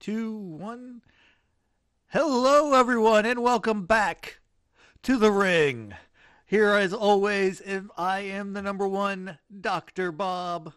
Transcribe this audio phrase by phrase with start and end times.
[0.00, 1.02] two, one.
[2.08, 4.40] Hello, everyone, and welcome back
[5.02, 5.94] to the ring.
[6.46, 10.10] Here, as always, if I am the number one, Dr.
[10.10, 10.72] Bob.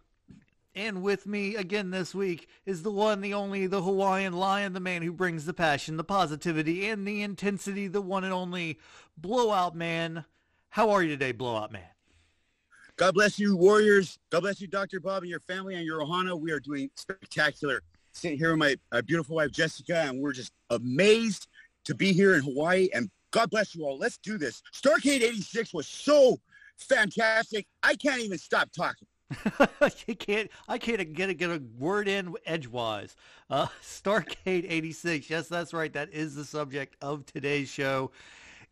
[0.75, 4.81] And with me again this week is the one, the only, the Hawaiian lion, the
[4.81, 8.78] man who brings the passion, the positivity, and the intensity, the one and only
[9.15, 10.26] Blowout Man.
[10.69, 11.83] How are you today, Blowout Man?
[12.97, 14.19] God bless you, Warriors.
[14.31, 14.99] God bless you, Dr.
[14.99, 16.38] Bob, and your family and your Ohana.
[16.38, 17.84] We are doing spectacular.
[18.13, 21.48] Sitting here with my, my beautiful wife, Jessica, and we're just amazed
[21.85, 22.90] to be here in Hawaii.
[22.94, 23.98] And God bless you all.
[23.98, 24.62] Let's do this.
[24.73, 26.40] Starrcade 86 was so
[26.77, 27.66] fantastic.
[27.81, 29.07] I can't even stop talking.
[29.81, 30.49] I can't.
[30.68, 33.16] I can't get a, get a word in edgewise.
[33.49, 35.30] Uh, Starrcade '86.
[35.30, 35.91] Yes, that's right.
[35.91, 38.12] That is the subject of today's show.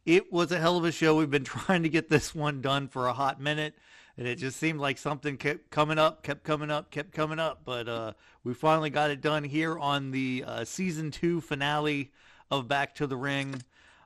[0.05, 1.15] It was a hell of a show.
[1.15, 3.75] We've been trying to get this one done for a hot minute,
[4.17, 7.61] and it just seemed like something kept coming up, kept coming up, kept coming up.
[7.65, 12.11] But uh, we finally got it done here on the uh, season two finale
[12.49, 13.61] of Back to the Ring.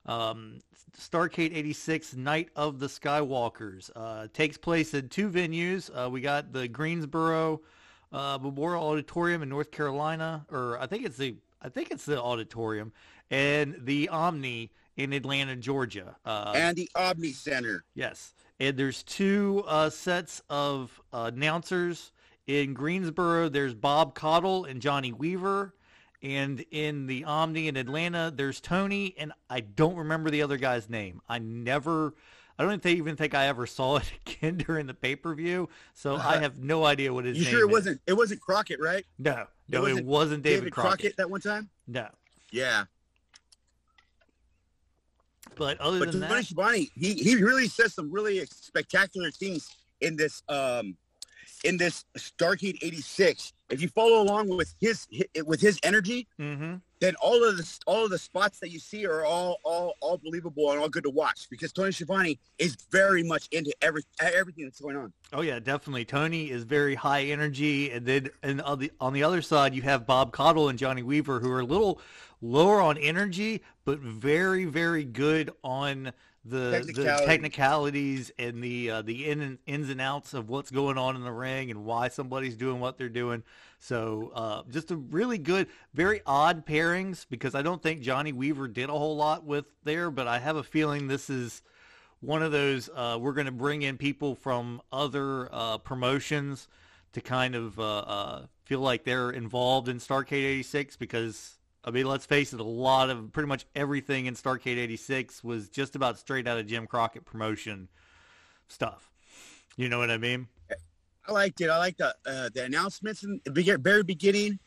[0.05, 0.59] Um,
[0.97, 5.89] Starrcade 86 Night of the Skywalkers uh, takes place in two venues.
[5.93, 7.61] Uh, we got the Greensboro
[8.13, 12.21] uh, Memorial Auditorium in North Carolina, or I think it's the I think it's the
[12.21, 12.93] auditorium,
[13.31, 16.15] and the Omni in Atlanta, Georgia.
[16.23, 17.83] Uh, and the Omni Center.
[17.95, 22.11] Yes, and there's two uh, sets of uh, announcers
[22.47, 23.49] in Greensboro.
[23.49, 25.73] There's Bob Caudle and Johnny Weaver.
[26.23, 30.89] And in the Omni in Atlanta, there's Tony, and I don't remember the other guy's
[30.89, 31.21] name.
[31.29, 32.15] I never,
[32.57, 35.69] I don't even think I ever saw it again during the pay per view.
[35.93, 37.37] So uh, I have no idea what his.
[37.37, 37.71] You sure it is.
[37.71, 38.01] wasn't?
[38.07, 39.05] It wasn't Crockett, right?
[39.19, 40.89] No, no, it wasn't, it wasn't David, David Crockett.
[40.89, 41.17] Crockett.
[41.17, 41.69] that one time.
[41.87, 42.07] No.
[42.51, 42.85] Yeah.
[45.55, 49.69] But other but than Tony that, Schiavone, he he really says some really spectacular things
[50.01, 50.97] in this um
[51.63, 55.07] in this Starrcade '86 if you follow along with his
[55.45, 56.75] with his energy, mm-hmm.
[56.99, 60.17] Then all of the all of the spots that you see are all all all
[60.17, 64.65] believable and all good to watch because Tony Schiavone is very much into every everything
[64.65, 65.11] that's going on.
[65.33, 66.05] Oh yeah, definitely.
[66.05, 69.81] Tony is very high energy, and then and on the on the other side you
[69.81, 72.01] have Bob Caudle and Johnny Weaver who are a little
[72.41, 76.13] lower on energy, but very very good on
[76.45, 77.19] the technicalities.
[77.19, 81.23] the technicalities and the uh, the in, ins and outs of what's going on in
[81.23, 83.43] the ring and why somebody's doing what they're doing.
[83.79, 88.67] So uh, just a really good, very odd pairings because I don't think Johnny Weaver
[88.67, 91.61] did a whole lot with there, but I have a feeling this is
[92.21, 96.67] one of those uh, we're going to bring in people from other uh, promotions
[97.13, 102.07] to kind of uh, uh, feel like they're involved in Starrcade 86 because I mean,
[102.07, 106.17] let's face it, a lot of pretty much everything in Starrcade 86 was just about
[106.17, 107.87] straight out of Jim Crockett promotion
[108.67, 109.11] stuff.
[109.77, 110.47] You know what I mean?
[111.27, 111.69] I liked it.
[111.69, 114.59] I liked the uh, the announcements in the very beginning.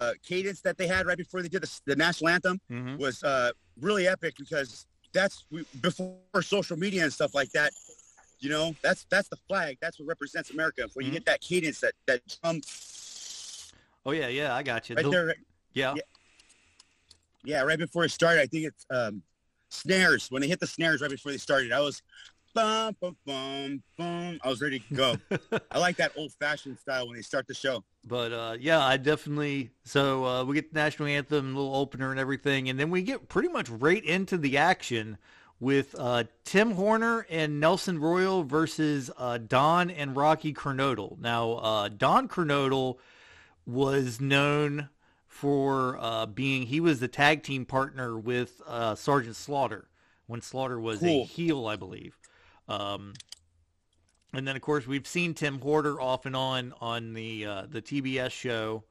[0.00, 2.96] Uh, cadence that they had right before they did the, the national anthem mm-hmm.
[2.96, 5.44] was uh, really epic because that's
[5.80, 7.72] before social media and stuff like that.
[8.40, 9.78] You know, that's that's the flag.
[9.80, 10.88] That's what represents America.
[10.94, 11.12] When mm-hmm.
[11.12, 12.62] you get that cadence, that that drum
[14.04, 14.96] Oh yeah, yeah, I got you.
[14.96, 15.34] Right the, there.
[15.74, 15.94] Yeah.
[15.94, 16.02] yeah.
[17.44, 17.60] yeah.
[17.62, 19.22] right before it started, I think it's um,
[19.70, 20.30] snares.
[20.30, 22.02] When they hit the snares right before they started, I was
[22.54, 24.40] bum bum bum bum.
[24.42, 25.16] I was ready to go.
[25.70, 27.84] I like that old fashioned style when they start the show.
[28.04, 29.70] But uh, yeah, I definitely.
[29.84, 33.28] So uh, we get the national anthem, little opener, and everything, and then we get
[33.28, 35.18] pretty much right into the action
[35.60, 41.20] with uh, Tim Horner and Nelson Royal versus uh, Don and Rocky Kernodle.
[41.20, 42.96] Now, uh, Don Kernodle
[43.66, 44.88] was known
[45.26, 49.88] for uh, being he was the tag team partner with uh, Sergeant Slaughter
[50.26, 51.22] when Slaughter was cool.
[51.22, 52.18] a heel, I believe.
[52.68, 53.14] Um,
[54.32, 57.82] and then of course we've seen Tim Horner off and on on the uh, the
[57.82, 58.84] TBS show.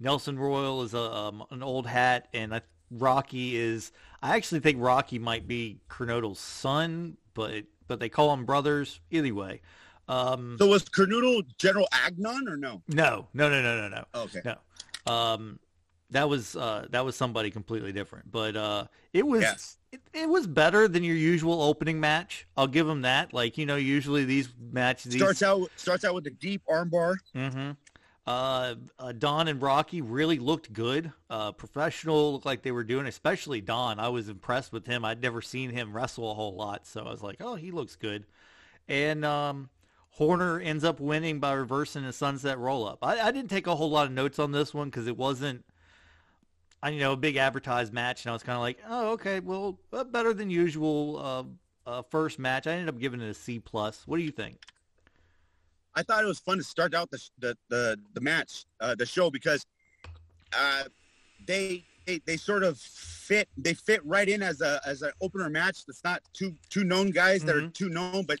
[0.00, 3.92] Nelson Royal is a um, an old hat, and I, Rocky is.
[4.22, 9.60] I actually think Rocky might be Kernodle's son, but but they call them brothers anyway.
[10.12, 12.82] Um, so was Kernodle General Adnan or no?
[12.88, 14.04] No, no, no, no, no, no.
[14.22, 14.40] Okay.
[14.44, 15.12] No.
[15.12, 15.58] Um,
[16.10, 18.30] that was uh, that was somebody completely different.
[18.30, 19.78] But uh, it was yes.
[19.90, 22.46] it, it, was better than your usual opening match.
[22.56, 23.32] I'll give them that.
[23.32, 25.48] Like you know, usually these matches starts these...
[25.48, 27.16] out starts out with a deep armbar.
[27.34, 27.70] Mm-hmm.
[28.24, 31.10] Uh, uh, Don and Rocky really looked good.
[31.28, 33.98] Uh, professional, looked like they were doing, especially Don.
[33.98, 35.04] I was impressed with him.
[35.04, 37.96] I'd never seen him wrestle a whole lot, so I was like, oh, he looks
[37.96, 38.24] good.
[38.86, 39.70] And um,
[40.16, 42.98] Horner ends up winning by reversing a sunset roll up.
[43.02, 45.64] I, I didn't take a whole lot of notes on this one because it wasn't,
[46.82, 49.40] I you know, a big advertised match, and I was kind of like, oh, okay,
[49.40, 51.18] well, uh, better than usual
[51.86, 52.66] uh, uh, first match.
[52.66, 54.02] I ended up giving it a C plus.
[54.06, 54.58] What do you think?
[55.94, 59.06] I thought it was fun to start out the the the, the match, uh, the
[59.06, 59.64] show because
[60.54, 60.84] uh,
[61.46, 65.48] they, they they sort of fit they fit right in as a as an opener
[65.48, 65.86] match.
[65.86, 67.72] That's not two two known guys that are Mhm.
[67.74, 68.38] too known, but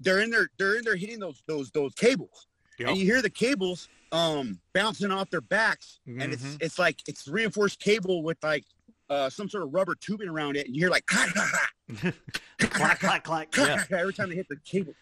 [0.00, 2.46] they're in there they're in there hitting those those those cables,
[2.78, 2.88] Yep.
[2.88, 6.62] and you hear the cables um bouncing off their backs, and it's Mhm.
[6.62, 8.64] it's like it's reinforced cable with like
[9.10, 11.06] uh some sort of rubber tubing around it, and you hear like
[12.58, 13.50] clack, clack, clack, clack,
[13.90, 13.98] Yeah.
[13.98, 14.94] every time they hit the cable.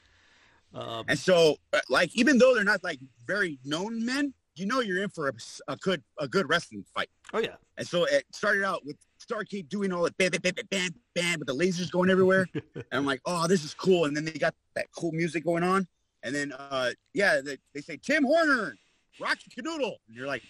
[0.74, 4.80] Um, And so, uh, like, even though they're not like very known men, you know
[4.80, 5.32] you're in for a,
[5.68, 7.08] a good a good wrestling fight.
[7.32, 7.56] oh yeah.
[7.78, 11.38] And so it started out with Starrcade doing all the bam, bam, bam, bam, bam,
[11.38, 12.46] with the lasers going everywhere.
[12.74, 14.06] and I'm like, oh, this is cool.
[14.06, 15.86] And then they got that cool music going on.
[16.22, 18.74] And then, uh, yeah, they, they say Tim Horner,
[19.20, 19.96] Rocky Kernodle.
[20.08, 20.42] And you're like,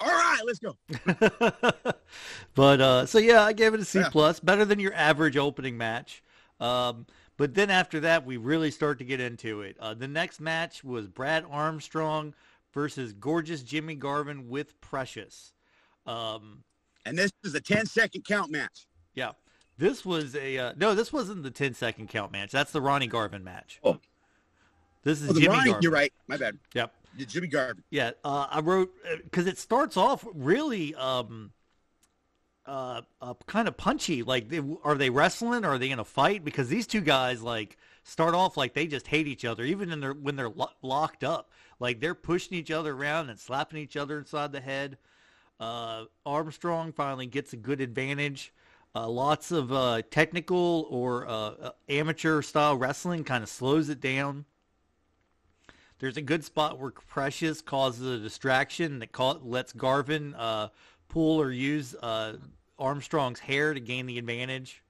[0.00, 0.76] all right, let's go.
[2.54, 4.08] but uh, so yeah, I gave it a C Yeah.
[4.10, 6.22] plus, better than your average opening match.
[6.58, 7.06] Um,
[7.36, 9.76] but then after that, we really start to get into it.
[9.80, 12.34] Uh, the next match was Brad Armstrong
[12.72, 15.52] versus gorgeous Jimmy Garvin with Precious.
[16.06, 16.64] Um,
[17.04, 18.86] And this is a 10 second count match.
[19.14, 19.32] yeah,
[19.78, 22.50] this was a uh, no, this wasn't the 10 second count match.
[22.52, 23.80] That's the Ronnie Garvin match.
[23.82, 23.98] Oh.
[25.02, 25.82] This is Oh, Jimmy Ronnie, Garvin.
[25.82, 26.12] you're right.
[26.28, 26.58] My bad.
[26.74, 26.92] Yep.
[27.18, 27.82] The Jimmy Garvin.
[27.90, 28.92] Yeah, uh, I wrote
[29.24, 31.52] because it starts off really um,
[32.66, 34.22] uh, uh, kind of punchy.
[34.22, 35.64] Like, they, are they wrestling?
[35.64, 36.44] Or are they in a fight?
[36.44, 40.00] Because these two guys like start off like they just hate each other, even in
[40.00, 41.50] their when they're lo- locked up.
[41.80, 44.98] Like they're pushing each other around and slapping each other inside the head.
[45.58, 48.52] Uh, Armstrong finally gets a good advantage.
[48.94, 54.00] Uh, lots of uh, technical or uh, uh, amateur style wrestling kind of slows it
[54.00, 54.44] down.
[56.00, 60.68] There's a good spot where Precious causes a distraction that lets Garvin uh,
[61.08, 61.94] pull or use
[62.78, 64.82] Armstrong's hair to gain the advantage.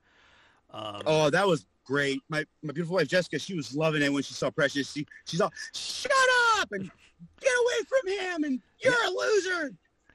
[0.70, 2.22] Um, Oh, that was great.
[2.28, 4.92] My my beautiful wife Jessica, she was loving it when she saw Precious.
[4.92, 6.39] She she's all shut up
[6.72, 6.90] and
[7.40, 9.72] get away from him and you're a loser.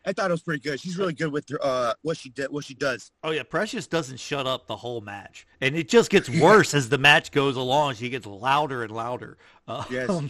[0.07, 0.79] I thought it was pretty good.
[0.79, 3.11] She's really good with her, uh what she did what she does.
[3.23, 6.89] Oh yeah, Precious doesn't shut up the whole match, and it just gets worse as
[6.89, 7.95] the match goes along.
[7.95, 9.37] She gets louder and louder.
[9.67, 10.21] Um, Yes.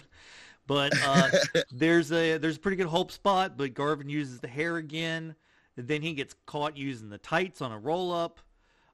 [0.65, 1.29] but uh,
[1.71, 5.35] there's a there's a pretty good hope spot, but Garvin uses the hair again.
[5.77, 8.39] And then he gets caught using the tights on a roll up.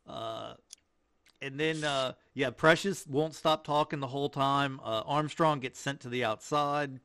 [0.08, 0.56] Uh,
[1.44, 4.80] and then uh, yeah, Precious won't stop talking the whole time.
[4.84, 7.00] Uh, Armstrong gets sent to the outside,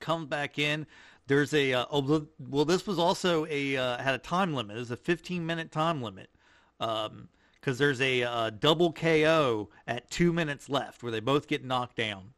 [0.00, 0.86] comes back in.
[1.26, 4.76] There's a uh, oh, well, this was also a uh, had a time limit.
[4.76, 6.30] It was a 15 minute time limit
[6.78, 11.96] because there's a uh, double KO at two minutes left where they both get knocked
[11.96, 12.32] down.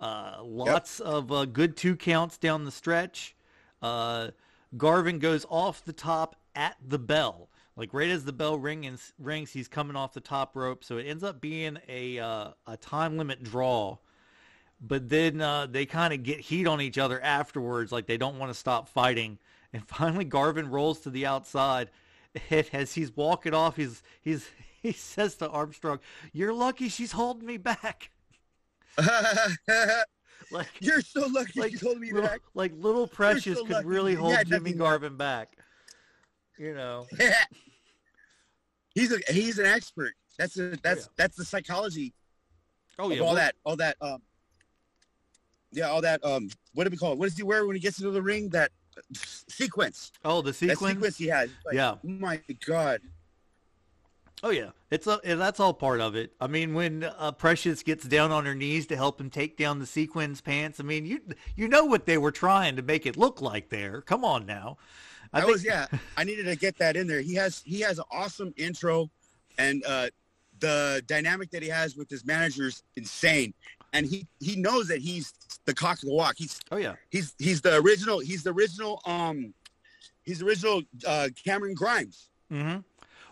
[0.00, 3.36] Uh, lots of uh, good two counts down the stretch.
[3.80, 4.28] Uh,
[4.76, 7.48] Garvin goes off the top at the bell.
[7.76, 10.84] Like right as the bell rings, rings, he's coming off the top rope.
[10.84, 13.98] So it ends up being a uh, a time limit draw.
[14.84, 18.38] But then uh, they kind of get heat on each other afterwards, like they don't
[18.38, 19.38] want to stop fighting.
[19.74, 21.88] And finally, Garvin rolls to the outside.
[22.50, 24.46] And as he's walking off, he's he's
[24.82, 25.98] he says to Armstrong,
[26.34, 28.10] "You're lucky she's holding me back."
[30.50, 32.40] Like you're so lucky like you told me little, that.
[32.54, 33.86] like little Precious so could lucky.
[33.86, 34.72] really hold nothing Jimmy.
[34.72, 35.56] Garvin back.
[36.58, 37.06] You know.
[38.94, 40.12] he's a he's an expert.
[40.38, 41.12] That's a that's yeah.
[41.16, 42.12] that's the psychology
[42.98, 43.20] Oh of yeah.
[43.20, 44.20] all well- that all that um
[45.72, 47.18] yeah all that um what do we call it?
[47.18, 48.48] What does he wear when he gets into the ring?
[48.50, 48.70] That
[49.14, 50.12] sequence.
[50.24, 50.92] Oh, the That sequence.
[50.94, 51.50] sequence he has.
[51.66, 51.92] Like, Yeah.
[51.92, 53.00] Oh my god.
[54.44, 56.32] Oh yeah, it's a, that's all part of it.
[56.40, 59.78] I mean, when uh, Precious gets down on her knees to help him take down
[59.78, 61.20] the sequins pants, I mean, you
[61.54, 64.00] you know what they were trying to make it look like there.
[64.00, 64.78] Come on now.
[65.32, 65.86] I I think- was yeah.
[66.16, 67.20] I needed to get that in there.
[67.20, 69.08] He has he has an awesome intro,
[69.58, 70.08] and uh,
[70.58, 73.54] the dynamic that he has with his manager is insane.
[73.92, 75.32] And he he knows that he's
[75.64, 76.34] the cock of the walk.
[76.38, 76.94] He's Oh yeah.
[77.10, 78.18] he's he's the original.
[78.18, 79.00] He's the original.
[79.06, 79.54] Um,
[80.22, 82.28] he's the original uh, Cameron Grimes.
[82.50, 82.80] Mm-hmm.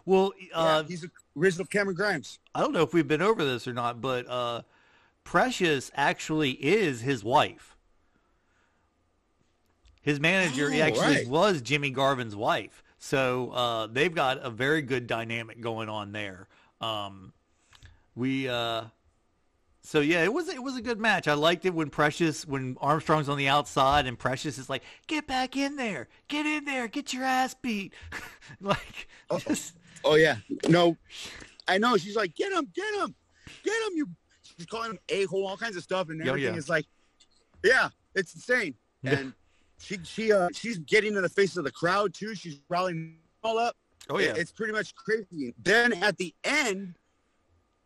[0.06, 2.38] Well, uh, yeah, he's the original Cameron Grimes.
[2.54, 4.62] I don't know if we've been over this or not, but uh,
[5.24, 7.76] Precious actually is his wife.
[10.02, 11.28] His manager Oh, actually right.
[11.28, 16.48] was Jimmy Garvin's wife, so uh, they've got a very good dynamic going on there.
[16.80, 17.34] Um,
[18.16, 18.84] we, uh,
[19.82, 21.26] so yeah, it was it was a good match.
[21.28, 25.26] I liked it when Precious, when Armstrong's on the outside and Precious is like, "Get
[25.26, 27.92] back in there, get in there, get your ass beat,"
[28.60, 29.38] like Uh-oh.
[29.38, 30.36] just Oh yeah,
[30.68, 30.96] no,
[31.68, 31.96] I know.
[31.96, 33.14] She's like, get him, get him,
[33.64, 33.96] get him.
[33.96, 34.08] You.
[34.56, 36.58] She's calling him a hole, all kinds of stuff, and Yeah, everything yeah.
[36.58, 36.86] is like,
[37.64, 38.74] yeah, it's insane.
[39.02, 39.10] Yeah.
[39.20, 39.32] And
[39.78, 42.34] she she uh she's getting in the face of the crowd too.
[42.34, 43.76] She's rallying all up.
[44.10, 45.54] oh It- yeah, it's pretty much crazy.
[45.62, 46.96] Then at the end,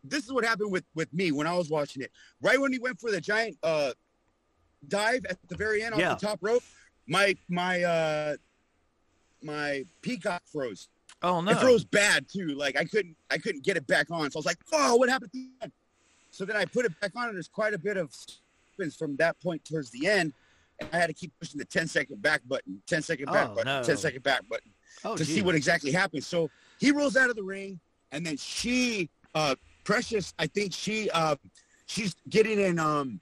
[0.09, 2.11] this is what happened with with me when I was watching it.
[2.41, 3.91] Right when he went for the giant uh
[4.87, 6.11] dive at the very end Yeah.
[6.13, 6.63] off the top rope,
[7.07, 8.35] my my uh
[9.41, 10.87] my Peacock froze.
[11.21, 11.51] Oh no!
[11.51, 12.47] It froze bad too.
[12.55, 14.29] Like I couldn't I couldn't get it back on.
[14.31, 15.71] So I was like, "Oh, what happened?" To the
[16.31, 18.13] So then I put it back on, and there's quite a bit of
[18.73, 20.33] spins from that point towards the end.
[20.79, 23.55] And I had to keep pushing the 10 second back button, 10 second back Oh,
[23.55, 23.81] button, no.
[23.83, 24.69] 10 second back button
[25.05, 26.25] oh, to see what exactly happened.
[26.25, 27.79] So he rolls out of the ring,
[28.11, 29.55] and then she, uh,
[29.85, 31.37] Precious, I think she, uh,
[31.85, 32.77] she's getting in.
[32.79, 33.21] Um,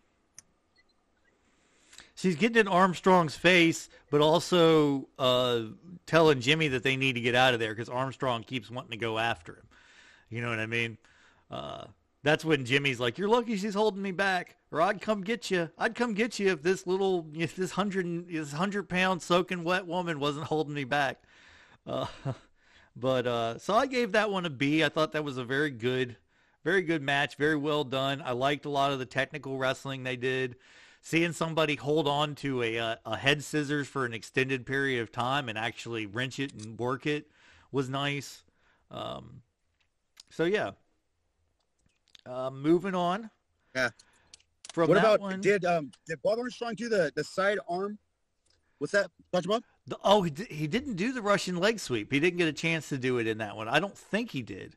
[2.16, 5.64] She's getting in Armstrong's face, but also uh,
[6.06, 8.98] telling Jimmy that they need to get out of there because Armstrong keeps wanting to
[8.98, 9.68] go after him.
[10.30, 10.98] You know what I mean?
[11.52, 11.86] Uh,
[12.24, 15.70] that's when Jimmy's like, "You're lucky she's holding me back, or I'd come get you.
[15.78, 19.86] I'd come get you if this little, if this hundred, this hundred pound soaking wet
[19.86, 21.22] woman wasn't holding me back."
[21.86, 22.06] Uh,
[22.96, 24.82] but uh, so I gave that one a B.
[24.84, 26.16] I thought that was a very good,
[26.64, 28.22] very good match, very well done.
[28.26, 30.56] I liked a lot of the technical wrestling they did
[31.04, 35.12] seeing somebody hold on to a, uh, a head scissors for an extended period of
[35.12, 37.30] time and actually wrench it and work it
[37.72, 38.44] was nice.
[38.90, 39.42] Um,
[40.30, 40.72] so yeah.
[42.26, 43.30] Uh, moving on.
[43.76, 43.90] Yeah.
[44.72, 48.00] From what that about one, did um did Bob Armstrong do the the side arm?
[48.80, 49.50] What's that, Dr.
[49.50, 49.64] Bob?
[49.86, 52.12] the, oh he, di- he didn't do the Russian leg sweep.
[52.12, 53.68] He didn't get a chance to do it in that one.
[53.68, 54.76] I don't think he did.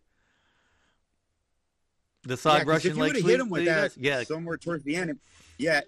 [2.26, 4.25] The Yeah, side 'cause Russian if you would have hit him with he that, yeah,
[4.25, 5.18] somewhere towards the end,
[5.59, 5.80] yeah,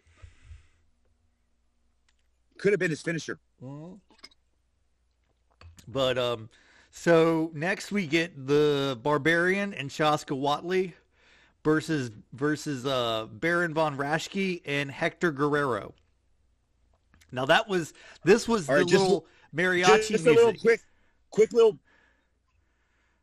[2.58, 3.38] could have been his finisher.
[5.88, 6.48] But um,
[6.90, 10.92] so next we get the Barbarian and Shaska Whatley
[11.64, 15.92] versus versus uh Baron von Raschke and Hector Guerrero.
[17.32, 20.82] Now that was this was All the right, just- little mariachi Just a little quick,
[21.30, 21.78] quick little.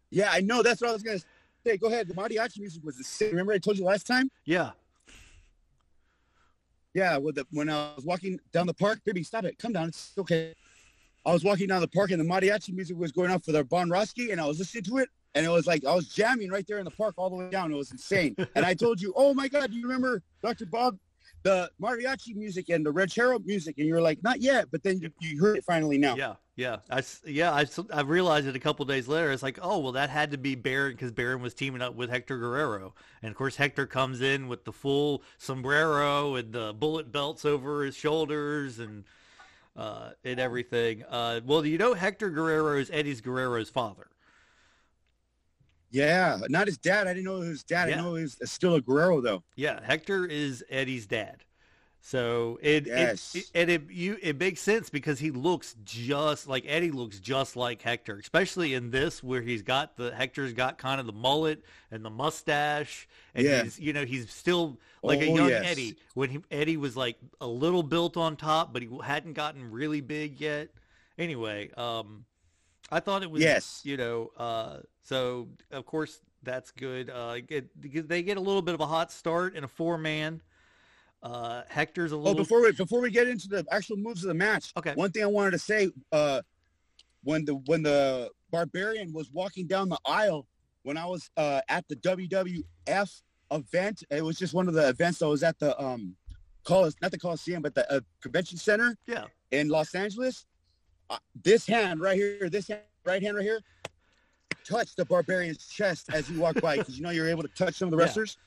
[0.09, 0.63] Yeah, I know.
[0.63, 1.19] That's what I was gonna
[1.65, 1.77] say.
[1.77, 2.07] Go ahead.
[2.07, 3.31] The mariachi music was the same.
[3.31, 4.29] Remember I told you last time?
[4.45, 4.71] Yeah,
[6.93, 9.89] Yeah, with the, when I was walking down the park, baby, stop it, come down,
[9.89, 10.53] it's okay.
[11.25, 13.63] I was walking down the park and the mariachi music was going off for the
[13.63, 16.51] von Raschke, and I was listening to it, and it was like I was jamming
[16.51, 17.73] right there in the park all the way down.
[17.73, 18.35] It was insane.
[18.55, 20.67] and I told you, oh my God, do you remember Dr.
[20.67, 20.97] Bob,
[21.45, 23.77] the mariachi music and the ranchero music?
[23.77, 26.15] And you're like, not yet, but then you, you heard it finally now.
[26.15, 26.77] yeah, yeah.
[26.89, 29.31] I yeah I, I realized it a couple days later.
[29.31, 32.09] It's like oh well that had to be Baron because Baron was teaming up with
[32.09, 37.11] Hector Guerrero, and of course Hector comes in with the full sombrero and the bullet
[37.11, 39.05] belts over his shoulders and
[39.77, 41.03] uh, and everything.
[41.09, 44.07] Uh, well, you know Hector Guerrero is Eddie's Guerrero's father.
[45.95, 47.07] Yeah, not his dad.
[47.07, 47.89] I didn't know his dad.
[47.89, 47.99] Yeah.
[47.99, 49.43] I know he was still a Guerrero though.
[49.55, 51.43] Yeah, Hector is Eddie's dad.
[52.01, 53.33] So it, Yes.
[53.33, 57.55] it, and it you it makes sense because he looks just like Eddie looks just
[57.55, 61.63] like Hector, especially in this where he's got the Hector's got kind of the mullet
[61.89, 63.63] and the mustache, and Yeah.
[63.63, 65.65] he's you know he's still like a Oh, young yes.
[65.65, 69.71] Eddie when he, Eddie was like a little built on top, but he hadn't gotten
[69.71, 70.69] really big yet.
[71.17, 72.25] Anyway, um,
[72.91, 73.81] I thought it was Yes.
[73.83, 77.09] you know uh, so of course that's good.
[77.09, 77.69] Uh, get,
[78.07, 80.41] they get a little bit of a hot start in a four man.
[81.23, 82.33] Uh, Hector's a little.
[82.33, 84.93] Oh, before we before we get into the actual moves of the match, Okay.
[84.93, 86.41] One thing I wanted to say, uh,
[87.23, 90.45] when the when the Barbarian was walking down the aisle,
[90.83, 93.21] when I was uh, at the WWF
[93.51, 96.15] event, it was just one of the events that was at the um,
[96.63, 100.45] Colis, not the Coliseum, but the uh, Convention Center yeah, in Los Angeles.
[101.09, 103.61] Uh, this hand right here, this hand, right hand right here,
[104.67, 107.75] touched the Barbarian's chest as you walk by because you know you're able to touch
[107.75, 108.03] some of the Yeah.
[108.03, 108.37] wrestlers.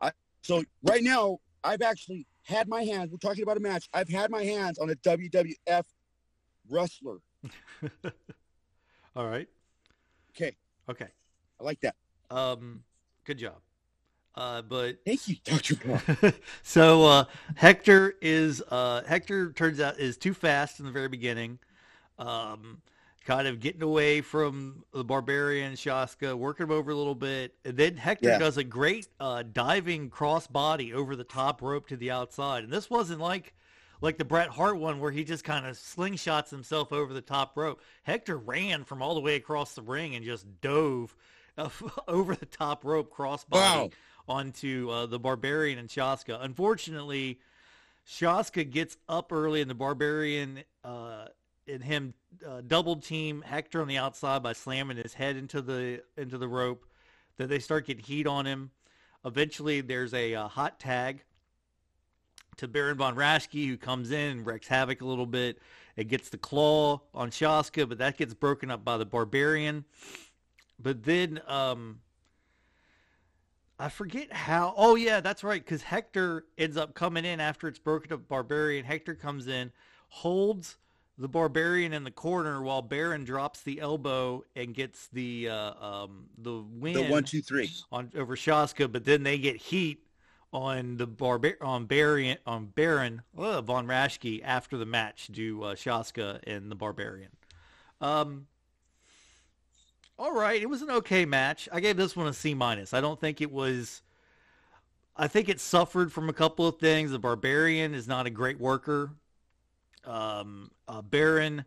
[0.00, 0.12] I,
[0.42, 3.10] so right now, I've actually had my hands.
[3.10, 3.88] We're talking about a match.
[3.94, 5.84] I've had my hands on a WWF
[6.68, 7.18] wrestler.
[9.16, 9.48] all right,
[10.34, 10.56] Okay,
[10.88, 11.08] okay.
[11.60, 11.94] I like that.
[12.30, 12.82] Um,
[13.24, 13.56] good job.
[14.34, 17.24] Uh, but Thank you, Doctor so uh,
[17.54, 21.58] Hector is uh, Hector turns out is too fast in the very beginning.
[22.18, 22.80] Um,
[23.24, 27.54] kind of getting away from the barbarian Shaska, working him over a little bit.
[27.64, 28.38] And then Hector Yeah.
[28.38, 32.64] does a great uh, diving crossbody over the top rope to the outside.
[32.64, 33.54] And this wasn't like
[34.00, 37.56] like the Bret Hart one where he just kind of slingshots himself over the top
[37.56, 37.80] rope.
[38.02, 41.14] Hector ran from all the way across the ring and just dove
[41.56, 41.68] uh,
[42.08, 43.90] over the top rope crossbody Wow.
[44.28, 46.38] onto uh, the Barbarian and Shaska.
[46.42, 47.38] Unfortunately,
[48.06, 51.26] Shaska gets up early and the Barbarian uh,
[51.68, 52.14] and him
[52.46, 56.48] uh, double team Hector on the outside by slamming his head into the into the
[56.48, 56.86] rope.
[57.36, 58.70] Then they start getting heat on him.
[59.24, 61.22] Eventually, there's a uh, hot tag
[62.56, 65.58] to Baron von Raschke, who comes in and wreaks havoc a little bit.
[65.96, 69.84] It gets the claw on Shaska, but that gets broken up by the Barbarian.
[70.78, 72.00] But then um,
[73.78, 74.74] I forget how.
[74.76, 75.64] Oh yeah, that's right.
[75.64, 78.28] Because Hector ends up coming in after it's broken up.
[78.28, 79.70] Barbarian Hector comes in,
[80.08, 80.78] holds
[81.18, 86.26] the Barbarian in the corner while Baron drops the elbow and gets the uh, um,
[86.38, 87.70] the win The one, two, three.
[87.90, 90.06] on over Shaska, but then they get heat
[90.52, 95.74] on the Barbar on Baron on Baron uh, von Raschke after the match to uh,
[95.74, 97.30] Shaska and the Barbarian.
[98.00, 98.46] Um,
[100.18, 101.68] all right, it was an okay match.
[101.72, 102.92] I gave this one a C minus.
[102.94, 104.02] I don't think it was.
[105.14, 107.10] I think it suffered from a couple of things.
[107.10, 109.10] The Barbarian is not a great worker.
[110.04, 111.64] Um, uh, Baron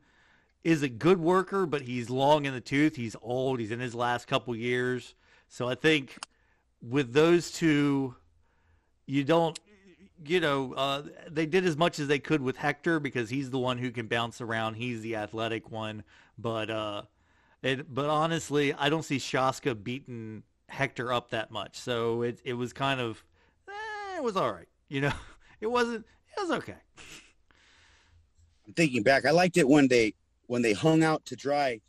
[0.63, 2.95] is a good worker, but he's long in the tooth.
[2.95, 3.59] He's old.
[3.59, 5.13] He's in his last couple years.
[5.47, 6.25] So I think
[6.81, 8.15] with those two,
[9.05, 9.57] you don't,
[10.25, 13.59] you know, uh, they did as much as they could with Hector because he's the
[13.59, 14.73] one who can bounce around.
[14.73, 16.03] He's the athletic one.
[16.37, 17.03] But, uh,
[17.61, 21.77] it, but honestly, I don't see Shaska beating Hector up that much.
[21.77, 23.23] So it, it was kind of,
[23.67, 24.67] eh, it was all right.
[24.89, 25.13] You know,
[25.61, 26.75] it wasn't, it was okay.
[28.67, 29.25] I'm thinking back.
[29.25, 30.13] I liked it when they
[30.47, 31.79] when they hung out to dry.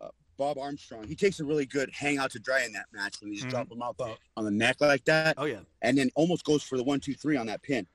[0.00, 3.16] Uh, Bob Armstrong, he takes a really good hang out to dry in that match
[3.20, 3.50] when he just Mhm.
[3.50, 5.60] drop him out the, on the neck like that, Oh yeah.
[5.82, 7.86] and then almost goes for the one, two, three on that pin.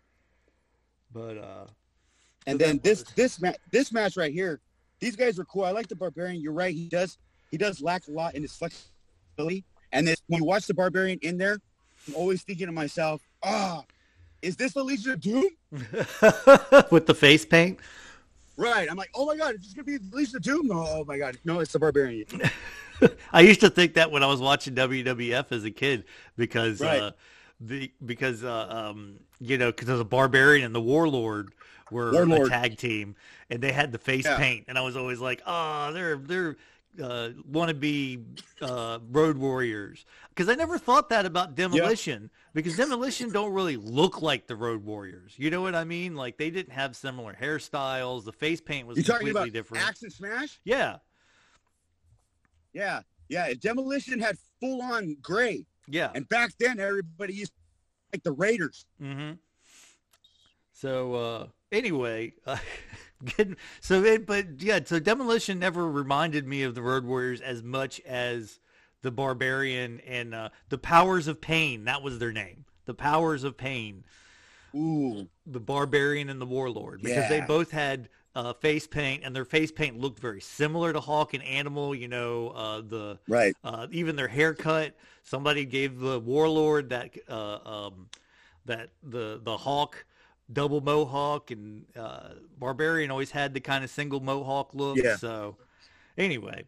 [1.14, 1.66] But, uh,
[2.48, 4.60] And So then this was- this match this match right here,
[5.00, 5.64] these guys are cool.
[5.64, 6.42] I like the Barbarian.
[6.42, 6.74] You're right.
[6.74, 7.18] He does
[7.52, 9.64] he does lack a lot in his flexibility.
[9.92, 11.60] And this, when you watch the Barbarian in there,
[12.08, 13.84] I'm always thinking to myself, ah,
[14.42, 15.50] is this the Legion of Doom?
[16.92, 17.78] with the face paint.
[18.62, 18.88] Right.
[18.90, 20.70] I'm like, oh my god, it's just gonna be the Legion of Doom?
[20.72, 22.26] Oh my god, no, it's the Barbarian.
[23.34, 26.06] I used to think that when I was watching WWF as a kid
[26.38, 27.02] because Right.
[27.02, 27.12] uh,
[27.60, 31.54] the because uh, um, you know because the Barbarian and the Warlord
[31.90, 32.50] were a Warlord.
[32.50, 33.16] tag team
[33.50, 34.38] and they had the face Yeah.
[34.38, 36.58] paint and I was always like, oh, they're they're
[37.02, 38.20] uh, want to be
[38.62, 44.22] uh, Road Warriors because I never thought that about Demolition because Demolition don't really look
[44.22, 45.34] like the Road Warriors.
[45.38, 46.16] You know what I mean?
[46.16, 48.24] Like they didn't have similar hairstyles.
[48.24, 49.88] The face paint was You talking completely about different.
[49.88, 50.60] Axe and Smash?
[50.64, 50.98] Yeah,
[52.74, 53.54] Yeah, yeah.
[53.60, 56.12] Demolition had full on gray, yeah.
[56.16, 57.52] and back then everybody used
[58.14, 58.86] like the Raiders.
[59.02, 59.34] Mm-hmm.
[60.72, 62.58] So uh, anyway, uh,
[63.26, 67.62] getting, so it, but yeah, so demolition never reminded me of the Road Warriors as
[67.62, 68.60] much as
[69.02, 71.86] the Barbarian and uh, the Powers of Pain.
[71.86, 72.66] That was their name.
[72.86, 74.04] The Powers of Pain.
[74.76, 79.46] Ooh, The Barbarian and the Warlord, because they both had uh, face paint, and their
[79.46, 81.94] face paint looked very similar to Hawk and Animal.
[81.94, 83.54] You know, uh, the right.
[83.64, 84.96] uh, even their haircut.
[85.24, 88.08] Somebody gave the warlord that uh, um,
[88.66, 90.06] that the the hawk
[90.52, 94.98] double mohawk, and uh, barbarian always had the kind of single mohawk look.
[94.98, 95.18] Yeah.
[95.18, 95.58] So
[96.18, 96.66] anyway,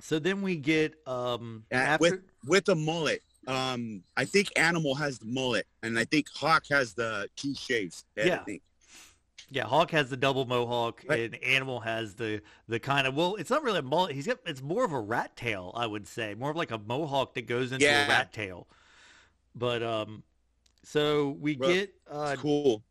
[0.00, 2.00] so then we get um, after.
[2.10, 3.22] with with the mullet.
[3.46, 8.04] Um, I think Animal has the mullet, and I think Hawk has the two shaves.
[8.16, 8.44] Yeah.
[9.52, 11.20] Yeah, Hawk has the double mohawk, Right.
[11.32, 14.12] and Animal has the the kind of well, it's not really a mullet.
[14.14, 16.78] He's got it's more of a rat tail, I would say, more of like a
[16.78, 18.06] mohawk that goes into Yeah.
[18.06, 18.68] a rat tail.
[19.56, 20.22] But um,
[20.84, 22.84] so we Well, get uh, cool.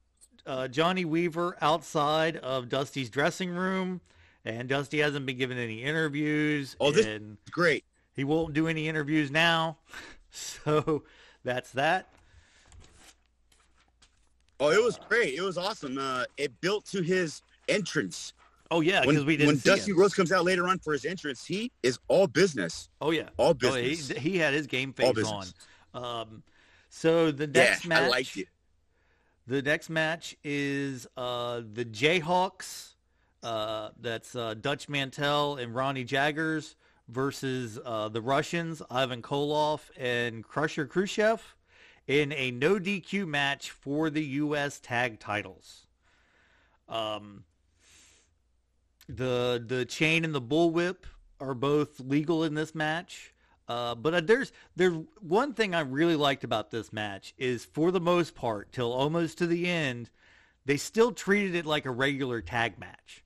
[0.45, 4.01] uh, Johnny Weaver outside of Dusty's dressing room,
[4.45, 7.83] and Dusty hasn't been given any interviews, Oh, this- It's great.
[8.15, 9.77] he won't do any interviews now.
[10.31, 11.03] So
[11.43, 12.07] that's that.
[14.59, 15.33] Oh, it was great.
[15.35, 15.97] It was awesome.
[15.97, 18.33] Uh, it built to his entrance.
[18.71, 19.97] Oh yeah, When, because we didn't when Dusty him.
[19.99, 22.89] Rhodes comes out later on for his entrance, he is all business.
[23.01, 24.17] Oh yeah, All Oh, he, business.
[24.19, 25.15] he had his game face on.
[25.15, 25.53] business.
[25.95, 26.43] Um,
[26.89, 28.47] so the yeah, next match, I liked it.
[29.47, 32.93] the next match is uh, the Jayhawks.
[33.41, 36.75] Uh, that's uh, Dutch Mantell and Ronnie Jaggers
[37.07, 41.55] versus uh, the Russians, Ivan Koloff and Crusher Khrushchev,
[42.07, 44.79] in a no DQ match for the U.S.
[44.79, 45.87] tag titles.
[46.87, 47.43] Um,
[49.07, 51.05] the the chain and the bullwhip
[51.39, 53.33] are both legal in this match.
[53.67, 57.91] Uh, but uh, there's there's one thing I really liked about this match is for
[57.91, 60.09] the most part till almost to the end,
[60.65, 63.23] they still treated it like a regular tag match.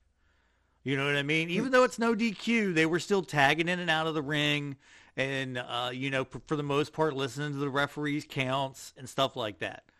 [0.84, 1.48] You know what I mean?
[1.48, 4.76] Even though it's no DQ, they were still tagging in and out of the ring,
[5.16, 9.08] and uh, you know for, for the most part listening to the referees counts and
[9.08, 9.82] stuff like that.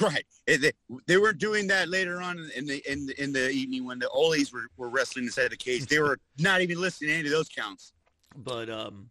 [0.00, 0.24] Right.
[0.46, 0.70] They,
[1.06, 4.08] they were doing that later on in the in the, in the evening when the
[4.08, 5.86] Ollies were, were wrestling inside the cage.
[5.86, 7.92] They were not even listening to any of those counts.
[8.36, 9.10] But um,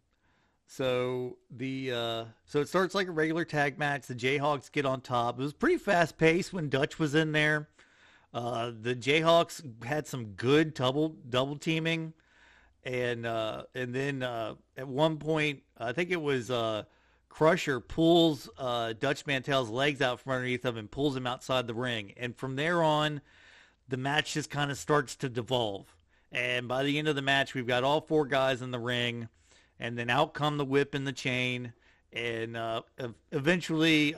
[0.66, 4.06] so the uh, so it starts like a regular tag match.
[4.06, 5.38] The Jayhawks get on top.
[5.38, 7.68] It was pretty fast paced when Dutch was in there.
[8.32, 12.12] Uh, the Jayhawks had some good double double teaming,
[12.84, 16.84] and uh, and then uh, at one point I think it was uh,
[17.28, 21.74] Crusher pulls uh, Dutch Mantell's legs out from underneath him and pulls him outside the
[21.74, 22.12] ring.
[22.16, 23.20] And from there on,
[23.88, 25.96] the match just kind of starts to devolve.
[26.30, 29.28] And by the end of the match, we've got all four guys in the ring,
[29.80, 31.72] and then out come the whip and the chain,
[32.12, 32.82] and uh,
[33.32, 34.14] eventually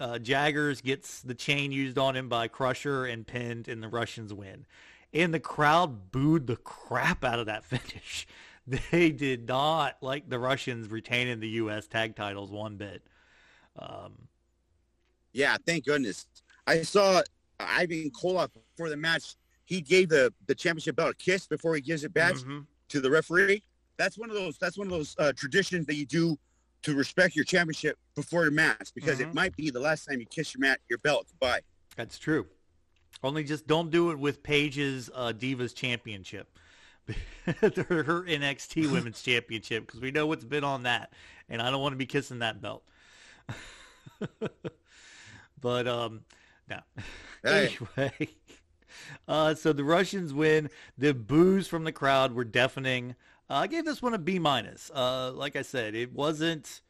[0.00, 4.32] uh, Jaggers gets the chain used on him by Crusher and pinned, and the Russians
[4.32, 4.64] win.
[5.12, 8.26] And the crowd booed the crap out of that finish.
[8.66, 11.86] They did not like the Russians retaining the U.S.
[11.86, 13.02] tag titles one bit.
[13.78, 14.12] Um,
[15.32, 16.26] yeah, thank goodness.
[16.66, 17.22] I saw
[17.58, 19.34] Ivan Koloff before the match.
[19.64, 22.60] He gave the the championship belt a kiss before he gives it back mm-hmm.
[22.88, 23.62] to the referee.
[23.96, 24.56] That's one of those.
[24.58, 26.38] That's one of those uh, traditions that you do
[26.82, 29.30] to respect your championship before your match because mm-hmm.
[29.30, 31.60] it might be the last time you kiss your mat your belt goodbye.
[31.96, 32.46] That's true.
[33.22, 36.48] Only just don't do it with Paige's uh, Divas Championship,
[37.46, 41.12] her NXT Women's Championship, because we know what's been on that,
[41.48, 42.82] and I don't want to be kissing that belt.
[45.60, 46.22] but um,
[46.68, 46.78] no.
[47.42, 47.76] Hey.
[47.98, 48.28] Anyway,
[49.28, 50.70] uh, so the Russians win.
[50.96, 53.16] The boos from the crowd were deafening.
[53.50, 54.90] Uh, I gave this one a B minus.
[54.94, 56.82] Uh, like I said, it wasn't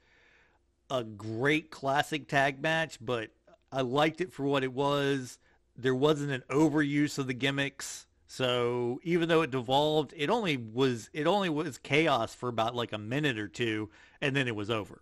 [0.91, 3.31] a great classic tag match, but
[3.73, 5.39] I liked it for what it was.
[5.75, 8.07] There wasn't an overuse of the gimmicks.
[8.27, 12.93] So even though it devolved, it only was it only was chaos for about like
[12.93, 13.89] a minute or two,
[14.21, 15.01] and then it was over.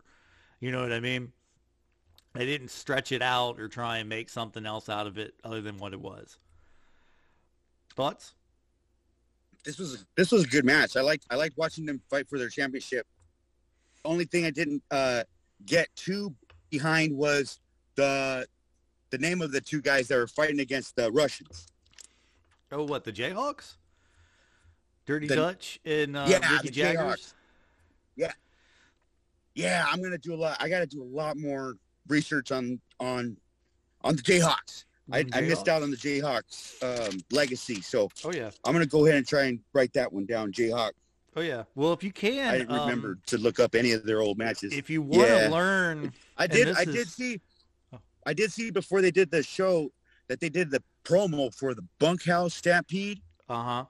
[0.60, 1.32] You know what I mean?
[2.34, 5.60] They didn't stretch it out or try and make something else out of it other
[5.60, 6.38] than what it was.
[7.94, 8.34] Thoughts?
[9.68, 10.96] This was this was a good match.
[10.96, 13.06] I liked I liked watching them fight for their championship.
[14.02, 15.24] Only thing I didn't uh,
[15.66, 16.34] get too
[16.70, 17.60] behind was
[17.94, 18.46] the
[19.10, 21.66] the name of the two guys that were fighting against the Russians.
[22.72, 23.76] Oh, what the Jayhawks?
[25.04, 27.02] Dirty the, Dutch and uh, yeah, Ricky Jaggers.
[27.02, 27.34] Jayhawks.
[28.16, 28.32] Yeah,
[29.54, 29.86] yeah.
[29.90, 30.56] I'm gonna do a lot.
[30.60, 31.74] I got to do a lot more
[32.06, 33.36] research on on
[34.02, 34.84] on the Jayhawks.
[35.10, 39.06] I, I, missed out on the Jayhawks um, legacy, so oh yeah, I'm gonna go
[39.06, 40.52] ahead and try and write that one down.
[40.52, 40.92] Jayhawk.
[41.36, 41.64] Oh yeah.
[41.74, 44.72] Well, if you can, I remember um, to look up any of their old matches.
[44.72, 45.48] If you want to yeah.
[45.48, 46.76] learn, I did.
[46.76, 46.94] I is...
[46.94, 47.40] did see.
[47.92, 48.00] Oh.
[48.26, 49.90] I did see before they did the show
[50.28, 53.20] that they did the promo for the Bunkhouse Stampede.
[53.48, 53.84] Uh huh.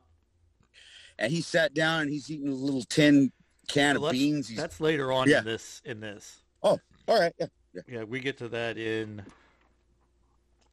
[1.19, 3.33] And he sat down and he's eating a little tin
[3.67, 4.49] can of beans.
[4.49, 4.57] He's...
[4.57, 5.39] That's later on yeah.
[5.39, 5.83] in this.
[5.85, 6.39] In this.
[6.63, 6.79] Oh,
[7.09, 7.33] all right.
[7.39, 7.47] Yeah.
[7.75, 7.83] Yeah.
[7.89, 9.23] yeah we get to that in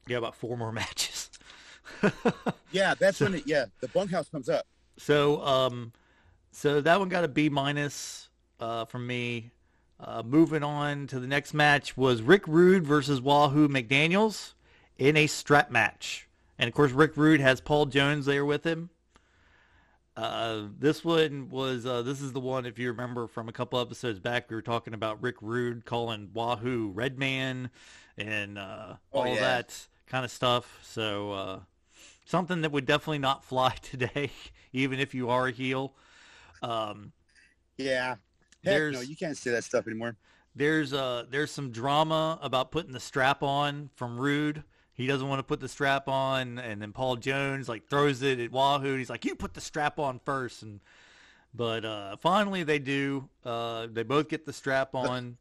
[0.08, 1.30] yeah, about four more matches.
[2.72, 4.66] yeah, that's so, when it, yeah the bunkhouse comes up.
[4.98, 5.92] So um,
[6.52, 9.52] so that one got a B minus uh, from me.
[9.98, 14.54] Uh, moving on to the next match was Rick Rude versus Wahoo McDaniels
[14.98, 16.28] in a strap match,
[16.60, 18.90] and of course Rick Rude has Paul Jones there with him.
[20.18, 23.80] Uh, this one was uh, this is the one if you remember from a couple
[23.80, 27.70] episodes back we were talking about Rick Rude calling Wahoo Redman
[28.18, 29.42] and uh, oh, all yeah.
[29.42, 30.80] that kind of stuff.
[30.84, 31.60] So uh,
[32.26, 34.32] something that would definitely not fly today,
[34.74, 35.94] even if you are a heel.
[36.62, 37.12] Um,
[37.78, 38.16] yeah,
[38.64, 40.16] Heck no, you can't say that stuff anymore.
[40.56, 44.64] There's uh, there's some drama about putting the strap on from Rude.
[44.94, 48.40] He doesn't want to put the strap on, and then Paul Jones like throws it
[48.40, 48.96] at Wahoo.
[48.96, 50.64] He's like, "You put the strap on first.
[50.64, 50.80] and
[51.54, 53.30] but uh, finally they do.
[53.44, 55.38] Uh, they both get the strap on,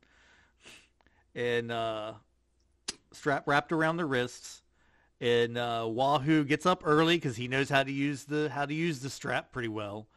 [1.34, 2.14] and uh,
[3.14, 4.62] strap wrapped around the wrists.
[5.20, 8.74] And uh, Wahoo gets up early because he knows how to use the how to
[8.74, 10.08] use the strap pretty well.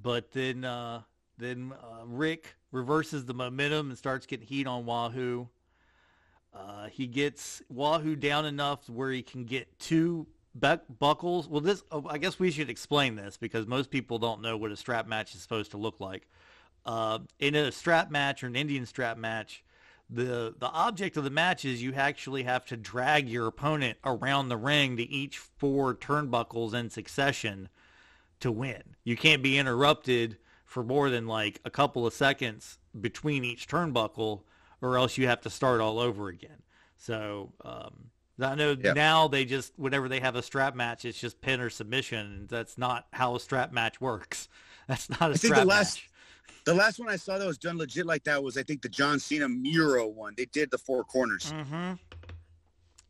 [0.00, 1.02] But then uh,
[1.38, 5.48] then uh, Rick reverses the momentum and starts getting heat on Wahoo.
[6.54, 11.48] Uh, he gets Wahoo down enough where he can get two buck- buckles.
[11.48, 14.70] Well, this oh, I guess we should explain this because most people don't know what
[14.70, 16.28] a strap match is supposed to look like.
[16.84, 19.64] Uh, in a strap match or an Indian strap match,
[20.12, 24.48] the the object of the match is you actually have to drag your opponent around
[24.48, 27.68] the ring to each four turnbuckles in succession
[28.40, 28.82] to win.
[29.04, 34.42] You can't be interrupted for more than like a couple of seconds between each turnbuckle,
[34.80, 36.62] or else you have to start all over again.
[36.96, 41.40] So um, I know now they just whenever they have a strap match, it's just
[41.40, 42.46] pin or submission.
[42.50, 44.48] That's not how a strap match works.
[44.88, 46.10] That's not a I strap last, match.
[46.64, 48.88] The last one I saw that was done legit like that was I think the
[48.88, 50.34] John Cena Miro one.
[50.36, 51.52] They did the four corners.
[51.52, 51.94] Mm-hmm.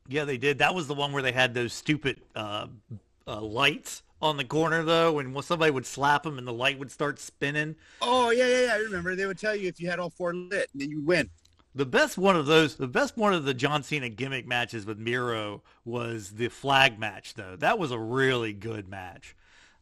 [0.08, 0.58] Yeah, they did.
[0.58, 2.66] That was the one where they had those stupid uh,
[3.26, 6.90] uh, lights on the corner though, and somebody would slap them and the light would
[6.90, 7.76] start spinning.
[8.00, 8.74] Oh yeah, yeah, yeah.
[8.74, 9.14] I remember.
[9.14, 11.28] They would tell you if you had all four lit, and then you win.
[11.74, 14.98] The best one of those, the best one of the John Cena gimmick matches with
[14.98, 17.56] Miro was the flag match, though.
[17.56, 19.34] That was a really good match.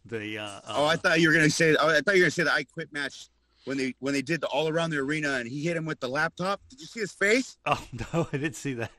[0.05, 1.77] The uh, oh, I thought you were gonna say.
[1.79, 3.29] Oh, I thought you were gonna say the I Quit match
[3.71, 6.01] when they when they did the all around the arena and he hit him with
[6.01, 6.61] the laptop.
[6.71, 7.57] Did you see his face?
[7.65, 7.81] Oh
[8.13, 8.91] no, I didn't see that.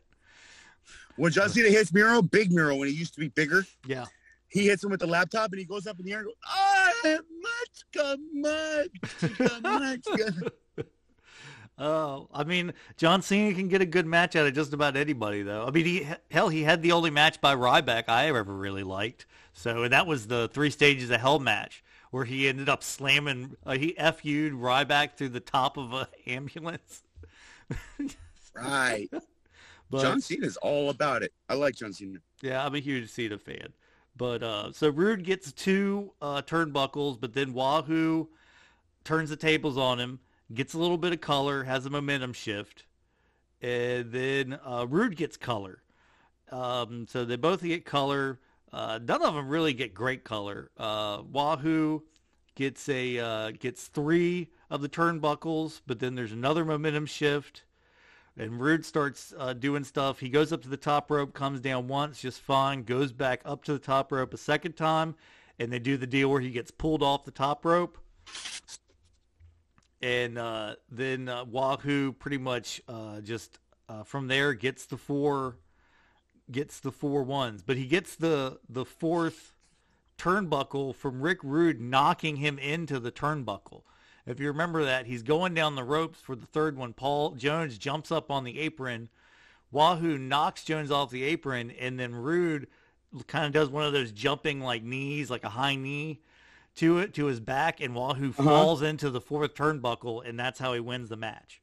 [1.18, 3.66] When John Cena hits Miro, big Miro when he used to be bigger.
[3.86, 4.06] Yeah.
[4.48, 6.36] he hits him with the laptop and he goes up in the air and goes,
[6.48, 8.88] "Ah, much,
[9.62, 10.86] much, much."
[11.78, 15.42] Oh, I mean, John Cena can get a good match out of just about anybody,
[15.42, 15.66] though.
[15.68, 19.26] I mean, he hell, he had the only match by Ryback I ever really liked.
[19.52, 23.74] So that was the three stages of hell match where he ended up slamming, uh,
[23.74, 27.04] he FU'd Ryback through the top of an ambulance.
[28.56, 29.10] right.
[29.90, 31.34] But, John Cena's all about it.
[31.50, 32.20] I like John Cena.
[32.42, 33.74] Yeah, I'm a huge Cena fan.
[34.16, 38.30] But uh, so Rude gets two uh, turnbuckles, but then Wahoo
[39.04, 40.20] turns the tables on him,
[40.54, 42.86] gets a little bit of color, has a momentum shift,
[43.62, 45.82] and then uh, Rude gets color.
[46.52, 48.40] Um, so they both get color.
[48.74, 50.72] Uh, none of them really get great color.
[50.78, 52.04] Uh, Wahoo
[52.56, 57.64] gets a uh, gets three of the turnbuckles, but then there's another momentum shift,
[58.38, 60.20] and Rude starts uh, doing stuff.
[60.20, 62.84] He goes up to the top rope, comes down once, just fine.
[62.84, 65.16] Goes back up to the top rope a second time,
[65.60, 67.98] and they do the deal where he gets pulled off the top rope.
[70.02, 72.82] And uh, then Wahoo pretty much
[73.22, 73.60] just
[74.06, 75.58] from there gets the four
[76.50, 79.54] gets the four ones, but he gets the the fourth
[80.18, 83.84] turnbuckle from Rick Rude knocking him into the turnbuckle.
[84.26, 86.94] If you remember that, he's going down the ropes for the third one.
[86.94, 89.10] Paul Jones jumps up on the apron.
[89.72, 92.68] Wahoo knocks Jones off the apron, and then Rude
[93.28, 96.22] kind of does one of those jumping like knees, like a high knee
[96.76, 98.44] to it to his back, and Wahoo uh-huh.
[98.44, 101.62] falls into the fourth turnbuckle, and that's how he wins the match.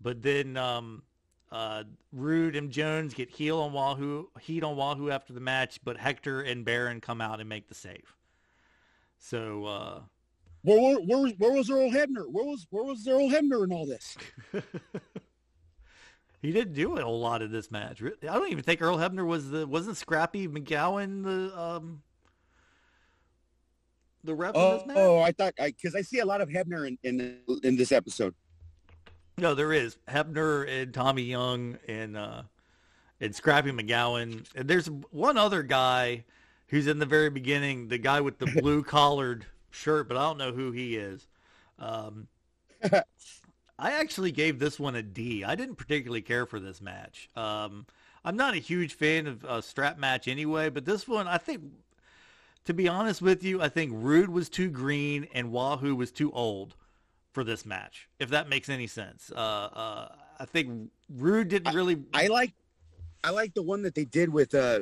[0.00, 1.02] But then um,
[1.50, 5.96] uh, Rude and Jones get heel on Wahoo, heat on Wahoo after the match, but
[5.96, 8.14] Hector and Baron come out and make the save.
[9.18, 10.00] So, uh,
[10.62, 12.30] where, where, where, where was Earl Hebner?
[12.30, 14.16] Where was where was Earl Hebner in all this?
[16.42, 18.02] he didn't do a whole lot of this match.
[18.02, 22.02] I don't even think Earl Hebner was the wasn't Scrappy McGowan the um
[24.24, 24.96] the rep oh, in this match.
[24.98, 27.76] Oh, I thought I because I, I see a lot of Hebner in, in in
[27.76, 28.34] this episode.
[29.38, 32.42] No, there is Hebner and Tommy Young and uh,
[33.20, 34.44] and Scrappy McGowan.
[34.56, 36.24] And there's one other guy
[36.66, 40.38] who's in the very beginning, the guy with the blue collared shirt, but I don't
[40.38, 41.28] know who he is.
[41.78, 42.26] Um,
[43.78, 45.44] I actually gave this one a D.
[45.44, 47.30] I didn't particularly care for this match.
[47.36, 47.86] Um,
[48.24, 51.62] I'm not a huge fan of a strap match anyway, but this one, I think,
[52.64, 56.32] to be honest with you, I think Rude was too green and Wahoo was too
[56.32, 56.74] old
[57.38, 59.30] for this match, if that makes any sense.
[59.32, 60.08] Uh, uh,
[60.40, 62.02] I think Rude didn't really.
[62.12, 62.52] I, I, like,
[63.22, 64.80] I like the one that they did with uh,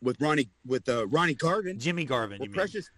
[0.00, 2.40] with Ronnie with uh, Ronnie Garvin, Jimmy Garvin.
[2.40, 2.88] You Precious,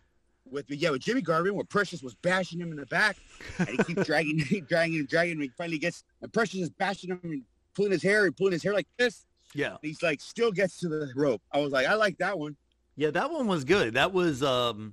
[0.44, 0.52] mean.
[0.52, 3.16] with yeah, with Jimmy Garvin, where Precious was bashing him in the back,
[3.58, 5.32] and he keeps dragging, dragging him, dragging.
[5.36, 7.42] And he finally gets, and Precious is bashing him and
[7.74, 9.24] pulling his hair and pulling his hair like this.
[9.54, 11.40] Yeah, he's like still gets to the rope.
[11.50, 12.58] I was like, I like that one.
[12.94, 13.94] Yeah, that one was good.
[13.94, 14.92] That was um,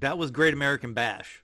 [0.00, 1.41] that was Great American Bash.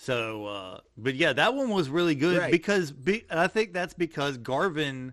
[0.00, 2.52] So, uh, but yeah, that one was really good right.
[2.52, 5.12] because be, I think that's because Garvin,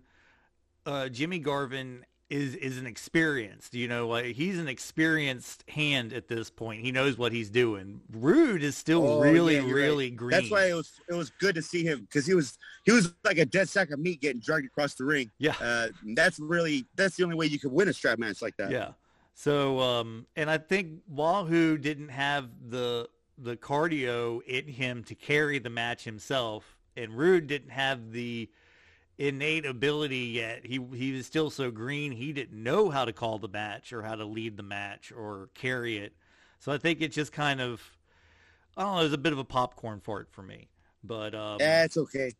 [0.85, 3.73] uh, Jimmy Garvin is is an experienced.
[3.73, 6.81] You know, like he's an experienced hand at this point.
[6.81, 7.99] He knows what he's doing.
[8.11, 10.15] Rude is still oh, really, yeah, really right.
[10.15, 10.29] green.
[10.29, 13.11] That's why it was it was good to see him because he was he was
[13.23, 15.31] like a dead sack of meat getting dragged across the ring.
[15.39, 18.55] Yeah, uh, that's really that's the only way you could win a strap match like
[18.57, 18.69] that.
[18.69, 18.91] Yeah.
[19.33, 25.59] So, um, and I think Wahoo didn't have the the cardio in him to carry
[25.59, 28.49] the match himself, and Rude didn't have the
[29.17, 30.65] innate ability yet.
[30.65, 32.11] He he was still so green.
[32.11, 35.49] He didn't know how to call the match or how to lead the match or
[35.53, 36.13] carry it.
[36.59, 37.81] So I think it just kind of
[38.77, 39.01] I don't know.
[39.01, 40.69] It was a bit of a popcorn fart for me,
[41.03, 42.31] but um, that's okay.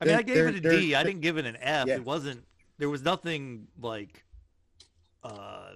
[0.00, 0.94] I mean, I gave it a D.
[0.94, 1.88] I didn't give it an F.
[1.88, 1.96] Yeah.
[1.96, 2.44] It wasn't.
[2.78, 4.24] There was nothing like
[5.24, 5.72] uh,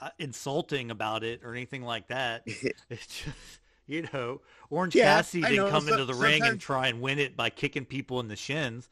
[0.00, 2.42] uh, insulting about it or anything like that.
[2.46, 3.59] it's just
[3.94, 7.18] you know, Orange yeah, Cassidy didn't come so, into the ring and try and win
[7.18, 8.88] it by kicking people in the shins.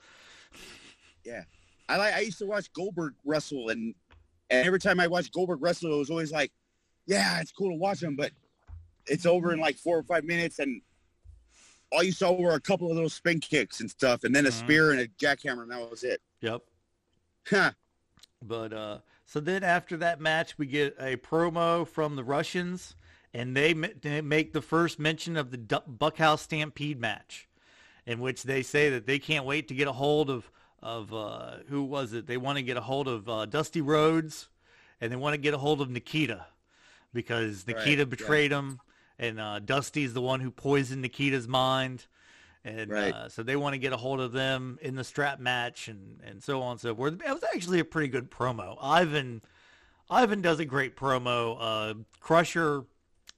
[1.25, 1.45] Yeah,
[1.89, 2.15] I like.
[2.15, 3.95] I used to watch Goldberg wrestle, and
[4.51, 6.51] and every time I watched Goldberg wrestle, it was always like,
[7.07, 8.33] yeah, it's cool to watch him, but
[9.07, 10.83] it's over in like four or five minutes, and
[11.93, 14.49] all you saw were a couple of little spin kicks and stuff, and then a
[14.49, 14.67] mm-hmm.
[14.67, 16.21] spear and a jackhammer, and that was it.
[16.41, 16.63] Yep.
[17.49, 17.71] Huh.
[18.43, 22.97] But uh, so then after that match, we get a promo from the Russians
[23.35, 27.49] and they, they make the first mention of the Bunkhouse Stampede match,
[28.07, 31.57] in which they say that they can't wait to get a hold of of uh,
[31.69, 32.27] who was it?
[32.27, 34.49] They want to get a hold of uh, Dusty Rhodes,
[35.01, 36.47] and they want to get a hold of Nikita
[37.13, 38.59] because Nikita right, betrayed yeah.
[38.59, 38.81] him,
[39.19, 42.07] and uh, Dusty's the one who poisoned Nikita's mind.
[42.65, 43.15] And right.
[43.15, 46.21] uh, so they want to get a hold of them in the strap match and,
[46.25, 47.15] and so on and so forth.
[47.15, 48.77] It was actually a pretty good promo.
[48.81, 49.43] Ivan
[50.11, 51.57] Ivan does a great promo.
[51.59, 52.85] Uh, Crusher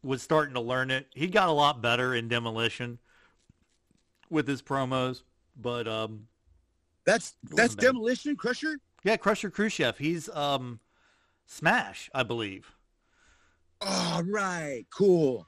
[0.03, 1.07] was starting to learn it.
[1.15, 2.99] He got a lot better in Demolition
[4.31, 5.23] with his promos,
[5.61, 6.27] but um,
[7.05, 8.79] that's that's Demolition Crusher.
[9.05, 9.99] Yeah, Crusher Khrushchev.
[9.99, 10.81] He's um,
[11.47, 12.71] Smash, I believe.
[13.81, 15.47] All right, cool,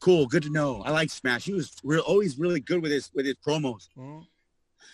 [0.00, 0.82] cool, good to know.
[0.84, 1.44] I like Smash.
[1.44, 3.88] He was real, always really good with his with his promos.
[3.96, 4.20] Mm-hmm.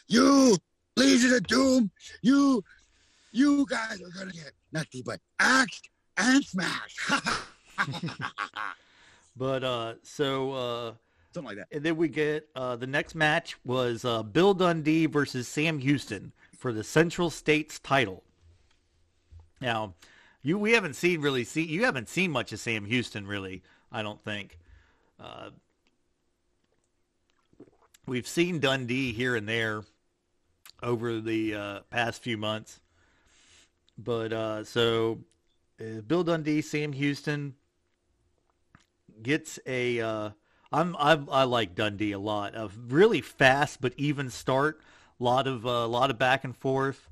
[0.09, 0.57] You
[0.97, 1.91] Legion of Doom,
[2.23, 2.63] you
[3.33, 7.01] you guys are gonna get nothing but axed and smashed.
[9.37, 10.92] but uh, so uh,
[11.33, 11.75] something like that.
[11.75, 16.33] And then we get uh, the next match was uh, Bill Dundee versus Sam Houston
[16.57, 18.22] for the Central States title.
[19.61, 19.94] Now,
[20.42, 23.62] you we haven't seen really see you haven't seen much of Sam Houston really.
[23.92, 24.59] I don't think.
[25.18, 25.51] Uh,
[28.07, 29.83] we've seen Dundee here and there
[30.83, 32.81] over the uh, past few months.
[33.99, 35.20] But uh, so
[35.81, 37.55] uh, Bill Dundee, Sam Houston
[39.22, 40.00] gets a.
[40.00, 40.31] Uh,
[40.72, 42.55] I'm I, I like Dundee a lot.
[42.55, 44.81] A really fast but even start.
[45.20, 47.09] A lot of a uh, lot of back and forth.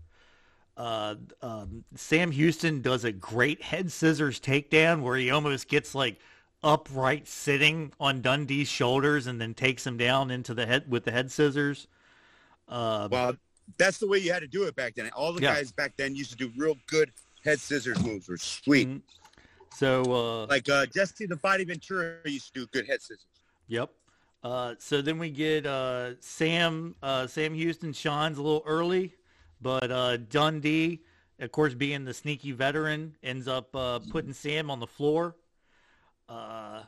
[0.76, 6.18] Uh, um, Sam Houston does a great head scissors takedown where he almost gets like
[6.64, 11.12] upright sitting on Dundee's shoulders and then takes him down into the head with the
[11.12, 11.86] head scissors.
[12.68, 13.36] Uh, well,
[13.78, 15.08] that's the way you had to do it back then.
[15.10, 15.54] All the yeah.
[15.54, 17.12] guys back then used to do real good
[17.44, 18.28] head scissors moves.
[18.28, 18.88] Were sweet.
[18.88, 18.98] Mm-hmm.
[19.74, 23.26] So uh, like uh, Jesse the Body Ventura used to do good head scissors.
[23.68, 23.90] Yep.
[24.42, 29.14] Uh, so then we get uh, Sam uh, Sam Houston shines a little early,
[29.60, 31.00] but uh, Dundee,
[31.40, 35.34] of course, being the sneaky veteran, ends up uh, putting Sam on the floor.
[36.28, 36.82] Uh,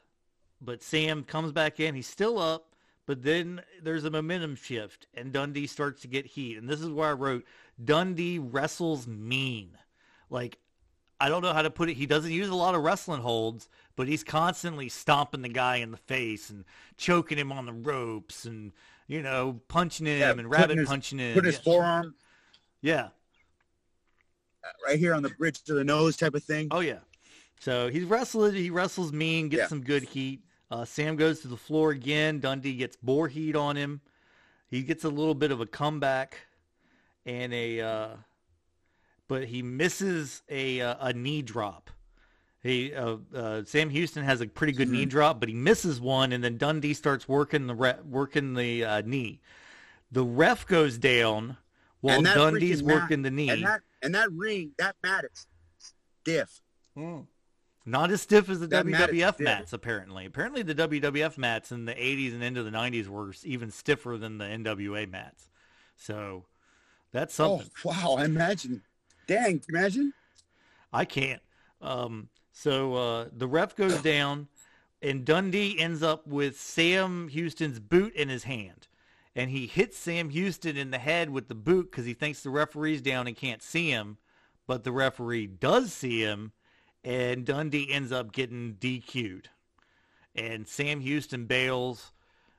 [0.61, 1.94] but Sam comes back in.
[1.94, 2.75] He's still up,
[3.07, 6.57] but then there's a momentum shift, and Dundee starts to get heat.
[6.59, 7.44] And this is where I wrote
[7.83, 9.70] Dundee wrestles mean.
[10.31, 10.59] Like,
[11.18, 11.94] I don't know how to put it.
[11.94, 15.90] He doesn't use a lot of wrestling holds, but he's constantly stomping the guy in
[15.90, 16.64] the face and
[16.98, 18.72] choking him on the ropes and,
[19.07, 21.35] you know, punching him yeah, and rabbit his, punching him.
[21.35, 21.62] Put his yeah.
[21.62, 22.14] forearm.
[22.83, 23.09] Yeah.
[24.85, 26.68] Right here on the bridge to the nose type of thing.
[26.70, 26.98] Oh, yeah.
[27.61, 28.55] So he's wrestling.
[28.55, 29.68] He wrestles mean, gets yeah.
[29.68, 30.42] some good heat.
[30.70, 32.40] Uh, Sam goes to the floor again.
[32.40, 34.02] Dundee gets bore heat on him.
[34.68, 36.40] He gets a little bit of a comeback
[37.24, 38.09] and a, uh,
[39.29, 41.91] but he misses a uh, a knee drop.
[42.62, 44.97] He uh, uh, Sam Houston has a pretty good mm-hmm.
[44.97, 48.85] knee drop, but he misses one, and then Dundee starts working the re- working the
[48.85, 49.41] uh, knee.
[50.11, 51.57] The ref goes down
[52.01, 53.49] while Dundee's working mat, the knee.
[53.51, 55.47] And that, and that ring, that mat is
[56.23, 56.61] stiff.
[56.95, 57.21] Hmm.
[57.89, 60.27] Not as stiff as the that WWF mats, apparently.
[60.27, 64.39] Apparently, the WWF mats in the 80s and into the 90s were even stiffer than
[64.39, 65.51] the NWA mats.
[65.95, 66.47] So
[67.12, 67.71] that's oh, something.
[67.85, 68.17] Oh, wow.
[68.19, 68.83] I imagine.
[69.27, 70.12] Dang, imagine?
[70.93, 71.43] I can't.
[71.81, 74.49] Um, so uh, the ref goes down,
[75.03, 78.89] and Dundee ends up with Sam Houston's boot in his hand.
[79.35, 82.51] And he hits Sam Houston in the head with the boot because he thinks the
[82.51, 84.17] referee's down and can't see him.
[84.67, 86.53] But the referee does see him
[87.07, 89.49] and Dundee ends up getting DQ'd.
[90.35, 92.11] And Sam Houston bails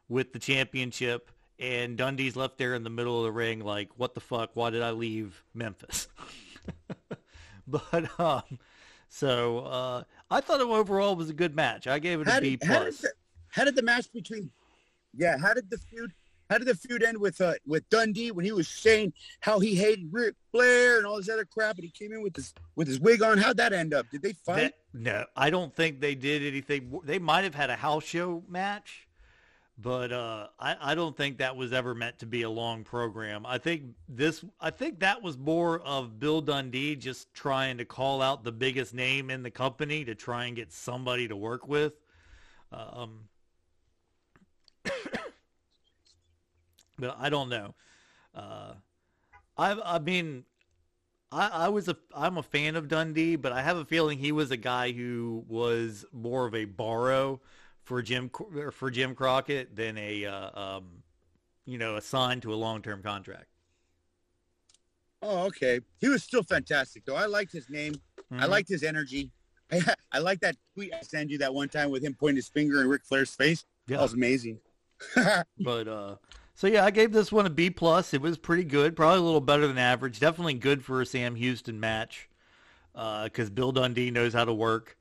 [0.07, 4.13] with the championship, and Dundee's left there in the middle of the ring, like, what
[4.15, 4.51] the fuck?
[4.53, 6.07] Why did I leave Memphis?
[7.67, 8.59] but um,
[9.09, 11.87] so uh, I thought it overall was a good match.
[11.87, 12.69] I gave it a B plus.
[12.69, 13.11] How did, the,
[13.49, 14.51] how did the match between?
[15.15, 16.13] Yeah, how did the feud
[16.49, 19.75] how did the feud end with uh, with Dundee when he was saying how he
[19.75, 22.87] hated Ric Flair and all this other crap, and he came in with his with
[22.87, 23.37] his wig on?
[23.37, 24.09] How'd that end up?
[24.09, 24.55] Did they fight?
[24.55, 26.99] That, no, I don't think they did anything.
[27.03, 29.06] They might have had a house show match,
[29.77, 33.45] but uh, I, I don't think that was ever meant to be a long program.
[33.45, 34.43] I think this.
[34.59, 38.95] I think that was more of Bill Dundee just trying to call out the biggest
[38.95, 41.93] name in the company to try and get somebody to work with.
[42.71, 43.25] Um,
[46.97, 47.75] but I don't know.
[48.33, 48.73] Uh,
[49.57, 50.43] I I mean,
[51.31, 54.31] I I was a I'm a fan of Dundee, but I have a feeling he
[54.31, 57.41] was a guy who was more of a borrow
[57.87, 58.29] for Jim
[58.73, 60.83] for Jim Crockett than a uh, um,
[61.65, 63.47] you know assigned to a long term contract.
[65.21, 65.79] Oh, okay.
[65.99, 67.15] He was still fantastic, though.
[67.15, 67.93] I liked his name.
[68.31, 68.43] Mm-hmm.
[68.43, 69.31] I liked his energy.
[69.71, 72.49] I, I like that tweet I sent you that one time with him pointing his
[72.49, 73.65] finger in Ric Flair's face.
[73.87, 73.97] Yeah.
[73.97, 74.59] That was amazing.
[75.59, 76.15] but uh,
[76.55, 78.13] so yeah, I gave this one a B plus.
[78.13, 80.19] It was pretty good, probably a little better than average.
[80.19, 82.29] Definitely good for a Sam Houston match
[82.93, 84.97] because uh, Bill Dundee knows how to work,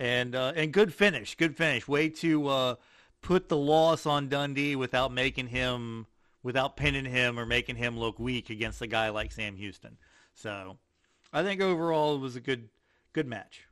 [0.00, 1.86] and uh, and good finish, good finish.
[1.86, 2.74] Way to uh,
[3.22, 6.06] put the loss on Dundee without making him,
[6.42, 9.96] without pinning him or making him look weak against a guy like Sam Houston.
[10.34, 10.78] So
[11.32, 12.68] I think overall it was a good
[13.12, 13.66] Good match.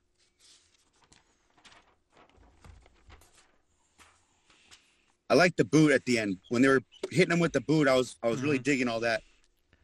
[5.30, 7.86] I like the boot at the end when they were hitting him with the boot.
[7.86, 8.62] I was I was really Mm-hmm.
[8.62, 9.22] digging all that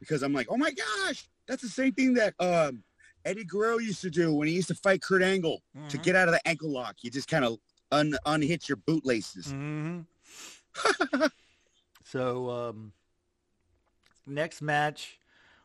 [0.00, 2.82] because I'm like, oh my gosh, that's the same thing that um,
[3.24, 6.02] Eddie Guerrero used to do when he used to fight Kurt Angle to Mhm.
[6.02, 6.96] get out of the ankle lock.
[7.02, 7.58] You just kind of
[7.92, 9.50] un unhitch your bootlaces.
[9.52, 10.00] hmm
[12.04, 12.92] so um,
[14.26, 15.18] next match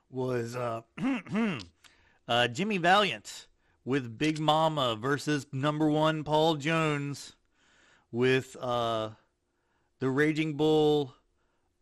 [0.10, 0.82] was uh,
[2.28, 3.48] uh, Jimmy Valiant
[3.86, 7.34] with Big Mama versus number one Paul Jones
[8.12, 9.10] with uh,
[10.00, 11.14] the Raging Bull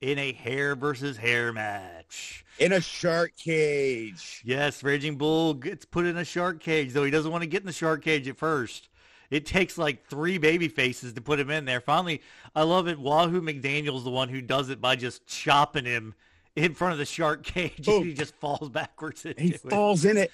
[0.02, 2.46] in a hair versus hair match.
[2.60, 4.42] In a shark cage.
[4.46, 7.62] Yes, Raging Bull gets put in a shark cage, though he doesn't want to get
[7.62, 8.90] in the shark cage at first.
[9.30, 11.82] It takes like three baby faces to put him in there.
[11.82, 12.22] Finally,
[12.56, 12.98] I love it.
[12.98, 16.14] Wahoo McDaniel's the one who does it by just chopping him
[16.56, 19.62] in front of the shark cage, and he just falls backwards into He it.
[19.62, 20.32] falls in it.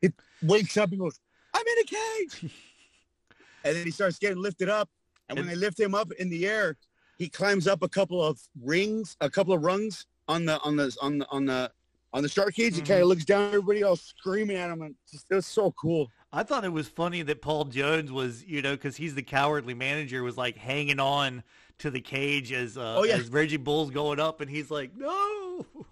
[0.00, 1.18] It wakes up and goes,
[1.54, 2.42] I'm in a cage.
[3.64, 4.88] and then he starts getting lifted up.
[5.28, 6.76] And when they lift him up in the air,
[7.22, 10.94] he climbs up a couple of rings, a couple of rungs on the on the
[11.00, 11.70] on the on the
[12.12, 12.74] on the shark cage.
[12.74, 12.86] He Mhm.
[12.86, 16.10] kind of looks down, everybody else screaming at him, and just, it was so cool.
[16.32, 19.72] I thought it was funny that Paul Jones was, you know, because he's the cowardly
[19.74, 21.42] manager, was like hanging on
[21.78, 23.16] to the cage as uh, Oh, yeah.
[23.16, 25.66] as Raging Bull's going up, and he's like, no.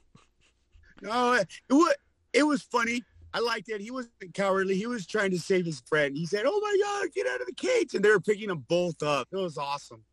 [1.02, 1.94] No, it was
[2.32, 3.02] it was funny.
[3.32, 3.80] I liked it.
[3.80, 4.74] He wasn't cowardly.
[4.76, 6.16] He was trying to save his friend.
[6.16, 8.64] He said, "Oh my God, get out of the cage!" And they were picking them
[8.68, 9.28] both up.
[9.32, 10.04] It was awesome.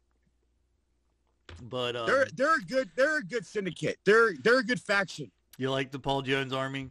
[1.64, 3.98] But um, They're they're a good they're a good syndicate.
[4.06, 5.32] They're they're a good faction.
[5.58, 6.90] you like the Paul Jones Army?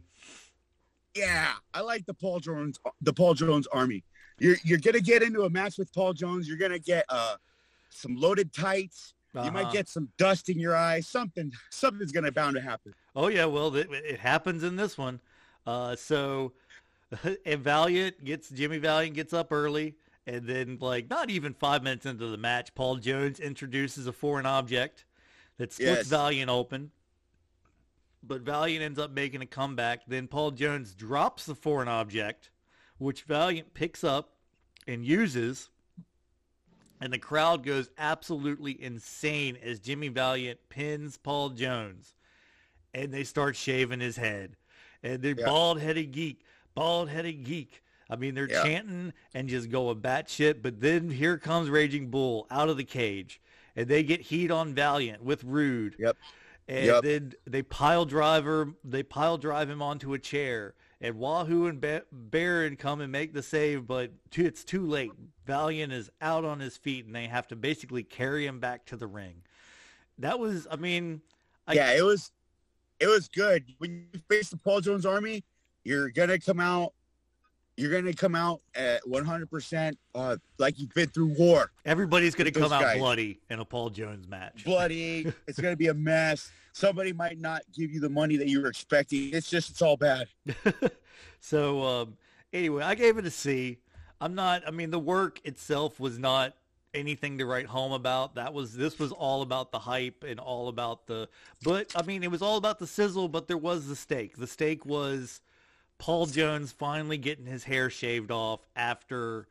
[1.15, 4.03] Yeah, I like the Paul Jones the Paul Jones army.
[4.39, 6.47] You're you're gonna get into a match with Paul Jones.
[6.47, 7.35] You're gonna get uh
[7.89, 9.13] some loaded tights.
[9.33, 9.51] You Uh-huh.
[9.51, 11.07] might get some dust in your eyes.
[11.07, 12.93] Something something's gonna bound to happen.
[13.15, 15.19] Oh yeah, well it, it happens in this one.
[15.65, 16.53] Uh, so,
[17.45, 19.95] and Valiant gets Jimmy Valiant gets up early,
[20.27, 24.45] and then like not even five minutes into the match, Paul Jones introduces a foreign
[24.45, 25.05] object
[25.57, 26.07] that splits Yes.
[26.07, 26.91] Valiant open.
[28.21, 30.01] But Valiant ends up making a comeback.
[30.05, 32.49] Then Paul Jones drops the foreign object,
[32.97, 34.33] which Valiant picks up
[34.85, 35.69] and uses.
[36.99, 42.13] And the crowd goes absolutely insane as Jimmy Valiant pins Paul Jones
[42.93, 44.57] and they start shaving his head.
[45.03, 45.45] And they're Yeah.
[45.45, 47.83] bald headed geek, bald headed geek.
[48.09, 48.63] I mean, they're Yeah.
[48.63, 50.61] chanting and just going batshit.
[50.61, 53.41] But then here comes Raging Bull out of the cage,
[53.75, 55.95] and they get heat on Valiant with Rude.
[55.99, 56.17] Yep.
[56.69, 57.03] And Yep.
[57.03, 60.73] then they pile driver, they pile drive him onto a chair.
[60.99, 65.11] And Wahoo and ba- Baron come and make the save, but too, it's too late.
[65.45, 68.97] Valiant is out on his feet, and they have to basically carry him back to
[68.97, 69.43] the ring.
[70.17, 71.21] That was, I mean,
[71.67, 72.31] I- yeah, it was
[72.99, 73.75] it was good.
[73.77, 75.43] When you face the Paul Jones army,
[75.83, 76.93] you're gonna come out
[77.77, 81.71] you're gonna come out at 100 percent uh like you've been through war.
[81.85, 82.97] Everybody's going to come out guys.
[82.97, 84.65] bloody in a Paul Jones match.
[84.65, 86.51] Bloody, it's gonna be a mess.
[86.73, 89.33] Somebody might not give you the money that you were expecting.
[89.33, 90.27] It's just it's all bad.
[91.39, 92.17] so um,
[92.51, 93.77] anyway, I gave it a C.
[94.19, 94.63] I'm not.
[94.67, 96.53] I mean, the work itself was not
[96.93, 98.35] anything to write home about.
[98.35, 101.29] That was this was all about the hype and all about the.
[101.63, 103.27] But I mean, it was all about the sizzle.
[103.27, 104.37] But there was the stake.
[104.37, 105.41] The stake was
[105.99, 109.47] Paul Jones finally getting his hair shaved off after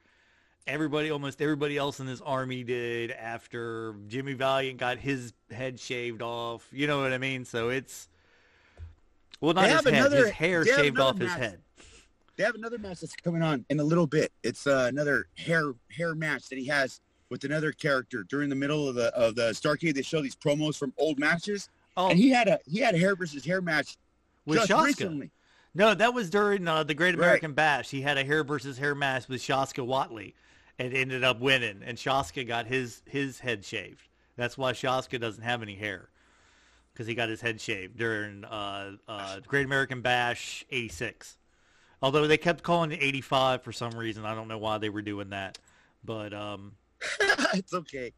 [0.67, 3.11] everybody, almost everybody else in his army did.
[3.11, 6.67] After Jimmy Valiant got his head shaved off.
[6.73, 7.45] You know what I mean?
[7.45, 8.09] So it's.
[9.41, 9.95] Well, not his head.
[9.95, 11.61] another- his hair shaved off his head.
[12.37, 14.31] They have another match that's coming on in a little bit.
[14.43, 18.87] It's uh, another hair hair match that he has with another character during the middle
[18.89, 19.95] of the of the Starrcade.
[19.95, 22.99] They show these promos from old matches, Oh, and he had a he had a
[22.99, 23.97] hair versus hair match
[24.45, 24.85] with just Shaska.
[24.85, 25.31] recently.
[25.77, 27.24] No, that was during uh, the Great Right.
[27.27, 27.91] American Bash.
[27.91, 30.33] He had a hair versus hair match with Shaska Whatley,
[30.79, 31.83] and ended up winning.
[31.85, 34.09] And Shaska got his his head shaved.
[34.37, 36.09] That's why Shaska doesn't have any hair,
[36.93, 41.37] because he got his head shaved during uh, uh, Great American Bash '86.
[42.01, 45.03] Although they kept calling it '85 for some reason, I don't know why they were
[45.03, 45.59] doing that.
[46.03, 46.72] But um,
[47.53, 48.14] it's okay.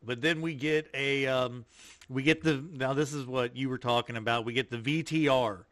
[0.00, 1.64] But then we get a um,
[2.08, 4.44] we get the now this is what you were talking about.
[4.44, 5.64] We get the VTR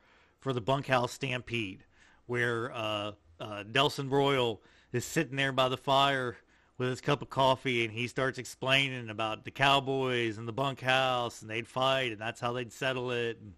[0.47, 1.83] for the Bunkhouse Stampede,
[2.27, 6.37] where uh, uh, Nelson Royal is sitting there by the fire
[6.79, 11.43] with his cup of coffee, and he starts explaining about the Cowboys and the bunkhouse,
[11.43, 13.41] and they'd fight, and that's how they'd settle it.
[13.41, 13.55] And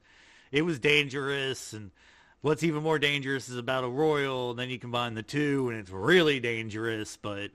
[0.51, 1.91] it was dangerous, and
[2.41, 4.53] what's even more dangerous is a battle royal.
[4.53, 7.19] And then you combine the two, and it's really dangerous.
[7.19, 7.51] But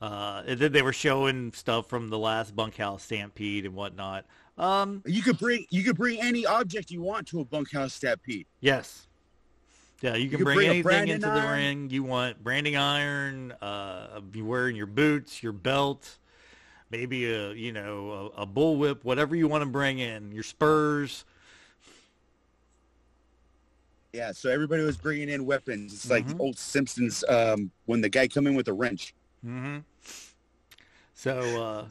[0.00, 4.24] uh, and then they were showing stuff from the last bunkhouse stampede and whatnot.
[4.60, 8.46] Um, You could bring you could bring any object you want to a bunkhouse stampede.
[8.60, 9.06] yes,
[10.02, 11.50] Yeah, you can, can bring, bring anything branding into the iron.
[11.58, 12.44] ring you want.
[12.44, 16.18] Branding iron, uh, you wearing your boots, your belt,
[16.90, 20.30] maybe a you know a, a bullwhip, whatever you want to bring in.
[20.30, 21.24] Your spurs.
[24.12, 25.94] Yeah, so everybody was bringing in weapons.
[25.94, 26.36] It's like Mhm.
[26.36, 29.14] the old Simpsons um, when the guy come in with a wrench.
[29.42, 29.78] hmm
[31.14, 31.88] So uh,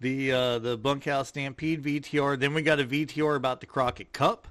[0.00, 2.38] the uh, the bunkhouse stampede VTR.
[2.38, 4.48] Then we got a VTR about the Crockett Cup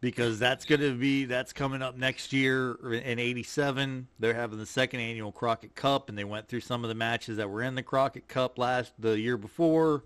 [0.00, 4.08] because that's going to be that's coming up next year in '87.
[4.18, 7.36] They're having the second annual Crockett Cup, and they went through some of the matches
[7.38, 10.04] that were in the Crockett Cup last the year before,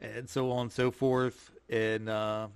[0.00, 1.50] and so on and so forth.
[1.70, 2.48] And uh,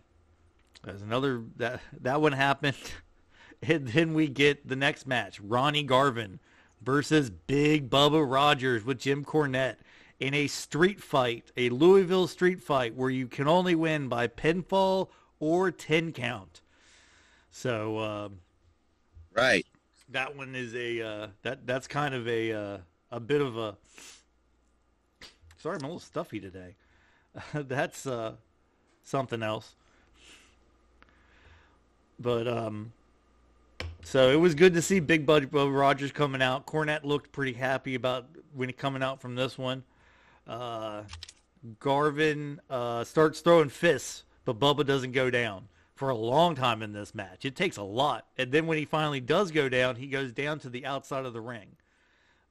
[0.83, 2.77] there's another that that one happened.
[3.65, 6.41] And then we get the next match, Ronnie Garvin
[6.81, 9.77] versus Big Bubba Rogers with Jim Cornette
[10.23, 15.09] in a street fight, a Louisville street fight where you can only win by pinfall
[15.41, 16.61] or 10 count.
[17.51, 18.39] So um,
[19.35, 19.67] Right.
[20.11, 22.79] that one is a uh, that that's kind of a uh,
[23.11, 23.77] a bit of a
[25.59, 26.77] sorry I'm a little stuffy today.
[27.53, 28.35] that's uh,
[29.03, 29.75] something else.
[32.21, 32.93] But um,
[34.05, 36.65] so it was good to see Big Bud Rogers coming out.
[36.65, 39.83] Cornette looked pretty happy about when he coming out from this one.
[40.47, 41.03] Uh,
[41.79, 46.93] Garvin uh, starts throwing fists, but Bubba doesn't go down for a long time in
[46.93, 47.45] this match.
[47.45, 50.59] It takes a lot, and then when he finally does go down, he goes down
[50.61, 51.77] to the outside of the ring.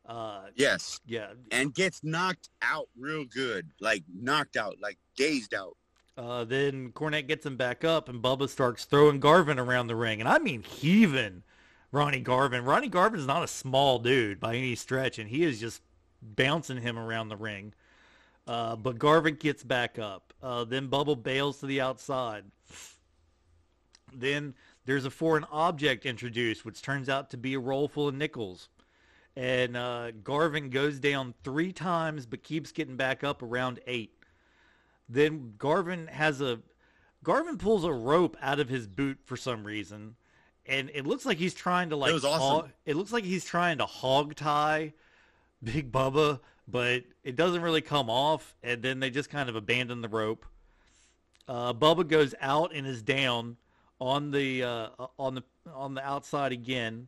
[0.05, 0.99] Uh, Yes.
[1.05, 3.67] yeah, And gets knocked out real good.
[3.79, 5.75] Like knocked out, like dazed out.
[6.17, 10.19] Uh, then Cornette gets him back up, and Bubba starts throwing Garvin around the ring,
[10.19, 11.43] and I mean heaving
[11.91, 12.63] Ronnie Garvin.
[12.63, 15.81] Ronnie Garvin's not a small dude by any stretch, and he is just
[16.21, 17.73] bouncing him around the ring.
[18.51, 20.33] Uh, but Garvin gets back up.
[20.43, 22.43] Uh, then Bubba bails to the outside.
[24.13, 28.15] Then there's a foreign object introduced, which turns out to be a roll full of
[28.15, 28.67] nickels.
[29.37, 34.11] And uh, Garvin goes down three times, but keeps getting back up around eight.
[35.07, 36.59] Then Garvin has a
[37.23, 40.15] Garvin pulls a rope out of his boot for some reason,
[40.65, 42.11] and it looks like he's trying to like.
[42.11, 42.41] was awesome.
[42.41, 44.91] hog- it looks like he's trying to hog tie
[45.63, 48.55] Big Bubba, but it doesn't really come off.
[48.63, 50.45] And then they just kind of abandon the rope.
[51.47, 53.57] Uh, Bubba goes out and is down
[53.99, 54.87] on the uh,
[55.19, 55.43] on the
[55.73, 57.07] on the outside again,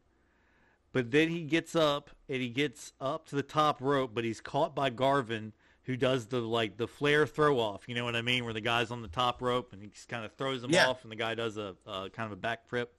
[0.91, 4.41] but then he gets up and he gets up to the top rope, but he's
[4.41, 7.83] caught by Garvin, who does the like the Flair throw off.
[7.87, 8.43] You know what I mean?
[8.43, 10.87] Where the guy's on the top rope and he just kind of throws him Yeah.
[10.89, 12.93] off, and the guy does a uh, kind of a back flip.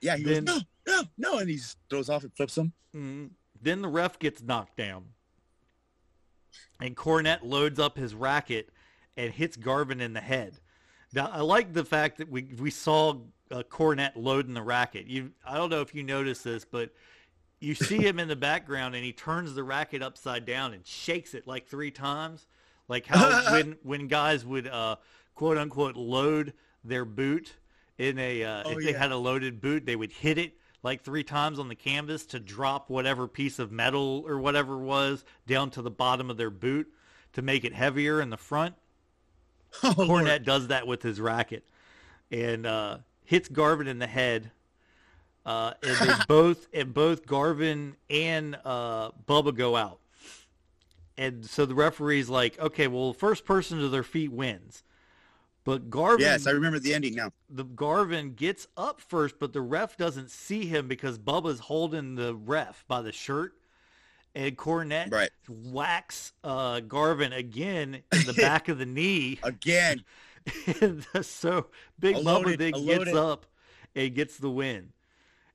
[0.00, 1.38] Yeah, he Then- goes, no, no, no.
[1.38, 1.58] And he
[1.88, 2.72] throws off and flips him.
[2.94, 3.30] Mm.
[3.60, 5.04] Then the ref gets knocked down.
[6.80, 8.70] And Cornette loads up his racket
[9.16, 10.58] and hits Garvin in the head.
[11.12, 13.20] Now, I like the fact that we, we saw
[13.50, 15.06] uh, Cornette loading the racket.
[15.06, 16.90] You, I don't know if you noticed this, but
[17.60, 21.34] you see him in the background and he turns the racket upside down and shakes
[21.34, 22.46] it like three times.
[22.88, 24.96] Like how when, when guys would uh,
[25.34, 26.52] quote unquote load
[26.82, 27.54] their boot
[27.96, 31.02] in a, uh, Oh, if they had a loaded boot, they would hit it like
[31.02, 35.70] three times on the canvas to drop whatever piece of metal or whatever was down
[35.70, 36.86] to the bottom of their boot
[37.32, 38.76] to make it heavier in the front.
[39.82, 40.26] Oh, Lord.
[40.26, 41.64] Cornette does that with his racket
[42.30, 44.52] and uh, hits Garvin in the head.
[45.44, 49.98] Uh, and both and both Garvin and uh, Bubba go out.
[51.18, 54.84] And so the referee's like, okay, well, first person to their feet wins.
[55.64, 57.32] But Garvin, Yes, I remember the ending now.
[57.48, 62.34] the Garvin gets up first, but the ref doesn't see him because Bubba's holding the
[62.34, 63.54] ref by the shirt.
[64.34, 65.30] And Cornette Right.
[65.48, 69.38] whacks uh, Garvin again in the back of the knee.
[69.42, 70.04] Again.
[70.82, 73.46] And so Big Bubba then gets loaded- up
[73.96, 74.92] and gets the win.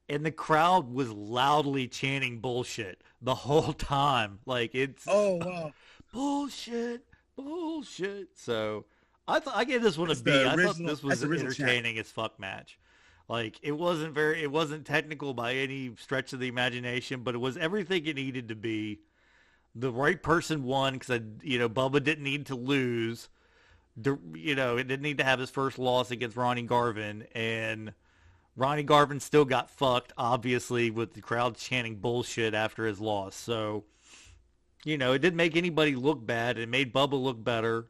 [0.07, 4.39] And the crowd was loudly chanting bullshit the whole time.
[4.47, 5.74] Like it's Oh, wow.
[6.12, 7.03] bullshit,
[7.36, 8.30] bullshit.
[8.36, 8.86] So
[9.30, 10.32] I I gave this one a B.
[10.32, 12.80] the I thought this was an original entertaining as fuck match.
[13.28, 17.38] Like it wasn't very, it wasn't technical by any stretch of the imagination, but it
[17.38, 19.02] was everything it needed to be.
[19.76, 23.30] The right person won because you know Bubba didn't need to lose.
[24.34, 27.94] You know, it didn't need to have his first loss against Ronnie Garvin, and
[28.56, 33.36] Ronnie Garvin still got fucked, obviously, with the crowd chanting bullshit after his loss.
[33.36, 33.86] So,
[34.84, 36.58] you know, it didn't make anybody look bad.
[36.58, 37.88] It made Bubba look better,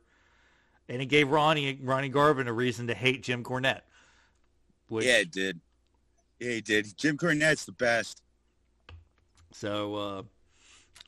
[0.90, 3.82] and it gave Ronnie Ronnie Garvin a reason to hate Jim Cornette.
[4.90, 5.60] Which, Yeah, it did.
[6.40, 6.98] Yeah, he did.
[6.98, 8.22] Jim Cornette's the best.
[9.52, 10.24] So, uh,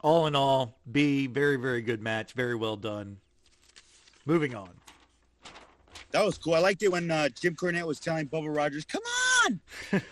[0.01, 2.33] all in all, B, very, very good match.
[2.33, 3.17] Very well done.
[4.25, 4.69] Moving on.
[6.11, 6.55] That was cool.
[6.55, 9.01] I liked it when uh, Jim Cornette was telling Bubba Rogers, "Come
[9.45, 9.59] on,
[9.91, 10.03] hit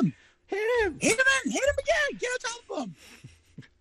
[0.00, 0.14] him,
[0.46, 0.98] Hit him.
[1.00, 2.94] hit him, hit him again, get on top of him.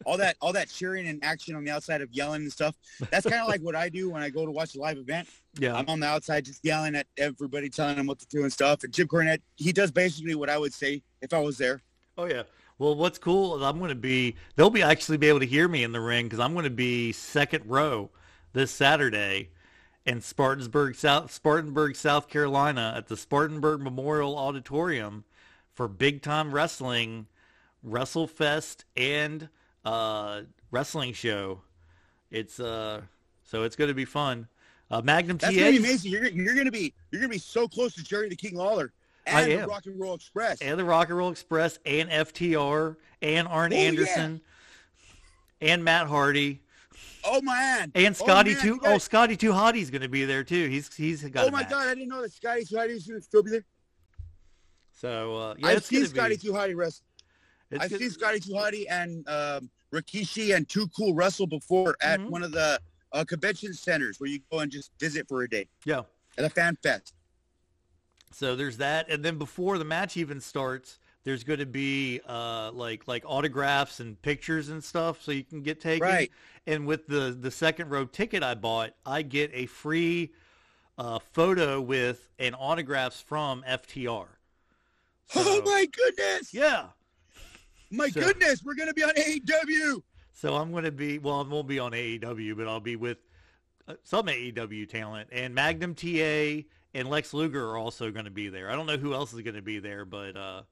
[0.05, 2.75] All that, all that cheering and action on the outside of yelling and stuff.
[3.09, 5.27] That's kind of like what I do when I go to watch a live event.
[5.57, 5.75] Yeah.
[5.75, 8.83] I'm on the outside just yelling at everybody, telling them what to do and stuff.
[8.83, 11.81] And Jim Cornette, he does basically what I would say if I was there.
[12.17, 12.43] Oh yeah.
[12.77, 14.35] Well, what's cool is I'm going to be.
[14.55, 16.69] They'll be actually be able to hear me in the ring because I'm going to
[16.69, 18.09] be second row
[18.53, 19.49] this Saturday
[20.05, 25.23] in Spartansburg, South Spartanburg, South Carolina, at the Spartanburg Memorial Auditorium
[25.73, 27.27] for big time wrestling,
[27.85, 29.49] WrestleFest, and
[29.85, 31.61] uh, wrestling show.
[32.31, 33.01] It's uh,
[33.43, 34.47] so it's going to be fun.
[34.91, 35.59] Uh, Magnum That's TA.
[35.59, 36.11] gonna be amazing.
[36.11, 38.93] You're, you're gonna be you're gonna be so close to Jerry the King Lawler
[39.25, 39.67] and the.
[39.67, 40.61] Rock and Roll Express.
[40.61, 43.81] and the Rock and Roll Express and FTR and Arn Oh, yeah.
[43.81, 44.41] Anderson
[45.61, 46.61] and Matt Hardy
[47.23, 47.91] oh man!
[47.95, 48.79] and Scotty oh, man, Too.
[48.79, 50.67] guys- Oh, Scotty Too Hottie's going to be there too.
[50.69, 51.47] He's he's got.
[51.47, 51.71] oh my match.
[51.71, 51.87] God!
[51.87, 53.65] I didn't know that Scotty Too Hotty was gonna still be there.
[54.91, 57.03] So uh, yeah, I've seen Scotty be, Too Hotty wrestle.
[57.75, 62.29] It's I've seen Scotty Hotty and um, Rikishi and Too Cool wrestle before at Mhm.
[62.29, 62.79] one of the
[63.11, 66.03] uh, convention centers where you go and just visit for a day Yeah.
[66.37, 67.13] at a fan fest.
[68.31, 72.71] So there's that, and then before the match even starts, there's going to be uh,
[72.73, 76.05] like like autographs and pictures and stuff, so you can get taken.
[76.07, 76.31] Right.
[76.67, 80.33] And with the the second row ticket I bought, I get a free
[80.97, 84.27] uh, photo with and autographs from FTR.
[85.35, 86.53] oh my goodness!
[86.53, 86.87] Yeah.
[87.95, 90.03] My So- goodness, we're gonna be on AEW.
[90.35, 91.39] So I'm going to be well.
[91.39, 93.19] I won't be on AEW, but I'll be with
[93.87, 98.49] uh, some AEW talent, and Magnum TA and Lex Luger are also going to be
[98.49, 98.69] there.
[98.69, 100.63] I don't know who else is going to be there, but uh,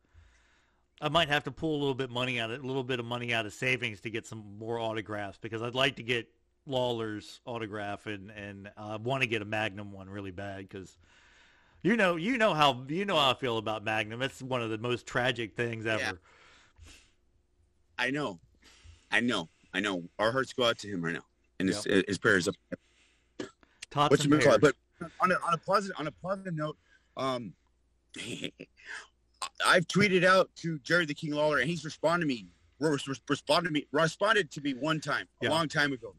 [1.01, 3.05] I might have to pull a little bit money out, of, a little bit of
[3.05, 6.27] money out of savings to get some more autographs because I'd like to get
[6.65, 10.97] Lawler's autograph and and I want to get a Magnum one really bad because.
[11.85, 14.21] You know, you know how you know how I feel about Magnum.
[14.21, 16.01] It's one of the most tragic things ever.
[16.01, 16.11] Yeah.
[17.97, 18.39] I know,
[19.11, 20.03] I know, I know.
[20.19, 21.25] Our hearts go out to him right now,
[21.59, 22.55] and his, his prayers up.
[23.91, 24.57] Tots What's your call?
[24.57, 24.75] But
[25.19, 26.77] on a, on a positive on a positive note,
[27.17, 27.53] um,
[29.65, 32.47] I've tweeted out to Jerry the King Lawler, and he's responded to me.
[32.79, 33.85] res- res- Responded to me.
[33.91, 35.49] Responded to me one time, Yeah.
[35.49, 36.15] a long time ago,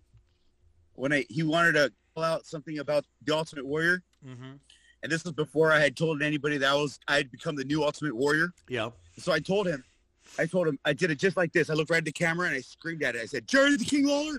[0.94, 4.60] when I he wanted to call out something about the Ultimate Warrior, Mhm.
[5.02, 7.64] and this was before I had told anybody that I was I had become the
[7.64, 8.52] new Ultimate Warrior.
[8.68, 8.90] Yeah.
[9.18, 9.82] So I told him,
[10.38, 11.70] I told him, I did it just like this.
[11.70, 13.22] I looked right at the camera and I screamed at it.
[13.22, 14.38] I said, Jerry the King Lawler,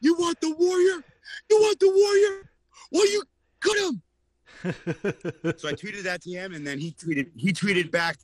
[0.00, 1.02] you want the warrior?
[1.50, 2.50] You want the warrior?
[2.92, 3.22] Well, you
[3.60, 4.02] cut him.
[5.58, 8.16] So I tweeted that to him, and then he tweeted, he tweeted back,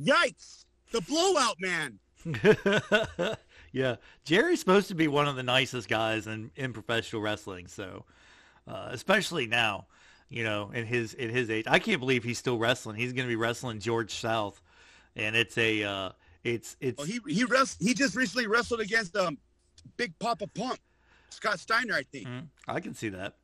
[0.00, 1.98] "Yikes, the blowout man."
[3.72, 7.66] yeah, Jerry's supposed to be one of the nicest guys in, in professional wrestling.
[7.66, 8.04] So,
[8.66, 9.86] uh, especially now,
[10.30, 12.96] you know, in his in his age, I can't believe he's still wrestling.
[12.96, 14.62] He's going to be wrestling George South,
[15.14, 16.10] and it's a uh,
[16.44, 19.38] it's it's Well, he he wrest, he just recently wrestled against um,
[19.96, 20.78] Big Papa Pump,
[21.30, 22.26] Scott Steiner, I think.
[22.26, 23.36] Mhm, I can see that.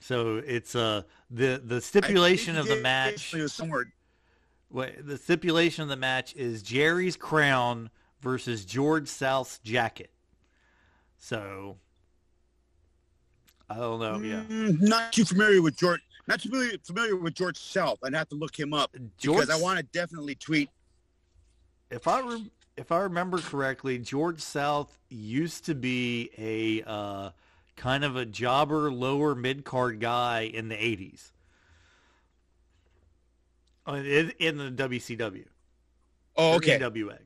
[0.00, 3.34] So it's uh the the stipulation of the did- match.
[3.34, 3.92] It was somewhere.
[4.70, 7.90] Wait, the stipulation of the match is Jerry's crown
[8.20, 10.10] versus George South's jacket.
[11.18, 11.78] So
[13.70, 14.18] I don't know.
[14.20, 16.00] Yeah, Mm, not too familiar with George.
[16.26, 17.98] Not too familiar, familiar with George South.
[18.04, 19.46] I'd have to look him up George.
[19.46, 20.70] because I want to definitely tweet.
[21.90, 27.30] If I rem- if I remember correctly, George South used to be a uh,
[27.76, 31.30] kind of a jobber, lower mid card guy in the '80s.
[33.86, 35.46] Uh, In, in the WCW.
[36.36, 36.78] Oh, okay.
[36.78, 37.18] NWA.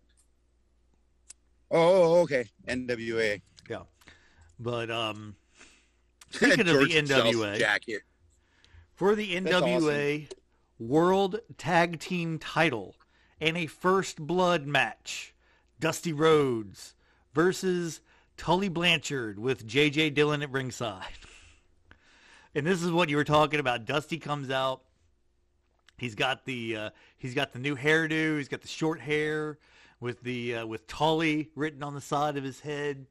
[1.70, 2.44] Oh, okay.
[2.66, 3.40] NWA.
[3.68, 3.82] Yeah,
[4.60, 5.34] but um,
[6.30, 8.02] speaking of the NWA, jacket.
[8.94, 10.30] for the NWA
[10.78, 12.94] World Tag Team title
[13.42, 15.34] and a first blood match,
[15.80, 16.94] Dusty Rhodes
[17.34, 18.00] versus
[18.36, 21.04] Tully Blanchard with JJ Dillon at ringside.
[22.54, 23.86] And this is what you were talking about.
[23.86, 24.82] Dusty comes out.
[25.96, 28.36] He's got the uh, he's got the new hairdo.
[28.36, 29.56] He's got the short hair
[30.00, 33.06] with the uh, with Tully written on the side of his head.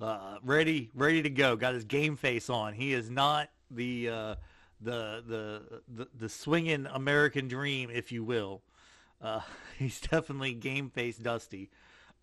[0.00, 1.56] Uh, ready ready to go.
[1.56, 2.72] Got his game face on.
[2.72, 4.34] He is not the uh,
[4.80, 8.62] the the the, the swinging American dream, if you will.
[9.20, 9.40] Uh,
[9.78, 11.70] he's definitely game face Dusty.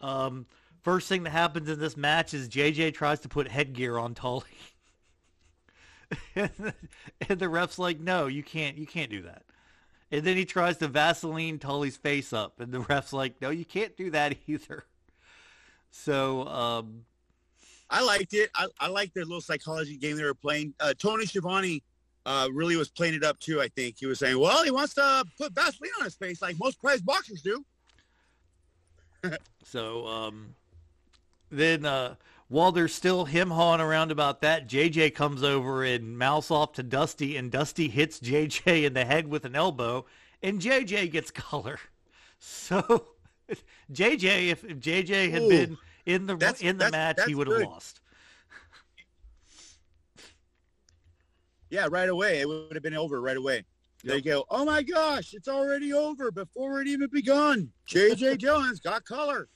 [0.02, 0.46] Um,
[0.82, 4.44] first thing that happens in this match is JJ tries to put headgear on Tully.
[6.36, 6.74] and,
[7.40, 9.44] the, ref's like, no, you can't, you can't do that.
[10.10, 13.66] And then he tries to Vaseline Tully's face up, and the ref's like, no, you
[13.66, 14.86] can't do that either.
[15.92, 17.06] So, um,
[17.90, 18.50] I liked it.
[18.56, 20.74] I, I liked their little psychology game they were playing.
[20.80, 21.82] Uh, Tony Schiavone
[22.28, 23.62] uh, really was playing it up too.
[23.62, 26.60] I think he was saying, "Well, he wants to put Vaseline on his face like
[26.60, 27.66] most prize boxers do."
[29.64, 30.54] so um,
[31.50, 32.16] then uh,
[32.50, 36.84] while there's still him hawing around about that, JJ comes over and mouths off to
[36.84, 40.06] Dusty, and Dusty hits JJ in the head with an elbow,
[40.44, 41.80] and JJ gets color.
[42.40, 43.08] So
[43.92, 47.64] JJ, if, if JJ had Ooh, been in the in the match, he would have
[47.64, 48.00] lost.
[51.70, 52.40] Yeah, right away.
[52.42, 53.64] It would have been over right away.
[54.04, 59.04] They go, "Oh my gosh, it's already over before it even begun." JJ Dillon's got
[59.06, 59.50] color.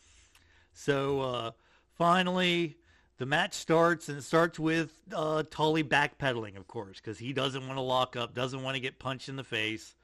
[0.73, 1.51] So uh,
[1.97, 2.77] finally,
[3.17, 7.65] the match starts, and it starts with uh, Tully backpedaling, of course, because he doesn't
[7.67, 9.95] want to lock up, doesn't want to get punched in the face.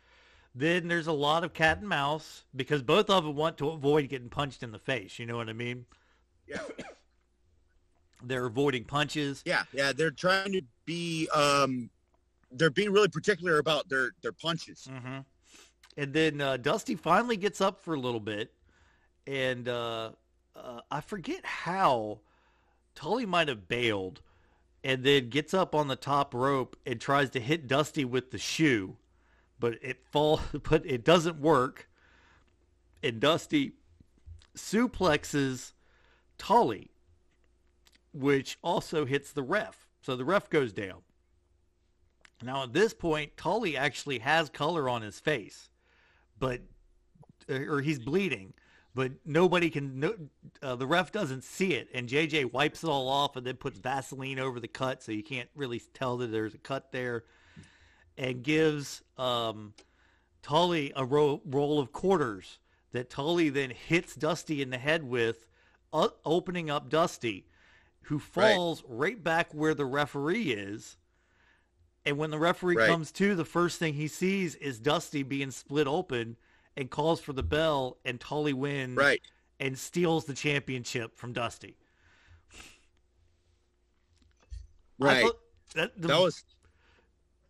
[0.54, 4.08] Then there's a lot of cat and mouse because both of them want to avoid
[4.10, 5.20] getting punched in the face.
[5.20, 5.86] You know what I mean?
[6.48, 6.60] Yeah,
[8.24, 9.44] They're avoiding punches.
[9.46, 9.92] yeah, yeah.
[9.94, 11.28] They're trying to be.
[11.30, 11.90] Um,
[12.52, 14.88] they're being really particular about their their punches.
[14.90, 15.20] hmm
[15.98, 18.54] And then uh, Dusty finally gets up for a little bit,
[19.26, 20.12] and uh,
[20.56, 22.20] uh, I forget how
[22.96, 24.22] Tully might have bailed,
[24.84, 28.38] and then gets up on the top rope and tries to hit Dusty with the
[28.38, 28.98] shoe,
[29.60, 31.90] but it fall, but it doesn't work,
[33.04, 33.74] and Dusty
[34.56, 35.74] suplexes
[36.38, 36.92] Tully,
[38.14, 39.88] which also hits the ref.
[40.02, 41.02] So the ref goes down.
[42.44, 45.70] Now at this point, Tully actually has color on his face,
[46.38, 46.62] but
[47.50, 48.54] or he's bleeding,
[48.94, 50.00] but nobody can.
[50.00, 50.14] No,
[50.62, 53.80] uh, the ref doesn't see it, and JJ wipes it all off and then puts
[53.80, 57.24] Vaseline over the cut, so you can't really tell that there's a cut there,
[58.18, 59.74] and gives um,
[60.44, 62.60] Tully a ro- roll of quarters
[62.92, 65.48] that Tully then hits Dusty in the head with,
[65.92, 67.48] uh, opening up Dusty,
[68.04, 68.54] who Right.
[68.56, 70.98] falls right back where the referee is.
[72.08, 72.88] And when the referee Right.
[72.90, 76.38] comes to, the first thing he sees is Dusty being split open
[76.78, 79.22] and calls for the bell, and Tully wins Right.
[79.60, 81.76] and steals the championship from Dusty.
[84.98, 85.30] Right.
[85.74, 86.46] that, the- That was.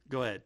[0.09, 0.41] go ahead.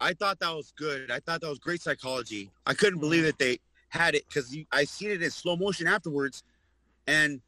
[0.00, 1.12] I thought that was good.
[1.12, 2.50] I thought that was great psychology.
[2.66, 3.26] I couldn't believe mm-hmm.
[3.26, 6.42] that they had it because I seen it in slow motion afterwards,
[7.06, 7.40] and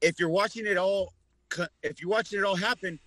[0.00, 1.12] if you're watching it all,
[1.82, 2.98] if you're watching it all happen,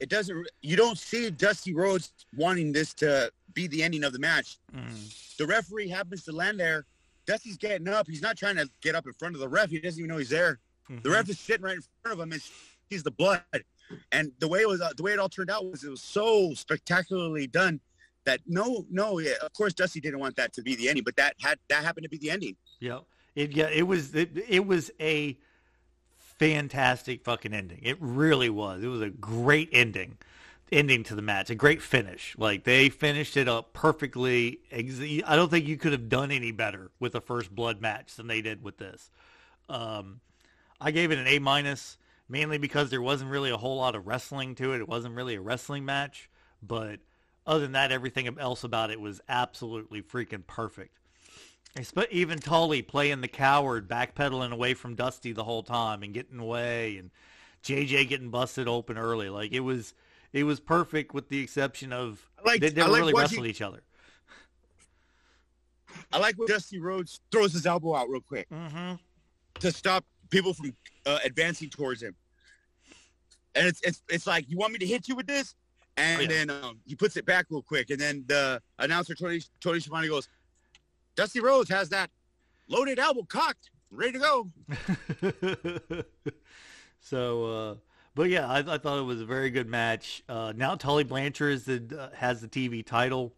[0.00, 0.46] it doesn't.
[0.62, 4.58] You don't see Dusty Rhodes wanting this to be the ending of the match.
[4.74, 5.36] Mm.
[5.36, 6.84] The referee happens to land there.
[7.26, 8.06] Dusty's getting up.
[8.06, 9.70] He's not trying to get up in front of the ref.
[9.70, 10.60] He doesn't even know he's there.
[10.88, 11.12] The Mhm.
[11.12, 12.42] ref is sitting right in front of him and
[12.90, 13.42] sees the blood.
[14.12, 16.02] And the way it was, uh, the way it all turned out was it was
[16.02, 17.80] so spectacularly done
[18.24, 21.16] that no, no, yeah, of course Dusty didn't want that to be the ending, but
[21.16, 22.56] that had that happened to be the ending.
[22.80, 23.00] Yeah,
[23.34, 25.38] it yeah it was it, it was a
[26.38, 27.80] fantastic fucking ending.
[27.82, 28.82] It really was.
[28.82, 30.18] It was a great ending,
[30.70, 31.50] ending to the match.
[31.50, 32.34] A great finish.
[32.38, 34.60] Like they finished it up perfectly.
[34.72, 38.26] I don't think you could have done any better with a first blood match than
[38.26, 39.10] they did with this.
[39.68, 40.20] Um,
[40.80, 44.06] I gave it an A minus mainly because there wasn't really a whole lot of
[44.06, 44.80] wrestling to it.
[44.80, 46.28] It wasn't really a wrestling match,
[46.62, 47.00] but
[47.46, 50.98] other than that, everything else about it was absolutely freaking perfect.
[52.10, 56.96] Even Tully playing the coward, backpedaling away from Dusty the whole time and getting away,
[56.96, 57.10] and
[57.64, 59.28] JJ getting busted open early.
[59.28, 59.94] Like it was,
[60.32, 63.24] it was perfect with the exception of I liked- they never I liked really watching-
[63.42, 63.82] wrestled each other.
[66.12, 68.94] I like when Dusty Rhodes throws his elbow out real quick Mm-hmm.
[69.60, 70.74] to stop people from
[71.06, 72.14] uh, advancing towards him.
[73.54, 75.54] And it's it's it's like you want me to hit you with this,
[75.96, 76.28] and Oh, yeah.
[76.28, 80.08] then um, he puts it back real quick, and then the announcer Tony Tony Schiavone
[80.08, 80.28] goes,
[81.16, 82.10] "Dusty Rhodes has that
[82.68, 84.50] loaded elbow cocked, ready to go."
[87.00, 87.74] so, uh,
[88.14, 90.22] but yeah, I, I thought it was a very good match.
[90.28, 93.34] Uh, now Tully Blanchard is the, uh, has the TV title,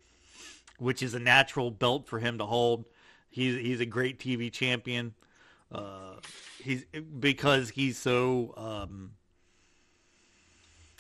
[0.78, 2.84] which is a natural belt for him to hold.
[3.30, 5.14] He's he's a great TV champion.
[5.70, 6.14] Uh,
[6.62, 6.84] he's
[7.20, 9.12] because he's so um,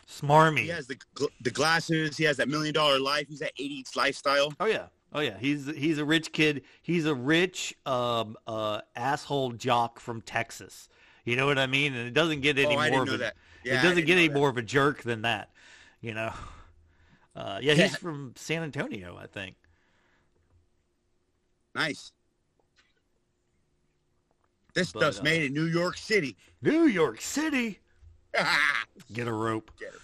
[0.08, 0.60] smarmy.
[0.60, 0.98] He has the
[1.40, 2.16] the glasses.
[2.16, 3.26] He has that million dollar life.
[3.28, 4.52] He's that 80s lifestyle.
[4.60, 4.86] Oh yeah.
[5.12, 5.38] Oh yeah.
[5.38, 6.62] He's he's a rich kid.
[6.82, 10.88] He's a rich um uh asshole jock from Texas.
[11.24, 11.94] You know what I mean?
[11.94, 13.36] And it doesn't get any oh, more of a, that.
[13.64, 14.34] Yeah, it doesn't get any that.
[14.34, 15.50] more of a jerk than that.
[16.00, 16.32] You know.
[17.34, 17.84] Uh, yeah, Yeah.
[17.84, 19.56] he's from San Antonio, I think.
[21.74, 22.12] Nice.
[24.74, 26.36] This But, stuff's uh, made in New York City.
[26.62, 27.78] New York City.
[29.12, 29.70] Get a rope.
[29.78, 30.00] Get it.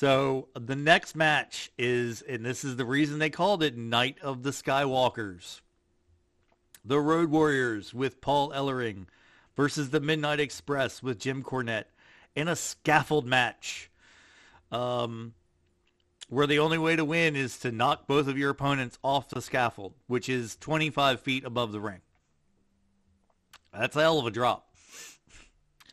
[0.00, 4.44] So the next match is, and this is the reason they called it Night of
[4.44, 5.60] the Skywalkers.
[6.82, 9.08] The Road Warriors with Paul Ellering
[9.58, 11.84] versus the Midnight Express with Jim Cornette
[12.34, 13.90] in a scaffold match.
[14.72, 15.34] Um,
[16.30, 19.42] where the only way to win is to knock both of your opponents off the
[19.42, 22.00] scaffold, which is 25 feet above the ring.
[23.78, 24.66] That's a hell of a drop.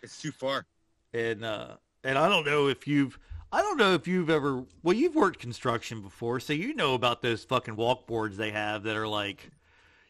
[0.01, 0.65] It's too far.
[1.13, 3.19] And uh, and I don't know if you've
[3.51, 7.21] I don't know if you've ever well you've worked construction before, so you know about
[7.21, 9.51] those fucking walk boards they have that are like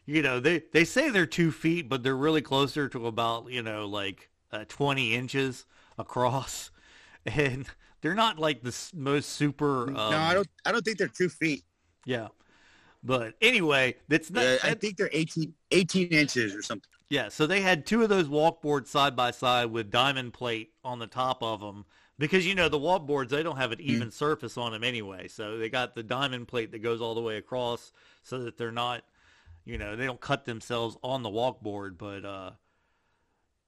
[0.08, 3.62] you know, they they say they're two feet, but they're really closer to about, you
[3.62, 5.66] know, like uh, 20 inches
[5.98, 6.70] across.
[7.26, 7.68] And
[8.00, 9.88] they're not like the most super.
[9.88, 10.48] Um, no, I don't.
[10.64, 11.62] I don't think they're two feet.
[12.06, 12.28] Yeah.
[13.04, 14.44] But anyway, that's not.
[14.44, 16.88] Uh, I think they're 18, 18 inches or something.
[17.10, 20.70] Yeah, so they had two of those walk boards side by side with diamond plate
[20.82, 21.84] on the top of them
[22.18, 25.28] because you know the walk boards they don't have an even surface on them anyway.
[25.28, 27.92] So they got the diamond plate that goes all the way across
[28.22, 29.02] so that they're not,
[29.64, 31.96] you know, they don't cut themselves on the walk board.
[31.98, 32.50] But uh,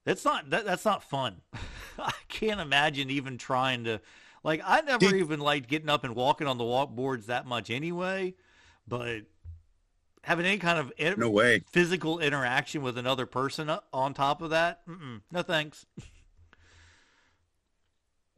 [0.03, 1.41] that's not that, that's not fun.
[1.99, 4.01] I can't imagine even trying to
[4.43, 7.69] like I never even liked getting up and walking on the walk boards that much
[7.69, 8.33] anyway,
[8.87, 9.21] but
[10.23, 11.63] having any kind of in- No way.
[11.71, 14.81] physical interaction with another person on top of that,
[15.31, 15.85] no thanks.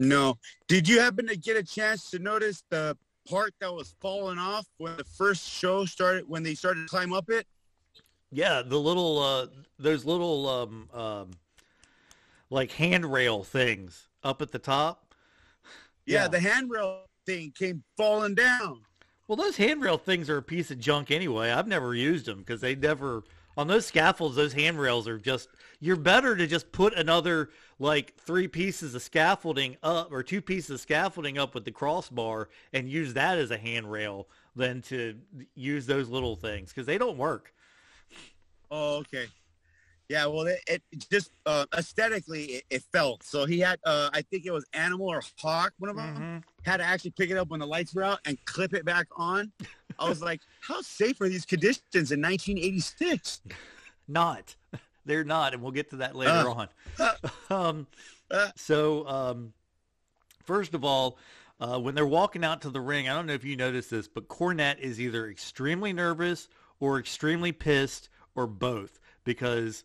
[0.08, 0.38] No.
[0.68, 2.97] Did you happen to get a chance to notice the
[3.30, 6.26] part that was falling off when the first show started?
[6.28, 7.47] When they started to climb up it?
[8.32, 9.47] Yeah, the little uh,
[9.80, 11.32] those little um, um,
[12.49, 15.14] like handrail things up at the top.
[16.06, 16.28] Yeah, Yeah.
[16.28, 18.82] the handrail thing came falling down.
[19.28, 21.51] Well, those handrail things are a piece of junk anyway.
[21.51, 23.24] I've never used them because they never
[23.56, 24.36] on those scaffolds.
[24.36, 25.47] Those handrails are just.
[25.84, 30.70] You're better to just put another like three pieces of scaffolding up or two pieces
[30.70, 35.20] of scaffolding up with the crossbar and use that as a handrail than to
[35.56, 37.54] use those little things because they don't work.
[38.72, 39.26] Oh, okay.
[40.08, 40.82] Yeah, well, it, it
[41.12, 43.22] just uh, aesthetically it, it felt.
[43.22, 46.44] So he had, uh, I think it was Animal or Hawk, one of them, Mhm.
[46.66, 49.08] had to actually pick it up when the lights were out and clip it back
[49.18, 49.52] on.
[50.00, 53.42] I was like, how safe are these conditions in 1986?
[54.08, 54.56] Not.
[55.06, 56.54] They're not, and we'll get to that later Uh.
[56.54, 56.68] on.
[57.49, 57.88] um,
[58.32, 58.49] Uh.
[58.56, 59.54] so, um,
[60.43, 61.18] first of all,
[61.60, 64.08] uh, when they're walking out to the ring, I don't know if you noticed this,
[64.08, 66.47] but Cornette is either extremely nervous
[66.80, 69.84] or extremely pissed or both because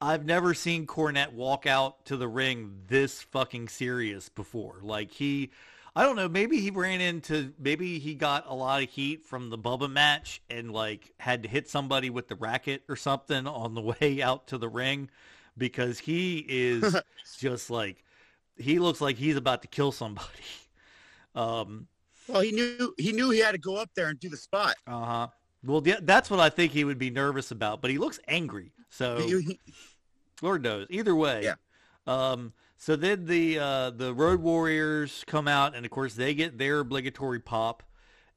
[0.00, 4.78] I've never seen Cornette walk out to the ring this fucking serious before.
[4.82, 5.50] Like he,
[5.96, 9.48] I don't know, maybe he ran into, maybe he got a lot of heat from
[9.50, 13.74] the Bubba match and like had to hit somebody with the racket or something on
[13.74, 15.08] the way out to the ring
[15.56, 16.96] because he is
[17.38, 18.02] just like,
[18.56, 20.28] he looks like he's about to kill somebody.
[21.36, 21.88] Um,
[22.28, 24.76] Well, he knew he knew he had to go up there and do the spot.
[24.86, 25.28] uh huh.
[25.64, 28.70] Well, yeah, that's what I think he would be nervous about, but he looks angry.
[28.88, 29.60] So He- he-
[30.42, 30.86] Lord knows.
[30.90, 31.42] Either way.
[31.42, 31.54] Yeah.
[32.06, 32.52] Um,
[32.84, 36.80] so then the uh, the Road Warriors come out, and of course they get their
[36.80, 37.82] obligatory pop,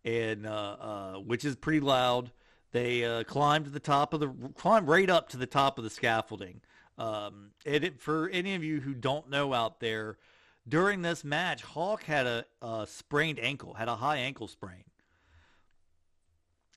[0.06, 2.32] and uh, uh, which is pretty loud.
[2.72, 5.84] They uh, climb to the top of the climb right up to the top of
[5.84, 6.62] the scaffolding.
[6.98, 10.18] Um, and it, for any of you who don't know out there,
[10.66, 14.86] during this match, Hawk had a, a sprained ankle, had a high ankle sprain,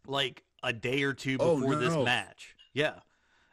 [0.08, 2.04] like a day or two before this no.
[2.04, 2.56] match.
[2.74, 2.94] Yeah.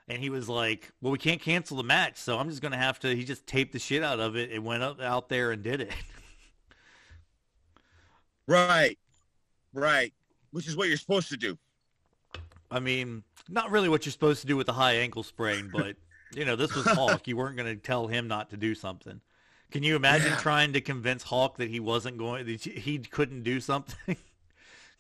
[0.09, 2.99] And he was like, "Well, we can't cancel the match, so I'm just gonna have
[3.01, 5.61] to." He just taped the shit out of it and went up out there and
[5.61, 5.91] did it.
[8.47, 8.97] right,
[9.73, 10.13] right,
[10.51, 11.57] which is what you're supposed to do.
[12.71, 15.95] I mean, not really what you're supposed to do with a high ankle sprain, but
[16.35, 17.27] you know, this was Hawk.
[17.27, 19.19] You weren't gonna tell him not to do something.
[19.71, 20.37] Can you imagine Yeah.
[20.37, 24.15] trying to convince Hawk that he wasn't going, that he couldn't do something?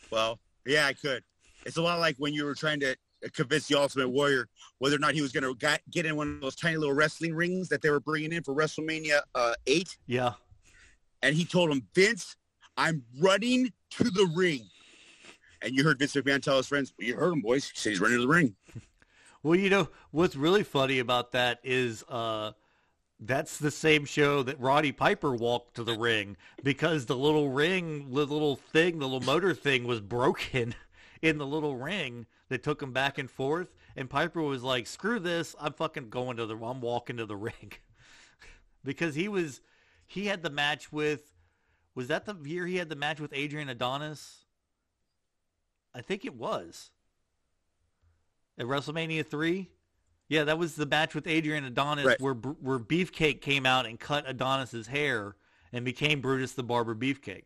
[0.09, 1.21] Well, yeah, I could.
[1.65, 2.95] It's a lot like when you were trying to
[3.33, 4.47] convince the Ultimate Warrior
[4.79, 7.33] whether or not he was going to get in one of those tiny little wrestling
[7.33, 9.97] rings that they were bringing in for WrestleMania uh, 8.
[10.07, 10.33] yeah.
[11.23, 12.35] And he told him, Vince,
[12.77, 14.67] I'm running to the ring.
[15.63, 17.69] And you heard Vince McMahon tell his friends, well, you heard him, boys.
[17.69, 18.55] He said he's running to the ring.
[19.43, 22.51] Well, you know, what's really funny about that is uh,
[23.19, 28.09] that's the same show that Roddy Piper walked to the ring because the little ring,
[28.09, 30.75] the little thing, the little motor thing was broken
[31.21, 33.73] in the little ring that took him back and forth.
[33.95, 35.55] And Piper was like, screw this.
[35.59, 37.73] I'm fucking going to the, I'm walking to the ring.
[38.83, 39.61] because he was,
[40.05, 41.33] he had the match with,
[41.95, 44.45] was that the year he had the match with Adrian Adonis?
[45.95, 46.91] I think it was
[48.57, 49.69] at WrestleMania three.
[50.29, 52.21] Yeah, that was the match with Adrian Adonis Right.
[52.21, 55.35] where where Beefcake came out and cut Adonis's hair
[55.73, 57.45] and became Brutus the Barber Beefcake.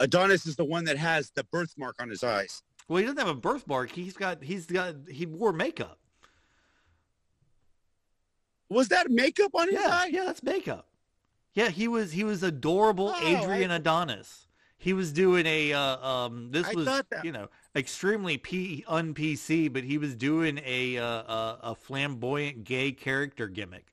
[0.00, 2.62] Adonis is the one that has the birthmark on his eyes.
[2.88, 3.90] Well, he doesn't have a birthmark.
[3.90, 5.98] He's got he's got he wore makeup.
[8.68, 10.10] Was that makeup on his Yeah, eye?
[10.12, 10.86] yeah, that's makeup.
[11.54, 14.42] Yeah, he was he was adorable Oh, Adrian I- Adonis.
[14.78, 19.14] He was doing a uh, um this I was that- you know extremely p un
[19.14, 23.86] PC, but he was doing a uh, a, a flamboyant gay character gimmick.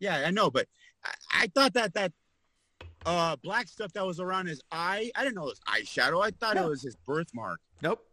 [0.00, 0.66] Yeah, I know, but
[1.04, 2.12] I, I thought that that
[3.06, 6.24] uh black stuff that was around his eye, I didn't know it was eyeshadow.
[6.24, 6.64] I thought Yeah.
[6.64, 7.60] it was his birthmark.
[7.82, 8.04] Nope.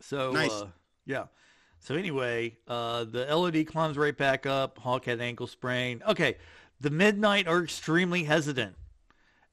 [0.00, 0.50] So Nice.
[0.50, 0.68] uh,
[1.06, 1.26] yeah.
[1.78, 4.78] So anyway, uh, the LOD climbs right back up.
[4.78, 6.02] Hawk had ankle sprain.
[6.06, 6.36] Okay,
[6.80, 8.76] the Midnight are extremely hesitant,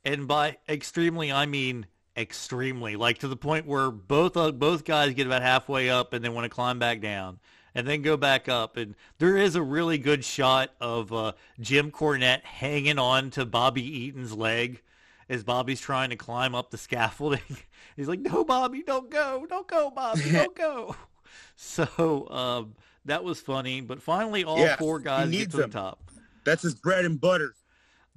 [0.04, 1.86] and by extremely I mean
[2.18, 6.24] extremely, like to the point where both uh, both guys get about halfway up and
[6.24, 7.40] they want to climb back down.
[7.78, 11.92] And then go back up, and there is a really good shot of uh, Jim
[11.92, 14.82] Cornette hanging on to Bobby Eaton's leg
[15.30, 17.40] as Bobby's trying to climb up the scaffolding.
[17.96, 20.96] He's like, "No, Bobby, don't go, don't go, Bobby, don't go."
[21.56, 22.74] So um,
[23.06, 26.00] that was funny, but finally, all Yeah, four guys get to the top.
[26.46, 27.54] That's his bread and butter.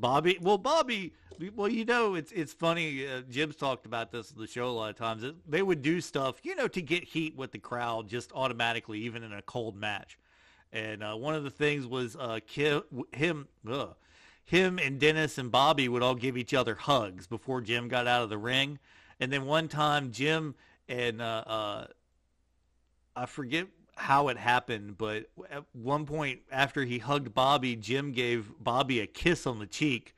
[0.00, 1.12] Bobby, well, Bobby,
[1.54, 3.06] well, you know, it's it's funny.
[3.06, 5.24] Uh, Jim's talked about this on the show a lot of times.
[5.46, 9.22] They would do stuff, you know, to get heat with the crowd, just automatically, even
[9.22, 10.18] in a cold match.
[10.72, 12.82] And uh, one of the things was uh, Kim,
[13.12, 13.94] him, ugh,
[14.44, 18.22] him and Dennis and Bobby would all give each other hugs before Jim got out
[18.22, 18.78] of the ring.
[19.18, 20.54] And then one time, Jim
[20.88, 21.86] and uh, uh,
[23.14, 23.66] I forget
[24.00, 29.06] how it happened, but at one point after he hugged Bobby, Jim gave Bobby a
[29.06, 30.14] kiss on the cheek,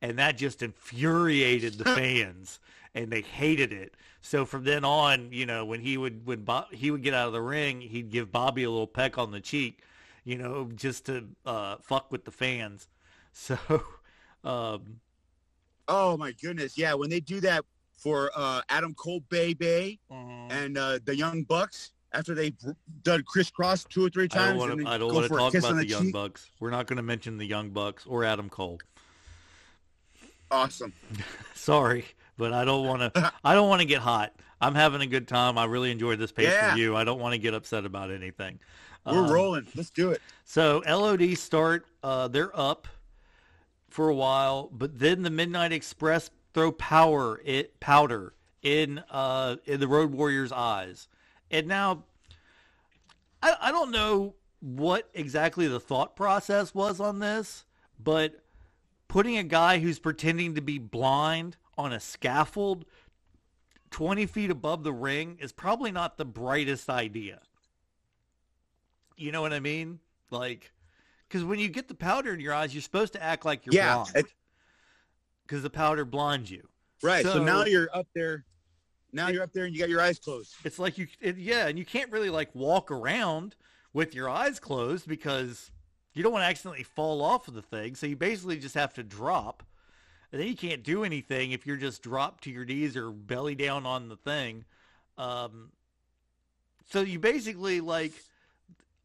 [0.00, 2.60] and that just infuriated the fans,
[2.94, 3.94] and they hated it.
[4.20, 7.26] So from then on, you know, when he would when Bob, he would get out
[7.28, 9.82] of the ring, he'd give Bobby a little peck on the cheek,
[10.24, 12.88] you know, just to uh, fuck with the fans.
[13.36, 13.58] So,
[14.44, 15.00] um,
[15.88, 16.76] Oh my goodness.
[16.78, 17.64] Yeah, when they do that
[17.98, 20.58] for uh Adam Cole Baby Mm-hmm.
[20.58, 22.56] and uh the Young Bucks after they've
[23.02, 24.86] done crisscross two or three I don't times want to.
[24.88, 26.10] I don't want to talk about the the Young.
[26.12, 26.50] Bucks.
[26.60, 28.78] We're not going to mention the Young Bucks or Adam Cole.
[30.50, 30.92] Awesome.
[31.54, 32.04] Sorry,
[32.38, 33.32] but I don't want to.
[33.44, 34.34] I don't want to get hot.
[34.60, 35.58] I'm having a good time.
[35.58, 36.74] I really enjoyed this pay per Yeah.
[36.74, 36.96] view.
[36.96, 38.58] I don't want to get upset about anything.
[39.04, 39.66] We're Um, rolling.
[39.74, 40.22] Let's do it.
[40.44, 41.86] So LOD start.
[42.02, 42.88] Uh, they're up
[43.90, 49.80] for a while, but then the Midnight Express throw power it powder in uh, in
[49.80, 51.08] the Road Warriors' eyes,
[51.54, 52.02] and now
[53.42, 57.64] I, I don't know what exactly the thought process was on this,
[58.02, 58.42] but
[59.06, 62.84] putting a guy who's pretending to be blind on a scaffold
[63.90, 67.40] 20 feet above the ring is probably not the brightest idea.
[69.16, 70.00] You know what I mean?
[70.30, 70.72] Like,
[71.28, 73.74] because when you get the powder in your eyes, you're supposed to act like you're
[73.74, 74.04] Yeah,
[75.46, 76.66] Because the powder blinds you.
[77.02, 77.24] Right.
[77.24, 78.44] So, So- now you're up there.
[79.14, 80.54] Now you're up there and you got your eyes closed.
[80.64, 83.54] It's like you, it, yeah, and you can't really like walk around
[83.92, 85.70] with your eyes closed because
[86.14, 87.94] you don't want to accidentally fall off of the thing.
[87.94, 89.62] So you basically just have to drop,
[90.32, 93.54] and then you can't do anything if you're just dropped to your knees or belly
[93.54, 94.64] down on the thing.
[95.16, 95.70] Um,
[96.90, 98.12] so you basically like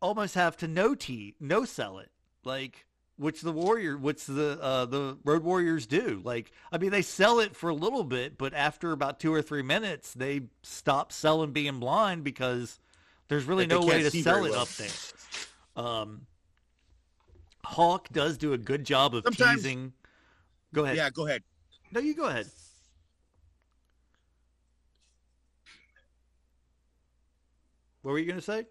[0.02, 2.10] almost have to no t no sell it,
[2.44, 2.88] like
[3.20, 6.22] which the warrior, which the uh, the road warriors do.
[6.24, 9.42] Like I mean, they sell it for a little bit, but after about two or
[9.42, 12.80] three minutes, they stop selling being blind because
[13.28, 14.62] there's really Like, no way to sell it well.
[14.62, 14.90] up there.
[15.76, 16.26] Um,
[17.66, 19.94] Hawk does do a good job of Sometimes- teasing.
[20.74, 20.98] Go ahead.
[20.98, 21.44] Yeah, go ahead.
[21.92, 22.48] No, you go ahead.
[28.02, 28.66] What were you going to say?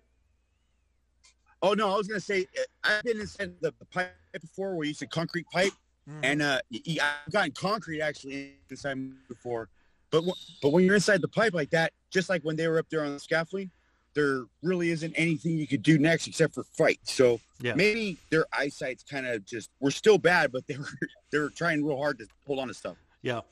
[1.62, 2.46] Oh no, I was gonna say
[2.84, 5.72] I've been inside the, pipe before We used said concrete pipe,
[6.08, 6.20] Mm-hmm.
[6.24, 8.96] and uh, I've gotten concrete actually inside
[9.28, 9.68] before.
[10.10, 10.32] But w-
[10.62, 13.04] but when you're inside the pipe like that, just like when they were up there
[13.04, 13.70] on the scaffolding,
[14.14, 16.98] there really isn't anything you could do next except for fight.
[17.02, 17.74] So Yeah.
[17.74, 20.88] maybe their eyesight's kind of just we're still bad, but they were
[21.30, 22.96] they were trying real hard to hold on to stuff.
[23.20, 23.42] Yeah.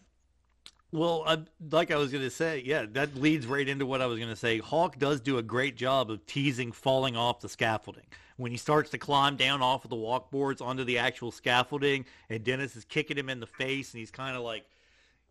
[0.96, 1.38] Well, I,
[1.70, 4.30] like I was going to say, yeah, that leads right into what I was going
[4.30, 4.58] to say.
[4.58, 8.04] Hawk does do a great job of teasing falling off the scaffolding.
[8.38, 12.42] When he starts to climb down off of the walkboards onto the actual scaffolding, and
[12.42, 14.64] Dennis is kicking him in the face, and he's kind of like,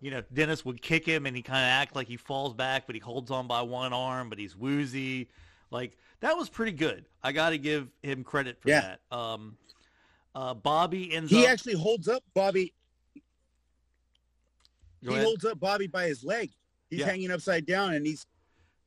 [0.01, 2.85] you know, Dennis would kick him, and he kind of act like he falls back,
[2.85, 5.29] but he holds on by one arm, but he's woozy.
[5.71, 7.05] Like that was pretty good.
[7.23, 8.95] I got to give him credit for Yeah.
[9.09, 9.15] that.
[9.17, 9.57] Um,
[10.35, 11.49] uh, Bobby ends He up.
[11.49, 12.73] actually holds up Bobby.
[15.05, 15.25] Go he ahead.
[15.25, 16.51] holds up Bobby by his leg.
[16.89, 17.05] He's Yeah.
[17.07, 18.25] hanging upside down and he's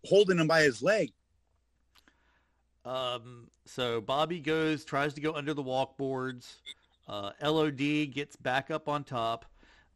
[0.05, 1.13] holding him by his leg.
[2.85, 6.57] Um, so Bobby goes, tries to go under the walkboards.
[7.07, 9.45] Uh, LOD gets back up on top.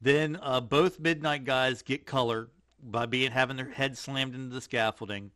[0.01, 2.49] Then uh, both Midnight guys get color
[2.83, 5.31] by being having their head slammed into the scaffolding.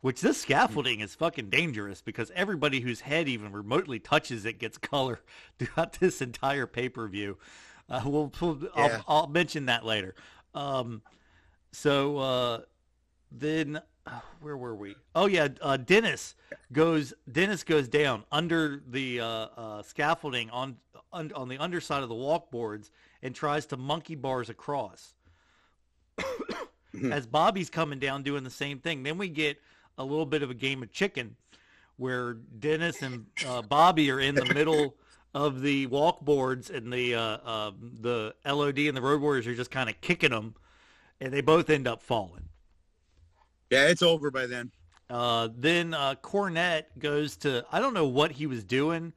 [0.00, 4.76] Which this scaffolding is fucking dangerous because everybody whose head even remotely touches it gets
[4.92, 5.20] color
[5.58, 7.38] throughout this entire pay per view.
[7.88, 9.02] Uh, we'll, we'll Yeah.
[9.06, 10.14] I'll, I'll mention that later.
[10.54, 11.02] Um,
[11.72, 12.60] so uh,
[13.30, 14.96] then uh, where were we?
[15.14, 16.34] Oh yeah, uh, Dennis
[16.72, 17.14] goes.
[17.30, 20.76] Dennis goes down under the uh, uh, scaffolding on,
[21.12, 22.90] on on the underside of the walkboards
[23.22, 25.14] and tries to monkey bars across.
[27.10, 29.60] As Bobby's coming down doing the same thing, then we get
[29.98, 31.34] a little bit of a game of chicken,
[31.96, 34.96] where Dennis and uh, Bobby are in the middle
[35.34, 37.70] of the walk boards and the uh, uh,
[38.00, 40.54] the LOD and the Road Warriors are just kind of kicking them,
[41.20, 42.48] and they both end up falling.
[43.70, 44.70] Yeah, it's over by then.
[45.10, 49.12] Uh, then uh, Cornette goes to I don't know what he was doing,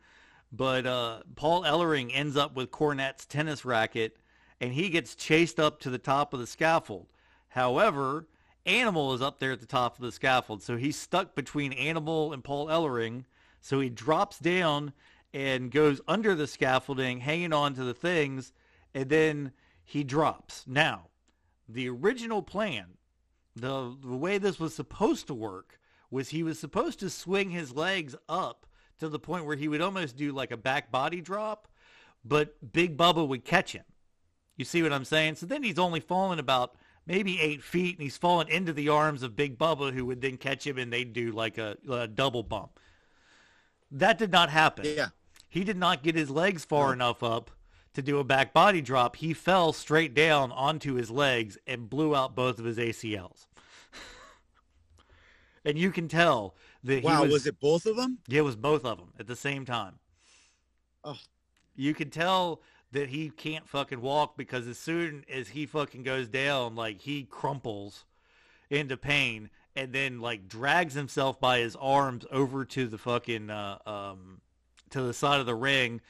[0.52, 4.18] but uh, Paul Ellering ends up with Cornette's tennis racket,
[4.60, 7.08] and he gets chased up to the top of the scaffold.
[7.50, 8.28] However,
[8.66, 12.34] Animal is up there at the top of the scaffold, so he's stuck between Animal
[12.34, 13.24] and Paul Ellering.
[13.62, 14.92] So he drops down
[15.34, 18.54] and goes under the scaffolding, hanging on to the things,
[18.94, 19.52] and then
[19.84, 20.64] he drops.
[20.68, 21.08] Now,
[21.68, 22.98] the original plan
[23.62, 27.76] the the way this was supposed to work was he was supposed to swing his
[27.76, 28.66] legs up
[29.00, 31.68] to the point where he would almost do like a back body drop,
[32.24, 33.84] but Big Bubba would catch him.
[34.56, 35.36] You see what I'm saying?
[35.36, 36.76] So then he's only fallen about
[37.06, 40.38] maybe eight feet, and he's fallen into the arms of Big Bubba, who would then
[40.38, 42.80] catch him, and they'd do like a, a double bump.
[43.92, 44.86] That did not happen.
[44.86, 45.10] Yeah.
[45.58, 47.50] He did not get his legs far enough up
[47.96, 49.16] to do a back body drop.
[49.16, 53.48] He fell straight down onto his legs and blew out both of his ACLs.
[55.66, 56.54] and you can tell
[56.84, 58.20] that Wow, he was, was, it both of them?
[58.28, 59.96] yeah, it was both of them at the same time.
[61.04, 61.18] Oh.
[61.76, 66.28] You can tell that he can't fucking walk because as soon as he fucking goes
[66.28, 68.06] down, like he crumples
[68.70, 73.80] into pain and then like drags himself by his arms over to the fucking uh,
[73.88, 74.42] um
[74.92, 76.02] to the side of the ring.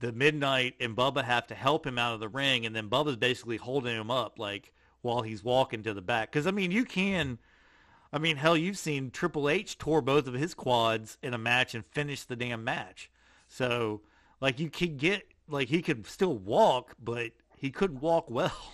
[0.00, 3.16] The Midnight and Bubba have to help him out of the ring, and then Bubba's
[3.16, 6.30] basically holding him up like while he's walking to the back.
[6.30, 7.38] Because I mean, you can.
[8.12, 11.74] I mean, hell, you've seen Triple H tore both of his quads in a match
[11.74, 13.10] and finish the damn match.
[13.48, 14.00] So,
[14.40, 18.72] like, you could get, like, he could still walk, but he couldn't walk well.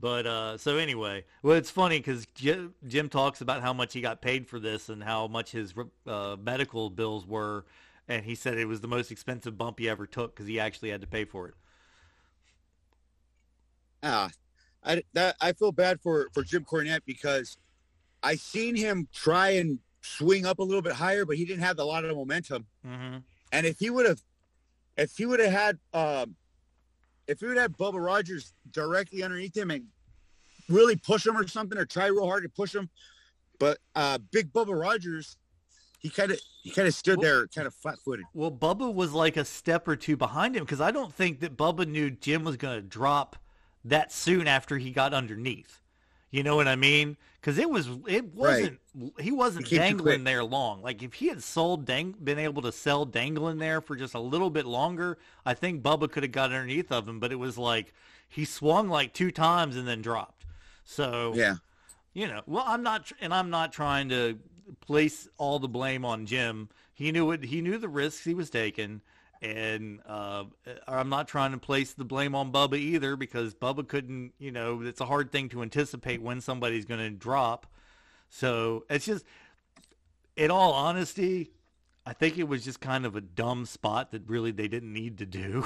[0.00, 4.00] But, uh, so anyway, well, it's funny because Jim, Jim talks about how much he
[4.00, 5.74] got paid for this and how much his
[6.06, 7.64] uh, medical bills were.
[8.06, 10.90] And he said it was the most expensive bump he ever took because he actually
[10.90, 11.54] had to pay for it.
[14.02, 14.30] Ah,
[14.84, 17.58] I that I feel bad for for Jim Cornette because
[18.22, 21.78] I seen him try and swing up a little bit higher, but he didn't have
[21.78, 22.66] a lot of momentum.
[22.86, 23.18] Mm-hmm.
[23.52, 24.22] And if he would have,
[24.96, 26.36] if he would have had, um,
[27.28, 29.84] if he would have Bubba Rogers directly underneath him and
[30.68, 32.88] really push him or something, or try real hard to push him,
[33.58, 35.36] but uh, Big Bubba Rogers,
[36.00, 38.24] he kind of he kind of stood Well- there, kind of flat footed.
[38.34, 41.56] Well, Bubba was like a step or two behind him because I don't think that
[41.56, 43.36] Bubba knew Jim was going to drop
[43.84, 45.80] that soon after he got underneath.
[46.30, 47.16] You know what I mean?
[47.40, 48.80] Because it was it wasn't
[49.20, 50.82] he wasn't He dangling there long.
[50.82, 54.20] Like if he had sold dang, been able to sell dangling there for just a
[54.20, 57.20] little bit longer, I think Bubba could have got underneath of him.
[57.20, 57.94] But it was like
[58.28, 60.46] he swung like two times and then dropped.
[60.84, 61.56] So Yeah,
[62.12, 64.38] you know, well, I'm not, and I'm not trying to
[64.80, 66.68] place all the blame on Jim.
[66.92, 67.44] He knew it.
[67.44, 69.02] He knew the risks he was taking,
[69.40, 70.44] and uh,
[70.86, 74.32] I'm not trying to place the blame on Bubba either because Bubba couldn't.
[74.38, 77.66] You know, it's a hard thing to anticipate when somebody's going to drop.
[78.28, 79.24] So it's just,
[80.36, 81.50] in all honesty,
[82.04, 85.18] I think it was just kind of a dumb spot that really they didn't need
[85.18, 85.64] to do.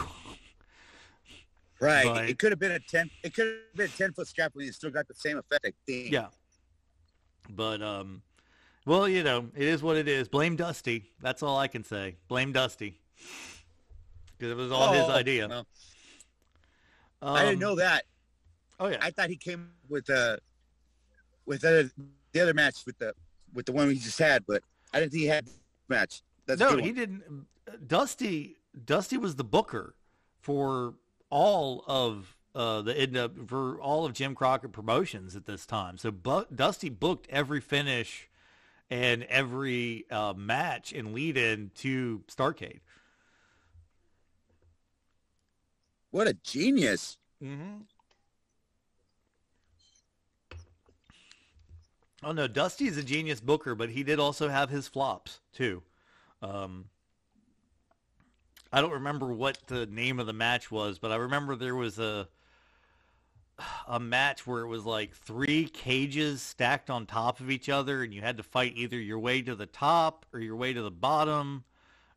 [1.81, 2.05] right.
[2.05, 3.11] But- it could have been a ten.
[3.23, 5.67] It could have been a ten foot scaffolding and you still got the same effect.
[5.67, 6.13] I think.
[6.13, 6.29] Yeah.
[7.51, 8.23] But um
[8.85, 10.29] well, you know, it is what it is.
[10.29, 11.13] Blame Dusty.
[11.21, 12.17] That's all I can say.
[12.27, 12.99] Blame Dusty.
[14.43, 15.47] Because it was all his Oh, idea.
[15.47, 15.67] well,
[17.23, 18.07] Um, I didn't know that.
[18.81, 18.97] Oh yeah.
[19.01, 20.39] I thought he came with uh
[21.47, 21.93] with the,
[22.33, 23.15] the other match with the
[23.55, 25.49] with the one we just had, but I didn't think he had
[25.89, 26.23] match.
[26.47, 27.23] That's no, he didn't
[27.87, 29.95] Dusty Dusty was the booker
[30.41, 30.95] for
[31.31, 35.99] all of uh the end up for all of Jim Crockett promotions at this time.
[35.99, 38.29] So Bu- Dusty booked every finish
[38.91, 42.81] and every uh, match and lead in to Starrcade.
[46.13, 47.17] What a genius!
[47.43, 47.81] Mm-hmm.
[52.23, 55.83] Oh no, Dusty is a genius booker, but he did also have his flops too.
[56.41, 56.85] Um,
[58.73, 61.99] I don't remember what the name of the match was, but I remember there was
[61.99, 62.29] a
[63.89, 68.13] a match where it was like three cages stacked on top of each other, and
[68.13, 70.91] you had to fight either your way to the top or your way to the
[70.91, 71.65] bottom,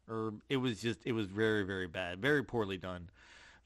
[0.09, 3.09] or it was just it was very very bad, very poorly done,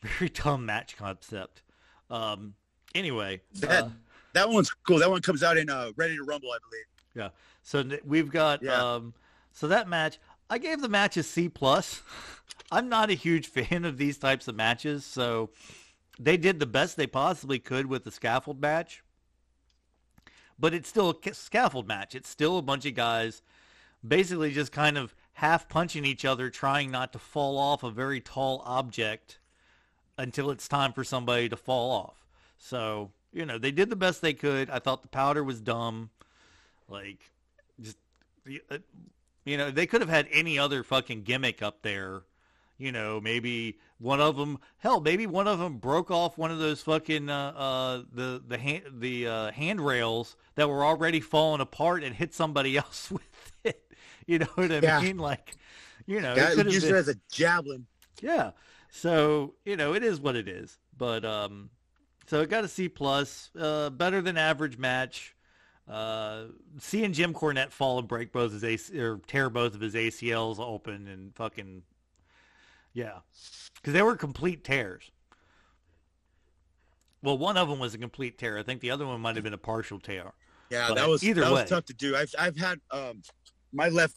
[0.01, 1.61] very dumb match concept.
[2.09, 2.55] Um,
[2.95, 3.89] anyway, That uh,
[4.33, 4.99] that one's cool.
[4.99, 6.85] That one comes out in uh, Ready to Rumble, I believe.
[7.15, 7.29] Yeah.
[7.63, 8.81] So we've got Yeah.
[8.95, 9.13] um
[9.51, 10.19] so that match
[10.49, 12.01] I gave the match a C plus.
[12.71, 15.49] I'm not a huge fan of these types of matches, so
[16.19, 19.03] they did the best they possibly could with the scaffold match.
[20.57, 22.15] But it's still a scaffold match.
[22.15, 23.41] It's still a bunch of guys
[24.07, 28.19] basically just kind of half punching each other trying not to fall off a very
[28.21, 29.39] tall object
[30.19, 32.25] until it's time for somebody to fall off.
[32.57, 34.69] So, you know, they did the best they could.
[34.69, 36.09] I thought the powder was dumb.
[36.87, 37.19] Like,
[37.81, 37.97] just
[38.69, 38.79] uh,
[39.45, 42.23] you know, they could have had any other fucking gimmick up there.
[42.77, 44.59] You know, maybe one of them.
[44.77, 48.57] Hell, maybe one of them broke off one of those fucking uh, uh the the
[48.57, 53.81] hand the uh, handrails that were already falling apart and hit somebody else with it.
[54.25, 55.01] You know what I Yeah.
[55.01, 55.17] mean?
[55.17, 55.57] Like,
[56.05, 57.85] you know, it Yeah, could have use been- it as a javelin.
[58.21, 58.51] yeah.
[58.91, 60.77] So, you know, it is what it is.
[60.97, 61.69] But um
[62.27, 65.35] so it got a C plus, uh better than average match.
[65.87, 66.45] Uh
[66.79, 70.59] seeing Jim Cornette fall and break both his AC or tear both of his ACLs
[70.59, 71.83] open and fucking
[72.93, 73.19] yeah.
[73.83, 75.11] Cuz they were complete tears.
[77.21, 78.57] Well, one of them was a complete tear.
[78.57, 80.31] I think the other one might have been a partial tear.
[80.69, 81.61] Yeah, But that was either that way.
[81.61, 82.15] was tough to do.
[82.15, 83.21] I've I've had um
[83.73, 84.15] my left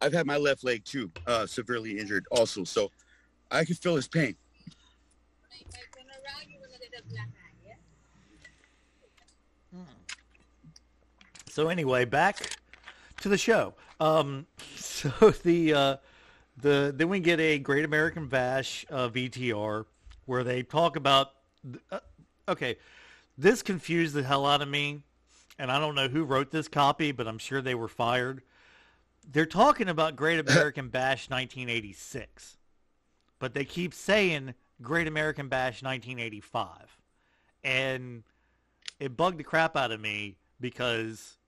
[0.00, 2.90] I've had my left leg too uh severely injured also, so
[3.50, 4.36] I can feel his pain.
[11.50, 12.56] So anyway, back
[13.20, 13.74] to the show.
[13.98, 14.46] Um,
[14.76, 15.10] so
[15.42, 15.96] the uh,
[16.56, 19.84] the then we get a Great American Bash uh, VTR
[20.26, 21.32] where they talk about.
[21.90, 21.98] Uh,
[22.48, 22.76] okay,
[23.36, 25.02] this confused the hell out of me,
[25.58, 28.42] and I don't know who wrote this copy, but I'm sure they were fired.
[29.30, 32.56] They're talking about Great American Bash 1986,
[33.40, 36.96] but they keep saying Great American Bash 1985,
[37.64, 38.22] and
[39.00, 41.38] it bugged the crap out of me because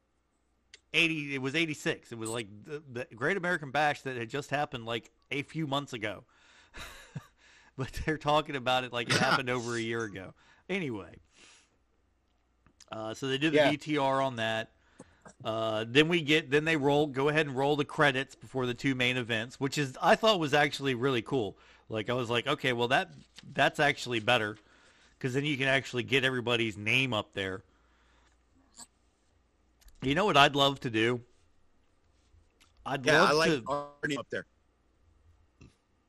[0.94, 4.50] 80 it was 86 it was like the, the great american bash that had just
[4.50, 6.24] happened like a few months ago.
[7.78, 10.34] But they're talking about it like it happened over a year ago.
[10.68, 11.16] Anyway
[12.90, 13.70] uh, so they did the Yeah.
[13.72, 14.72] vtr on that.
[15.44, 18.74] Uh, then we get then they roll go ahead and roll the credits before the
[18.74, 21.56] two main events which is i thought was actually really cool
[21.88, 23.10] like i was like okay well that
[23.54, 24.56] that's actually better
[25.18, 27.62] because then you can actually get everybody's name up there
[30.02, 31.20] you know what I'd love to do?
[32.84, 33.60] I'd Yeah, love I like to.
[33.62, 34.46] Arnie up there.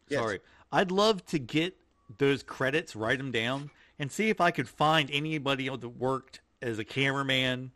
[0.10, 0.20] Yes.
[0.20, 0.40] Sorry,
[0.72, 1.76] I'd love to get
[2.18, 3.70] those credits, write them down,
[4.00, 7.72] and see if I could find anybody that worked as a cameraman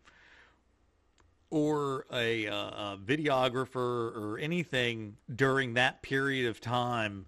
[1.49, 7.25] or a, uh, a videographer or anything during that period of time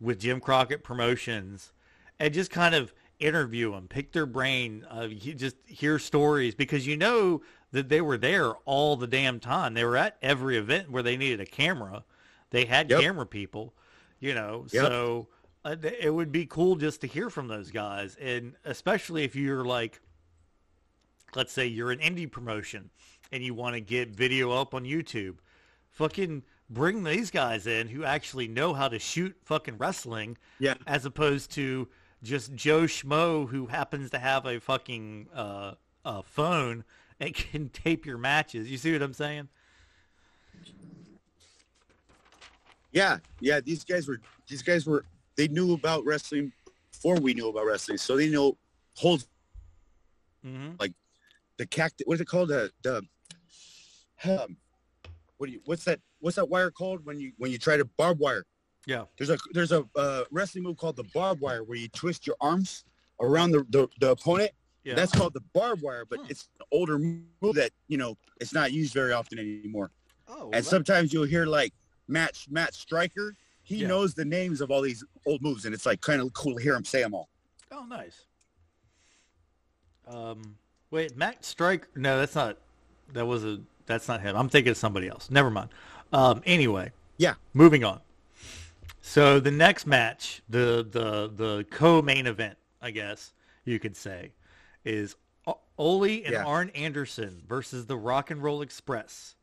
[0.00, 1.72] with Jim Crockett Promotions,
[2.18, 6.86] and just kind of interview them, pick their brain, uh, you just hear stories because
[6.86, 9.74] you know that they were there all the damn time.
[9.74, 12.04] They were at every event where they needed a camera.
[12.50, 13.00] They had Yep.
[13.00, 13.74] camera people,
[14.18, 14.66] you know.
[14.72, 14.82] Yep.
[14.86, 15.28] So
[15.64, 19.64] uh, it would be cool just to hear from those guys, and especially if you're
[19.64, 20.00] like,
[21.34, 22.90] let's say you're an indie promotion
[23.30, 25.36] and you want to get video up on YouTube,
[25.90, 30.74] fucking bring these guys in who actually know how to shoot fucking wrestling Yeah.
[30.86, 31.88] as opposed to
[32.22, 35.74] just Joe Schmo who happens to have a fucking uh,
[36.04, 36.84] a phone
[37.18, 38.70] and can tape your matches.
[38.70, 39.48] You see what I'm saying?
[42.92, 43.60] Yeah, yeah.
[43.60, 45.04] These guys were these guys were
[45.36, 46.52] they knew about wrestling
[46.92, 48.56] before we knew about wrestling, so they know
[48.96, 49.24] hold
[50.42, 50.70] hmm
[51.56, 52.06] the cactus.
[52.06, 52.48] What is it called?
[52.48, 53.02] The the
[54.24, 54.56] um,
[55.36, 57.84] what do you what's that what's that wire called when you when you try to
[57.84, 58.44] barbed wire?
[58.86, 59.04] Yeah.
[59.18, 62.36] There's a there's a uh, wrestling move called the barbed wire where you twist your
[62.40, 62.84] arms
[63.20, 64.52] around the the, the opponent.
[64.84, 64.94] Yeah.
[64.94, 68.72] That's called the barbed wire, but it's an older move that you know it's not
[68.72, 69.90] used very often anymore.
[70.28, 71.72] oh, and sometimes you'll hear like
[72.08, 73.34] Matt Matt Striker.
[73.62, 73.88] He Yeah.
[73.88, 76.62] knows the names of all these old moves, and it's like kind of cool to
[76.62, 77.28] hear him say them all.
[77.70, 78.24] oh, nice.
[80.08, 80.56] Um,
[80.90, 81.86] wait, Matt Strike?
[81.94, 82.58] No, that's not.
[83.12, 83.60] That was a.
[83.86, 84.36] That's not him.
[84.36, 85.30] I'm thinking of somebody else.
[85.30, 85.70] Never mind.
[86.12, 86.92] Um, anyway.
[87.18, 87.34] Yeah.
[87.54, 88.00] Moving on.
[89.02, 93.32] So the next match, the the the co-main event, I guess
[93.64, 94.32] you could say,
[94.84, 95.16] is
[95.78, 96.44] Ole and Yeah.
[96.44, 99.34] Arn Anderson versus the Rock and Roll Express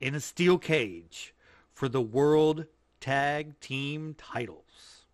[0.00, 1.34] in a steel cage
[1.72, 2.66] for the World
[3.00, 5.04] Tag Team titles.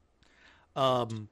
[0.76, 1.28] Um,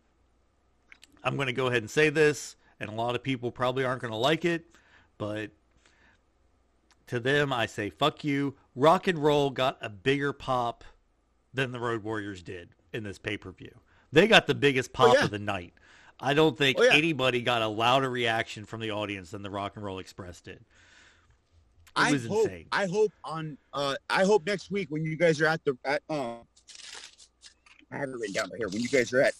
[1.24, 4.01] I'm going to go ahead and say this, and a lot of people probably aren't
[4.02, 4.65] going to like it,
[5.19, 5.51] but
[7.09, 8.55] to them, I say, fuck you.
[8.81, 10.85] Rock and roll got a bigger pop
[11.52, 13.78] than the Road Warriors did in this pay per view.
[14.11, 15.24] They got the biggest pop oh, yeah.
[15.24, 15.74] of the night.
[16.19, 16.94] I don't think oh, yeah.
[16.94, 20.55] anybody got a louder reaction from the audience than the Rock and Roll Express did.
[20.55, 20.62] It
[21.94, 22.66] I was hope, insane.
[22.73, 26.01] I hope on uh I hope next week when you guys are at the at
[26.09, 26.39] um
[27.93, 28.69] I have it written down right here.
[28.70, 29.35] When you guys are at, at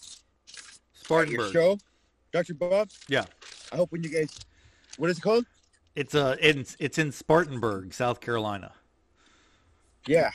[0.93, 1.51] Spartanburg.
[1.51, 1.79] show,
[2.31, 2.53] Dr.
[2.53, 2.91] Bob.
[3.07, 3.25] Yeah.
[3.71, 4.39] I hope when you guys
[4.97, 5.47] what is it called?
[5.95, 8.73] It's uh in, it's in Spartanburg, South Carolina.
[10.07, 10.31] Yeah.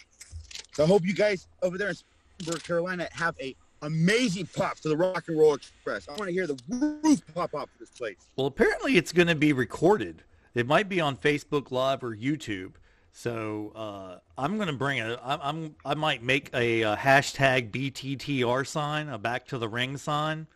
[0.72, 4.88] So I hope you guys over there in Spartanburg, Carolina have a amazing pop for
[4.88, 6.08] the Rock and Roll Express.
[6.08, 8.16] I want to hear the roof pop off for this place.
[8.36, 10.22] Well, apparently it's going to be recorded.
[10.54, 12.72] It might be on Facebook Live or YouTube.
[13.12, 15.18] So uh, I'm going to bring a.
[15.22, 19.96] I'm, I'm I might make a, uh hashtag BTTR sign, a back to the ring
[19.96, 20.46] sign,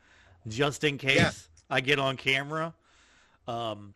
[0.46, 1.30] just in case Yeah.
[1.70, 2.74] I get on camera.
[3.48, 3.94] Um,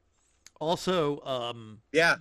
[0.61, 2.17] also, um, Yeah.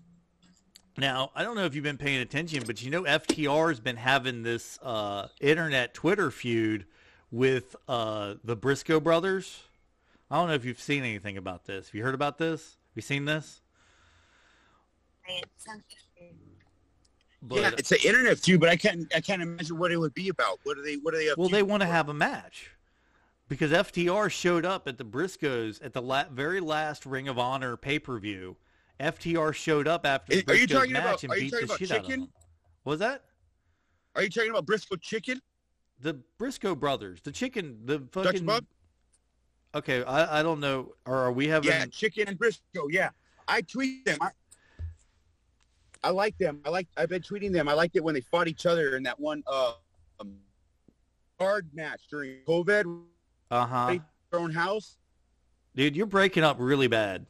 [0.97, 3.97] Now I don't know if you've been paying attention, but you know FTR has been
[3.97, 6.85] having this uh, internet Twitter feud
[7.31, 9.63] with uh, the Briscoe brothers.
[10.29, 11.87] I don't know if you've seen anything about this.
[11.87, 12.61] Have you heard about this?
[12.61, 13.61] Have you seen this?
[17.45, 20.13] But, yeah, it's an internet feud, but I can't I can't imagine what it would
[20.13, 20.59] be about.
[20.63, 22.71] What are they what are they up well, they want to have a match
[23.49, 27.75] because FTR showed up at the Briscoes at the la- very last Ring of Honor
[27.75, 28.55] pay per view.
[28.99, 31.91] FTR showed up after the Are you Briscoes talking match about- and beat the shit
[31.91, 32.29] out of them.
[32.83, 33.25] What was that?
[34.15, 35.41] Are you talking about Briscoe chicken?
[35.99, 38.47] The Briscoe brothers, the chicken, the fucking.
[39.75, 40.93] Okay, I, I don't know.
[41.05, 41.69] Or are we having?
[41.71, 42.87] Yeah, chicken and Briscoe.
[42.89, 43.09] Yeah.
[43.47, 44.17] I tweet them.
[44.21, 44.29] I,
[46.03, 46.61] I like them.
[46.65, 47.67] I like I've been tweeting them.
[47.67, 49.73] I liked it when they fought each other in that one uh
[50.19, 50.35] um,
[51.39, 53.01] card match during COVID,
[53.49, 53.97] Uh huh.
[54.31, 54.97] their own house.
[55.75, 57.25] Dude, you're breaking up really bad.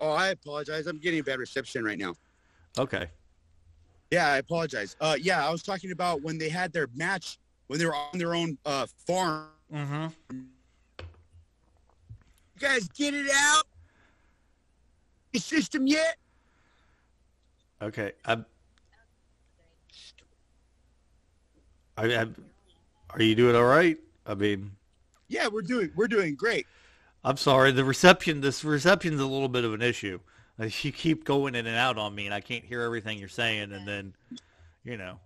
[0.00, 0.86] Oh, I apologize.
[0.86, 2.14] I'm getting a bad reception right now.
[2.78, 3.08] Okay.
[4.10, 4.96] Yeah, I apologize.
[5.00, 8.18] Uh yeah, I was talking about when they had their match when they were on
[8.18, 9.48] their own uh farm.
[9.72, 10.06] Mm-hmm.
[11.00, 13.64] You guys get it out?
[15.32, 16.16] Your system yet?
[17.80, 18.12] Okay.
[18.24, 18.38] I,
[21.96, 22.26] I, I,
[23.10, 23.96] are you doing all right?
[24.26, 24.70] I mean,
[25.28, 26.66] Yeah, we're doing we're doing great.
[27.24, 27.72] I'm sorry.
[27.72, 30.20] The reception, this reception's a little bit of an issue.
[30.58, 33.28] Uh, You keep going in and out on me, and I can't hear everything you're
[33.28, 33.72] saying.
[33.72, 34.14] And then,
[34.84, 35.18] you know,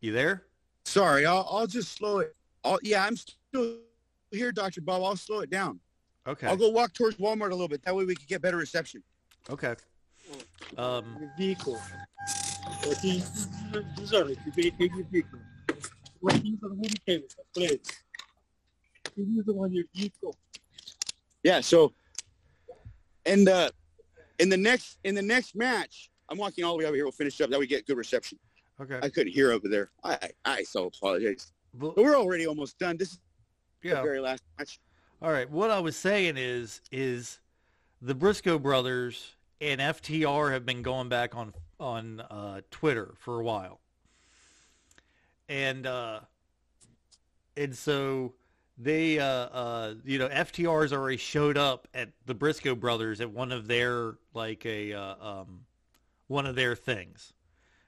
[0.00, 0.44] you there?
[0.84, 2.34] Sorry, I'll I'll just slow it.
[2.64, 3.78] I'll, yeah, I'm still
[4.30, 4.80] here, Dr.
[4.80, 5.02] Bob.
[5.02, 5.78] I'll slow it down.
[6.26, 6.46] Okay.
[6.46, 7.82] I'll go walk towards Walmart a little bit.
[7.84, 9.02] That way we can get better reception.
[9.50, 9.74] Okay.
[10.78, 11.80] Um, vehicle.
[14.04, 15.38] Sorry, you take your vehicle.
[19.14, 19.36] What he's on who became it, please.
[19.36, 20.36] He's the one your vehicle.
[21.42, 21.60] Yeah.
[21.60, 21.92] So,
[23.26, 23.72] in the
[24.38, 27.04] in the next in the next match, I'm walking all the way over here.
[27.04, 27.50] We'll finish up.
[27.50, 28.38] That we get good reception.
[28.80, 28.98] okay.
[29.02, 29.90] I couldn't hear over there.
[30.04, 31.52] I I, I so apologize.
[31.78, 32.96] Well, But we're already almost done.
[32.96, 33.18] This is
[33.82, 34.78] the very last match.
[35.20, 35.48] All right.
[35.48, 37.38] What I was saying is, is
[38.00, 43.44] the Briscoe brothers and FTR have been going back on on uh, Twitter for a
[43.44, 43.80] while,
[45.48, 46.20] and uh,
[47.56, 48.34] and so
[48.82, 53.52] they, uh, uh, you know, FTR's already showed up at the Briscoe brothers at one
[53.52, 55.60] of their like a uh, um,
[56.28, 57.32] one of their things.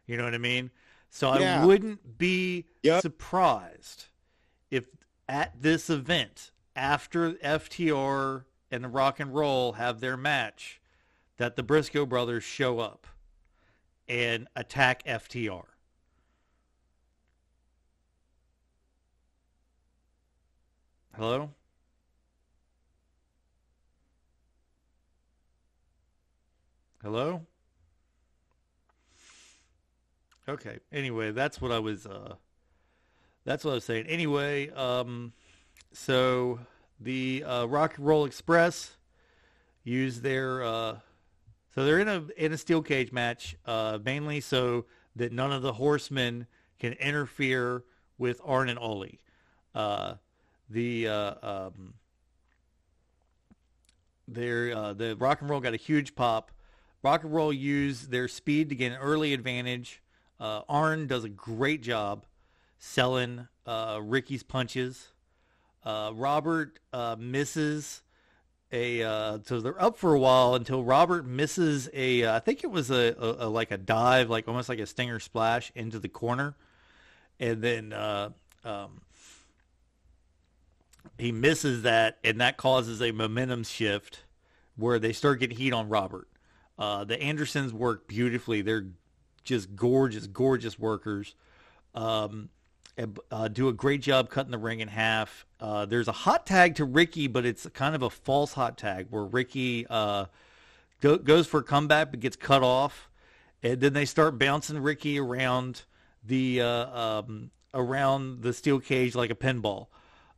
[0.07, 0.71] You know what I mean?
[1.11, 3.03] So I wouldn't be Yep.
[3.03, 4.07] surprised
[4.71, 4.85] if
[5.29, 10.81] at this event after FTR and the Rock and Roll have their match
[11.37, 13.07] that the Briscoe brothers show up
[14.09, 15.65] and attack FTR.
[21.16, 21.51] Hello?
[27.03, 27.47] Hello?
[30.49, 30.81] Okay.
[30.93, 32.35] Anyway, that's what I was uh
[33.45, 34.07] that's what I was saying.
[34.07, 35.32] Anyway, um
[35.93, 36.59] so
[36.99, 38.97] the uh, Rock and Roll Express
[39.85, 40.99] use their uh,
[41.74, 45.62] so they're in a in a steel cage match uh, mainly so that none of
[45.62, 46.49] the horsemen
[46.81, 47.85] can interfere
[48.19, 49.19] with Arn and Ole.
[49.74, 50.15] Uh,
[50.69, 51.95] the uh, um,
[54.27, 56.51] their uh, the Rock and Roll got a huge pop.
[57.03, 60.03] Rock and Roll used their speed to get an early advantage.
[60.41, 62.24] Uh, Arn does a great job
[62.78, 65.09] selling uh, Ricky's punches.
[65.85, 68.03] Uh, Robert uh, misses
[68.73, 72.65] a uh, so they're up for a while until Robert misses a uh, I think
[72.65, 75.99] it was a, a, a like a dive like almost like a stinger splash into
[75.99, 76.57] the corner,
[77.39, 78.31] and then uh,
[78.65, 79.03] um,
[81.19, 84.24] he misses that, and that causes a momentum shift
[84.77, 86.28] where they start getting heat on Robert.
[86.78, 88.62] Uh, the Andersons work beautifully.
[88.62, 88.86] They're
[89.45, 91.35] just gorgeous, gorgeous workers.
[91.95, 92.49] Um,
[92.97, 95.47] and, uh, do a great job cutting the ring in half.
[95.61, 99.09] Uh, there's a hot tag to Ricky, but it's kind of a false hot tag
[99.11, 100.27] where Ricky uh,
[101.01, 103.09] go, goes for a comeback but gets cut off,
[103.62, 105.82] and then they start bouncing Ricky around
[106.24, 109.89] the uh, um, around the steel cage like a pinball.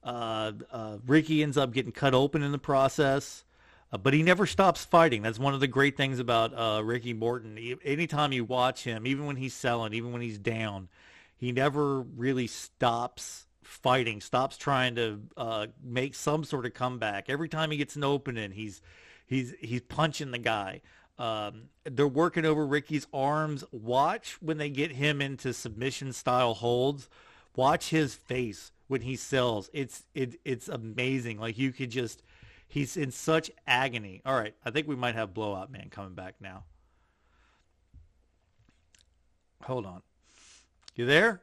[0.06, 3.44] Uh, uh, Ricky ends up getting cut open in the process.
[3.92, 5.22] Uh, but he never stops fighting.
[5.22, 7.56] That's one of the great things about uh, Ricky Morton.
[7.56, 10.88] He, anytime you watch him, even when he's selling, even when he's down,
[11.36, 17.28] he never really stops fighting, stops trying to uh, make some sort of comeback.
[17.28, 18.80] Every time he gets an opening, he's
[19.26, 20.82] he's he's punching the guy.
[21.18, 23.64] Um, they're working over Ricky's arms.
[23.72, 27.08] Watch when they get him into submission style holds.
[27.54, 29.70] Watch his face when he sells.
[29.72, 31.38] It's it, it's amazing.
[31.38, 32.22] Like you could just
[32.68, 34.22] He's in such agony.
[34.26, 36.64] All right, I think we might have Blowout Man coming back now.
[39.62, 40.02] Hold on.
[40.94, 41.42] You there?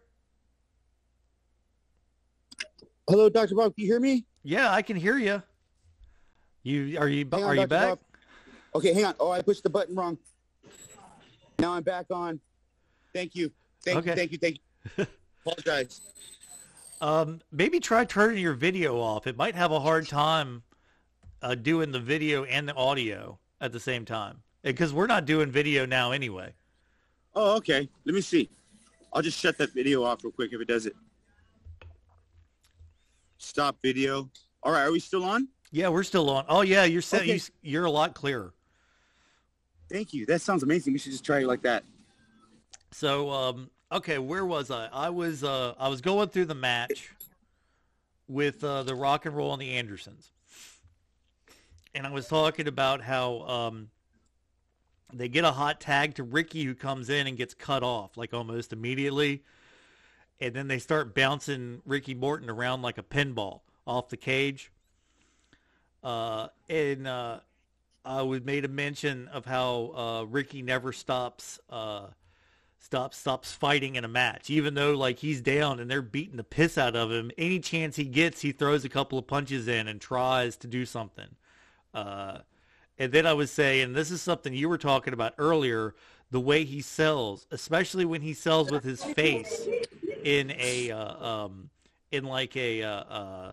[3.07, 3.55] Hello, Dr.
[3.55, 3.75] Bob.
[3.75, 4.25] Can you hear me?
[4.43, 5.41] Yeah, I can hear you.
[6.63, 7.67] You are you are you Dr.
[7.67, 7.89] back?
[7.89, 7.99] Bob.
[8.75, 9.15] Okay, hang on.
[9.19, 10.17] Oh, I pushed the button wrong.
[11.59, 12.39] Now I'm back on.
[13.13, 13.51] Thank you.
[13.83, 14.09] Thank okay.
[14.09, 14.15] you.
[14.15, 14.37] Thank you.
[14.37, 14.59] Thank
[14.97, 15.07] you.
[15.45, 16.01] Apologize.
[17.01, 19.27] Um, maybe try turning your video off.
[19.27, 20.63] It might have a hard time
[21.41, 25.51] uh, doing the video and the audio at the same time because we're not doing
[25.51, 26.53] video now anyway.
[27.35, 27.89] Oh, okay.
[28.05, 28.49] Let me see.
[29.11, 30.95] I'll just shut that video off real quick if it does it.
[33.37, 34.29] Stop video.
[34.63, 35.49] All right, are we still on?
[35.71, 36.45] Yeah, we're still on.
[36.47, 37.39] Oh yeah, you're set, okay.
[37.61, 38.53] you, are a lot clearer.
[39.91, 40.25] Thank you.
[40.25, 40.93] That sounds amazing.
[40.93, 41.83] We should just try it like that.
[42.91, 44.87] So, um, okay, where was I?
[44.91, 47.11] I was uh, I was going through the match
[48.27, 50.31] with uh, the Rock and Roll and the Andersons
[51.93, 53.89] and I was talking about how um,
[55.13, 58.33] they get a hot tag to Ricky who comes in and gets cut off like
[58.33, 59.43] almost immediately.
[60.39, 64.71] And then they start bouncing Ricky Morton around like a pinball off the cage.
[66.03, 67.39] Uh, and uh,
[68.03, 71.59] I was made a mention of how uh, Ricky never stops
[72.83, 76.37] uh, stops stops fighting in a match, even though like he's down and they're beating
[76.37, 77.31] the piss out of him.
[77.37, 80.85] Any chance he gets, he throws a couple of punches in and tries to do
[80.85, 81.35] something.
[81.93, 82.39] Uh,
[82.97, 85.95] and then I would say, and this is something you were talking about earlier,
[86.31, 89.67] the way he sells, especially when he sells with his face
[90.23, 91.69] in a uh, um,
[92.11, 93.51] in like a uh,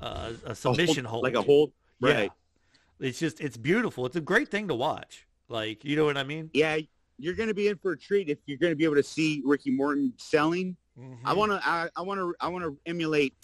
[0.00, 2.30] uh, a submission a hold, like a hold, right?
[3.00, 3.08] Yeah.
[3.08, 4.06] It's just it's beautiful.
[4.06, 5.26] It's a great thing to watch.
[5.48, 6.50] Like you know what I mean?
[6.54, 6.78] Yeah,
[7.18, 9.02] you're going to be in for a treat if you're going to be able to
[9.02, 10.76] see Ricky Morton selling.
[10.98, 11.26] Mm-hmm.
[11.26, 13.34] I want to I want to I want to emulate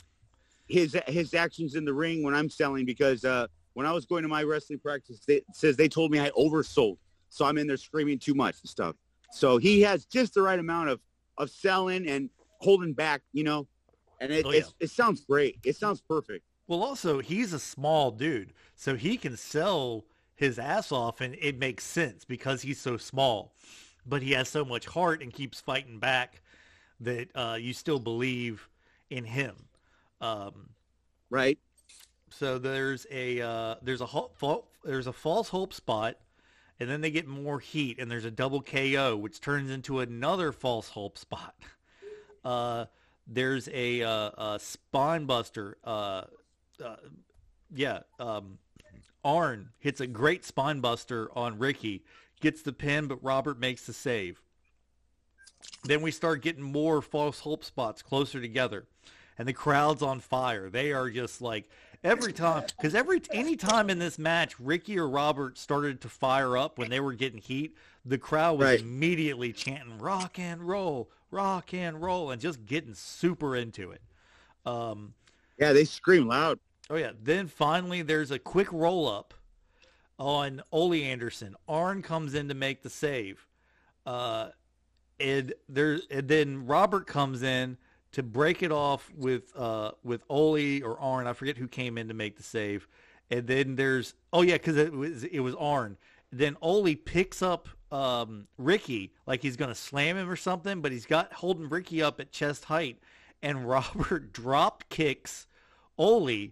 [0.69, 4.23] his his actions in the ring when I'm selling because uh, when I was going
[4.23, 6.99] to my wrestling practice, it says they told me I oversold.
[7.29, 8.97] So I'm in there screaming too much and stuff.
[9.33, 11.01] So he has just the right amount of,
[11.39, 12.29] of selling and
[12.61, 13.67] holding back, you know,
[14.21, 14.61] and it, oh, yeah.
[14.79, 15.59] it sounds great.
[15.65, 16.45] It sounds perfect.
[16.69, 21.59] Well, also he's a small dude, so he can sell his ass off and it
[21.59, 23.55] makes sense because he's so small,
[24.07, 26.43] but he has so much heart and keeps fighting back
[27.01, 28.69] that uh, you still believe
[29.11, 29.55] in him.
[30.21, 30.71] Um,
[31.31, 31.59] right.
[32.31, 36.17] So there's a uh, there's a ho- there's a false hope spot,
[36.81, 40.53] and then they get more heat, and there's a double KO, which turns into another
[40.53, 41.55] false hope spot.
[42.45, 42.87] Uh,
[43.29, 45.77] there's a, uh, a spine buster.
[45.85, 46.23] Uh,
[46.85, 46.97] uh,
[47.73, 48.59] yeah, um,
[49.25, 52.05] Arn hits a great spine buster on Ricky,
[52.41, 54.41] gets the pin, but Robert makes the save.
[55.85, 58.87] Then we start getting more false hope spots closer together,
[59.39, 60.69] and the crowd's on fire.
[60.69, 61.69] They are just like
[62.05, 66.57] every time because every any time in this match ricky or robert started to fire
[66.57, 68.81] up when they were getting heat the crowd was right.
[68.81, 74.01] immediately chanting rock and roll rock and roll and just getting super into it
[74.67, 75.15] um,
[75.59, 76.59] yeah they scream loud
[76.93, 79.35] oh yeah then finally there's a quick roll up
[80.19, 83.47] on ole anderson arn comes in to make the save
[84.07, 84.49] uh,
[85.19, 87.77] and there and then robert comes in
[88.13, 91.27] to break it off with uh, with Ole or Arn.
[91.27, 92.87] I forget who came in to make the save.
[93.31, 95.97] And then there's oh yeah, because it was it was Arn.
[96.31, 101.07] Then Ole picks up um, Ricky like he's gonna slam him or something, but he's
[101.07, 102.99] got holding Ricky up at chest height,
[103.43, 105.47] and Robert drop kicks
[105.99, 106.51] Ole,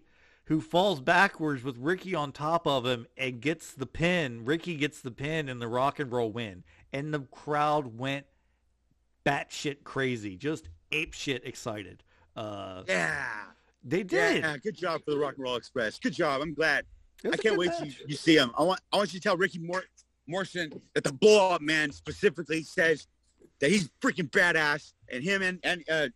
[0.51, 4.43] who falls backwards with Ricky on top of him and gets the pin.
[4.43, 8.25] Ricky gets the pin and the rock and roll win, and the crowd went
[9.25, 12.03] batshit crazy, just ape shit excited.
[12.35, 13.27] Uh, yeah.
[13.81, 14.43] They did.
[14.43, 15.97] Yeah, good job for the Rock and Roll Express.
[15.97, 16.41] Good job.
[16.41, 16.85] I'm glad.
[17.25, 17.99] I can't wait till match.
[17.99, 18.51] you, you see him.
[18.57, 19.85] I want I want you to tell Ricky Mor-
[20.27, 23.07] Morrison that the blow up man specifically says
[23.61, 26.07] that he's freaking badass, and him and and uh,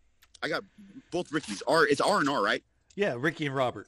[0.44, 0.64] I got
[1.10, 1.88] both Ricky's R.
[1.88, 2.64] It's R and R, right?
[2.96, 3.88] Yeah, Ricky and Robert.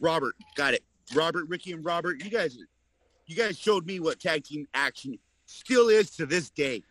[0.00, 0.82] Robert, got it.
[1.14, 2.24] Robert, Ricky, and Robert.
[2.24, 2.58] You guys,
[3.26, 6.82] you guys showed me what tag team action still is to this day.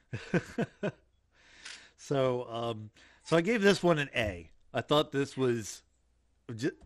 [1.98, 2.90] so, um,
[3.24, 4.52] so I gave this one an A.
[4.74, 5.84] I thought this was,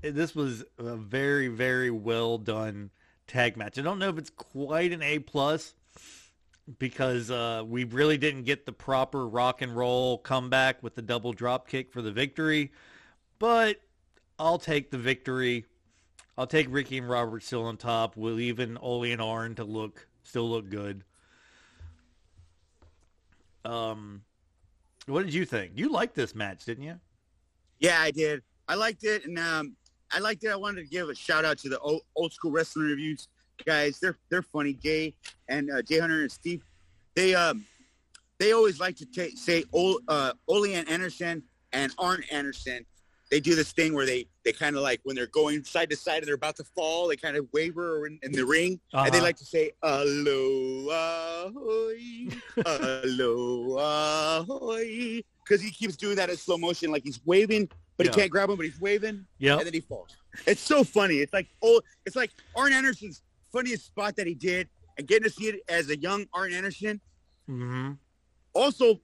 [0.02, 2.92] this was a very, very well done
[3.28, 3.78] tag match.
[3.78, 5.74] I don't know if it's quite an A plus
[6.80, 11.34] because uh, we really didn't get the proper rock and roll comeback with the double
[11.34, 12.72] drop kick for the victory,
[13.40, 13.82] but
[14.40, 15.66] I'll take the victory.
[16.38, 18.18] I'll take Ricky and Robert still on top.
[18.18, 21.04] We'll even Ole and Arn to look still look good.
[23.66, 24.24] Um,
[25.06, 25.74] what did you think?
[25.76, 27.00] You liked this match, didn't you?
[27.80, 28.42] Yeah, I did.
[28.68, 29.76] I liked it, and um,
[30.12, 30.50] I liked it.
[30.50, 33.28] I wanted to give a shout out to the old, old school wrestling reviews
[33.66, 34.00] guys.
[34.00, 34.74] They're they're funny.
[34.74, 35.14] Jay
[35.50, 36.64] and uh, Jay Hunter and Steve.
[37.16, 37.66] They um
[38.40, 42.86] they always like to ta- say Ole, uh, Ole and Anderson and Arn Anderson.
[43.30, 45.96] They do this thing where they they kind of like when they're going side to
[45.96, 49.06] side and they're about to fall, they kind of waver in, in the ring, and
[49.14, 49.24] they Uh-huh.
[49.28, 51.50] like to say "Aloha,
[52.66, 54.44] aloha,
[55.46, 58.12] because he keeps doing that in slow motion, like he's waving, but Yeah.
[58.12, 59.58] he can't grab him, but he's waving, Yep.
[59.60, 60.16] and then he falls.
[60.48, 61.16] It's so funny.
[61.18, 63.22] It's like oh, it's like Arn Anderson's
[63.52, 64.68] funniest spot that he did,
[64.98, 67.00] and getting to see it as a young Arn Anderson.
[67.48, 67.92] hmm
[68.54, 69.00] Also,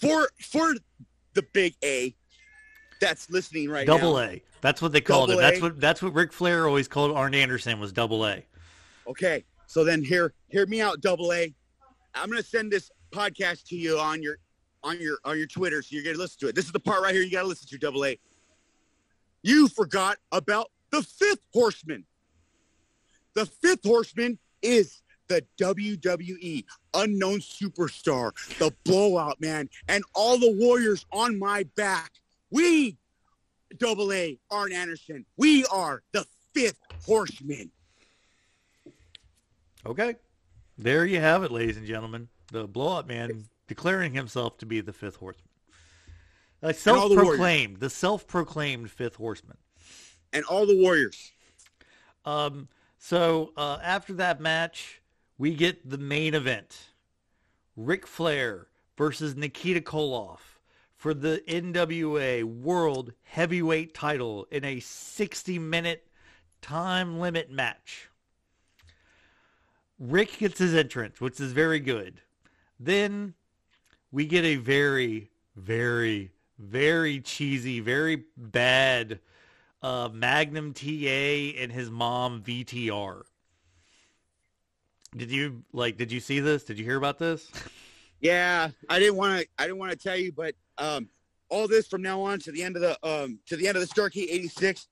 [0.00, 0.74] for for
[1.34, 2.16] the big A
[3.00, 4.22] that's listening right Double now.
[4.22, 4.42] A.
[4.60, 5.42] That's what they called Double it.
[5.42, 8.44] That's what that's what Ric Flair always called Arn Anderson was double A.
[9.06, 11.54] Okay, so then hear hear me out, Double A.
[12.14, 14.38] I'm gonna send this podcast to you on your
[14.82, 16.54] on your on your Twitter, so you're gonna listen to it.
[16.54, 18.18] This is the part right here you gotta listen to, Double A.
[19.42, 22.04] You forgot about the fifth horseman.
[23.34, 26.64] The fifth horseman is the WWE
[26.94, 32.10] unknown superstar, the blowout man, and all the warriors on my back.
[32.50, 32.96] We,
[33.78, 37.70] Double A, Arn Anderson, we are the fifth horseman.
[39.84, 40.16] Okay.
[40.78, 42.28] There you have it, ladies and gentlemen.
[42.52, 45.48] The blow up man declaring himself to be the fifth horseman.
[46.62, 49.56] A self-proclaimed, the self-proclaimed fifth horseman.
[50.32, 51.32] and all the warriors.
[52.24, 52.68] Um,
[52.98, 55.00] so uh, after that match,
[55.38, 56.78] we get the main event:
[57.76, 60.55] Ric Flair versus Nikita Koloff
[61.06, 66.04] for the NWA World Heavyweight Title in a 60-minute
[66.60, 68.08] time limit match.
[70.00, 72.22] Ric gets his entrance, which is very good.
[72.80, 73.34] Then
[74.10, 79.20] we get a very, very, very cheesy, very bad
[79.82, 80.88] uh, Magnum TA
[81.56, 83.22] and his mom VTR.
[85.16, 85.98] Did you like?
[85.98, 86.64] Did you see this?
[86.64, 87.48] Did you hear about this?
[88.26, 89.48] Yeah, I didn't want to.
[89.56, 91.08] I didn't want to tell you, but um,
[91.48, 93.88] all this from now on to the end of the um to the end of
[93.88, 94.88] the Starrcade '86,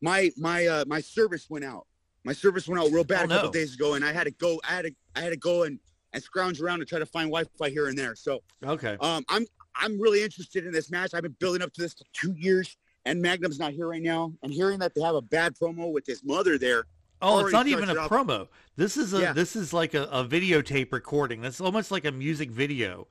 [0.00, 1.86] my my uh my service went out.
[2.24, 3.52] My service went out real bad Oh, a couple no.
[3.52, 4.60] days ago, and I had to go.
[4.68, 5.80] I had to I had to go and
[6.12, 8.14] and scrounge around to try to find Wi-Fi here and there.
[8.14, 8.96] So Okay.
[9.00, 9.44] um, I'm
[9.74, 11.14] I'm really interested in this match.
[11.14, 12.76] I've been building up to this for two years,
[13.06, 14.32] and Magnum's not here right now.
[14.44, 16.84] And hearing that they have a bad promo with his mother there,
[17.20, 18.48] Oh, it's not even a it promo.
[18.76, 19.32] This is a Yeah.
[19.32, 21.40] this is like a, a videotape recording.
[21.40, 23.08] That's almost like a music video.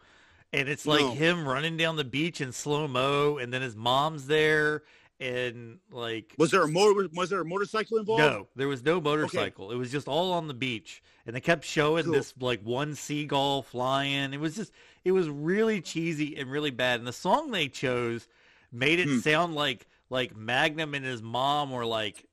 [0.54, 1.12] And it's like No.
[1.14, 4.84] him running down the beach in slow mo and then his mom's there
[5.20, 7.10] and like was there a motor?
[7.16, 8.22] Was there a motorcycle involved?
[8.22, 9.72] No, there was no motorcycle.
[9.72, 12.14] It was just all on the beach, and they kept showing Cool.
[12.14, 14.32] this like one seagull flying.
[14.34, 14.72] It was just,
[15.04, 17.00] it was really cheesy and really bad.
[17.00, 18.28] And the song they chose
[18.72, 19.18] made it Hmm.
[19.20, 22.24] sound like like Magnum and his mom were like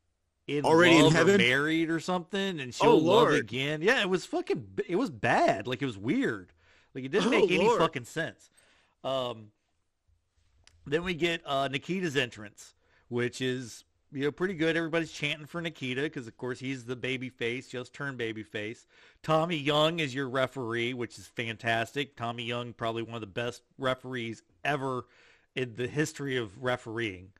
[0.46, 1.38] in Already in heaven?
[1.38, 3.34] married or something, and she'll Oh, love Lord.
[3.34, 3.80] again.
[3.82, 5.66] Yeah, it was fucking, it was bad.
[5.66, 6.52] Like it was weird.
[6.94, 7.80] Like it didn't Oh, make any Lord.
[7.80, 8.50] fucking sense.
[9.02, 9.50] Um,
[10.86, 12.74] then we get uh, Nikita's entrance,
[13.08, 14.76] which is you know pretty good.
[14.76, 18.86] Everybody's chanting for Nikita because of course he's the baby face, just turned baby face.
[19.22, 22.16] Tommy Young is your referee, which is fantastic.
[22.16, 25.06] Tommy Young, probably one of the best referees ever
[25.56, 27.30] in the history of refereeing.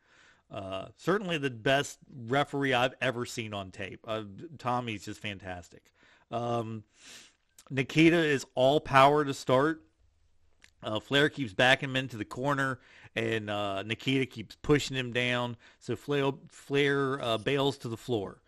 [0.55, 1.99] Uh, certainly the best
[2.29, 3.99] referee I've ever seen on tape.
[4.07, 4.23] Uh,
[4.57, 5.93] Tommy's just fantastic.
[6.31, 6.85] Um,
[7.71, 9.83] Nikita is all power to start.
[10.81, 12.79] Uh, Flair keeps backing him into the corner,
[13.17, 15.57] and uh, Nikita keeps pushing him down.
[15.81, 18.41] So Flair, Flair uh, bails to the floor.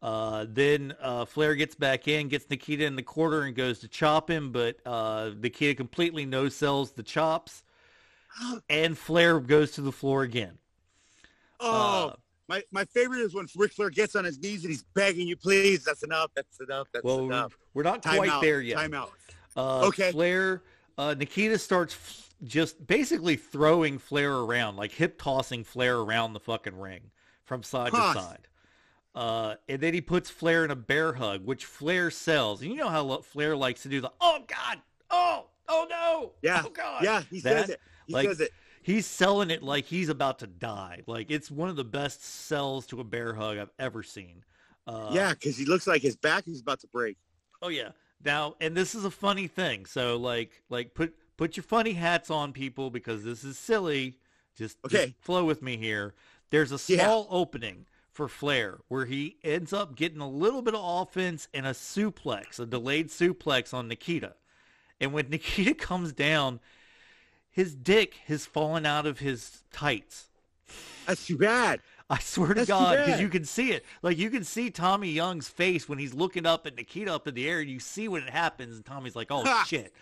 [0.00, 3.88] Uh, then uh, Flair gets back in, gets Nikita in the corner, and goes to
[3.88, 7.64] chop him, but uh, Nikita completely no sells the chops,
[8.68, 10.59] and Flair goes to the floor again.
[11.60, 12.16] Oh, Uh,
[12.48, 15.36] my, my favorite is when Ric Flair gets on his knees and he's begging you,
[15.36, 15.84] please.
[15.84, 16.30] That's enough.
[16.34, 16.88] That's enough.
[16.92, 17.56] That's well, enough.
[17.74, 18.42] we're not Time quite out.
[18.42, 18.76] there yet.
[18.76, 19.12] Time out.
[19.56, 20.10] Uh, Okay.
[20.10, 20.62] Flair,
[20.98, 26.40] uh, Nikita starts f- just basically throwing Flair around, like hip tossing Flair around the
[26.40, 27.10] fucking ring
[27.44, 28.14] from side Huh.
[28.14, 28.48] to side.
[29.14, 32.62] Uh, and then he puts Flair in a bear hug, which Flair sells.
[32.62, 34.80] And you know how Flair likes to do the, oh God,
[35.10, 36.62] oh, oh no, Yeah.
[36.64, 37.02] oh God.
[37.04, 37.80] Yeah, he That, says it.
[38.06, 38.52] He like, says it.
[38.82, 41.02] He's selling it like he's about to die.
[41.06, 44.44] Like it's one of the best sells to a bear hug I've ever seen.
[44.86, 47.16] Uh, yeah, because he looks like his back is about to break.
[47.62, 47.90] Oh yeah.
[48.24, 49.84] Now, and this is a funny thing.
[49.86, 54.18] So like like put put your funny hats on people because this is silly.
[54.56, 55.14] Just, just Okay.
[55.20, 56.14] flow with me here.
[56.50, 57.04] There's a Yeah.
[57.04, 61.64] small opening for Flair where he ends up getting a little bit of offense and
[61.66, 64.34] a suplex, a delayed suplex on Nikita.
[65.00, 66.60] And when Nikita comes down,
[67.50, 70.26] his dick has fallen out of his tights.
[71.06, 71.80] That's too bad.
[72.08, 73.84] I swear to That's too God, because you can see it.
[74.02, 77.34] Like you can see Tommy Young's face when he's looking up at Nikita up in
[77.34, 79.64] the air, and you see when it happens, and Tommy's like, "Oh Ha!
[79.66, 79.92] shit!"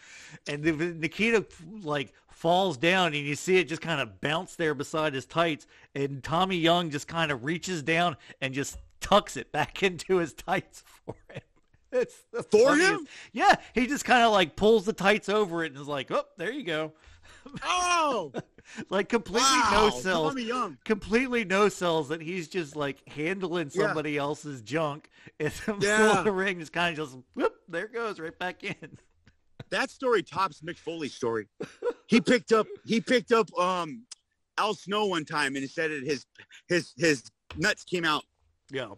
[0.47, 1.45] And then Nikita
[1.83, 5.67] like falls down, and you see it just kind of bounce there beside his tights,
[5.95, 10.33] and Tommy Young just kind of reaches down and just tucks it back into his
[10.33, 11.43] tights for him.
[11.91, 13.07] It's For funniest- him?
[13.33, 16.25] Yeah, he just kind of like pulls the tights over it and is like, "Oh,
[16.37, 16.93] there you go."
[17.65, 18.33] Oh,
[18.91, 19.91] Like completely wow.
[19.91, 20.35] no cells
[20.85, 23.87] completely no cells that he's just like handling Yeah.
[23.87, 25.09] somebody else's junk
[25.41, 26.23] and the middle Yeah.
[26.23, 28.75] the ring, just kind of just whoop, there it goes right back in.
[29.71, 31.47] That story tops Mick Foley's story.
[32.07, 34.05] He picked up he picked up um
[34.57, 36.25] Al Snow one time and he said that his
[36.69, 37.23] his his
[37.57, 38.25] nuts came out
[38.71, 38.93] Yeah.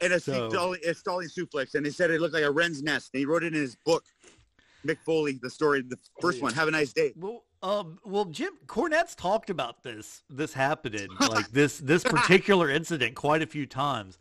[0.00, 2.82] And a, So- stalling, a stalling suplex and he said it looked like a wren's
[2.82, 3.10] nest.
[3.14, 4.04] And he wrote it in his book.
[4.86, 6.44] Mick Foley, the story, the first yeah.
[6.44, 6.54] one.
[6.54, 7.12] Have a nice day.
[7.16, 13.14] Well, um, well, Jim Cornette's talked about this this happening, like this this particular incident,
[13.14, 14.18] quite a few times.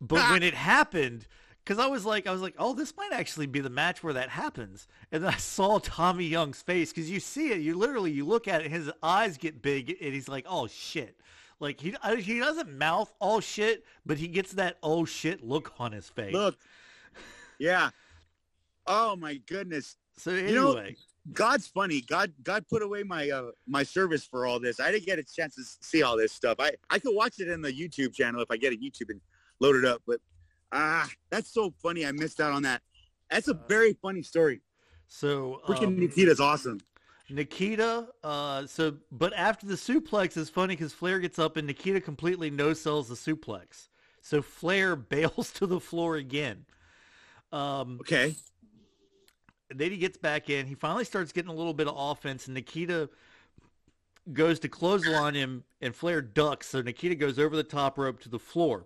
[0.00, 1.26] But when it happened,
[1.64, 4.12] because I was like, I was like, oh, this might actually be the match where
[4.14, 4.88] that happens.
[5.12, 8.48] And then I saw Tommy Young's face because you see it, you literally you look
[8.48, 11.16] at it, his eyes get big, and he's like, oh shit.
[11.60, 15.92] Like he he doesn't mouth all shit, but he gets that oh shit look on
[15.92, 16.34] his face.
[16.34, 16.58] Look.
[17.58, 17.90] Yeah.
[18.86, 19.96] Oh my goodness.
[20.16, 20.96] So you know- anyway,
[21.32, 22.02] God's funny.
[22.02, 24.78] God God put away my uh my service for all this.
[24.78, 26.56] I didn't get a chance to see all this stuff.
[26.60, 29.20] I I could watch it in the YouTube channel if I get a YouTube and
[29.60, 30.02] load it up.
[30.06, 30.20] But
[30.72, 32.04] ah, that's so funny.
[32.04, 32.82] I missed out on that.
[33.30, 34.60] That's a very funny story.
[35.08, 36.78] so Freaking um, Nikita's awesome.
[37.30, 42.02] Nikita, uh, so but after the suplex is funny because Flair gets up and Nikita
[42.02, 43.88] completely no sells the suplex.
[44.20, 46.66] So Flair bails to the floor again.
[47.50, 48.34] Um, Okay.
[49.70, 50.66] Then he gets back in.
[50.66, 53.08] He finally starts getting a little bit of offense, and Nikita
[54.34, 56.68] goes to close on him, and Flair ducks.
[56.68, 58.84] So Nikita goes over the top rope to the floor.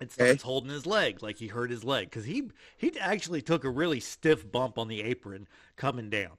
[0.00, 0.42] And starts Okay.
[0.42, 3.98] holding his leg like he hurt his leg because he he actually took a really
[3.98, 6.36] stiff bump on the apron coming down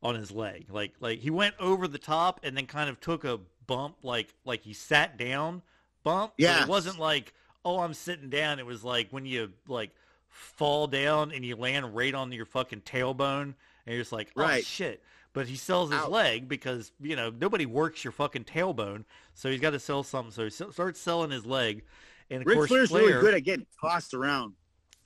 [0.00, 0.66] on his leg.
[0.70, 4.32] Like like he went over the top and then kind of took a bump like
[4.44, 5.62] like he sat down
[6.04, 6.34] bump.
[6.36, 6.62] Yeah.
[6.62, 7.34] it wasn't like
[7.64, 8.60] oh I'm sitting down.
[8.60, 9.90] It was like when you like
[10.30, 13.54] fall down and you land right on your fucking tailbone and
[13.94, 14.64] you're just like oh Right.
[14.64, 15.02] shit.
[15.32, 16.08] But he sells his Ouch.
[16.10, 19.04] leg because you know nobody works your fucking tailbone,
[19.34, 20.32] so he's got to sell something.
[20.32, 21.84] So he starts selling his leg,
[22.30, 23.04] and of Ric course Flair's Flair.
[23.06, 24.54] really good at getting tossed around.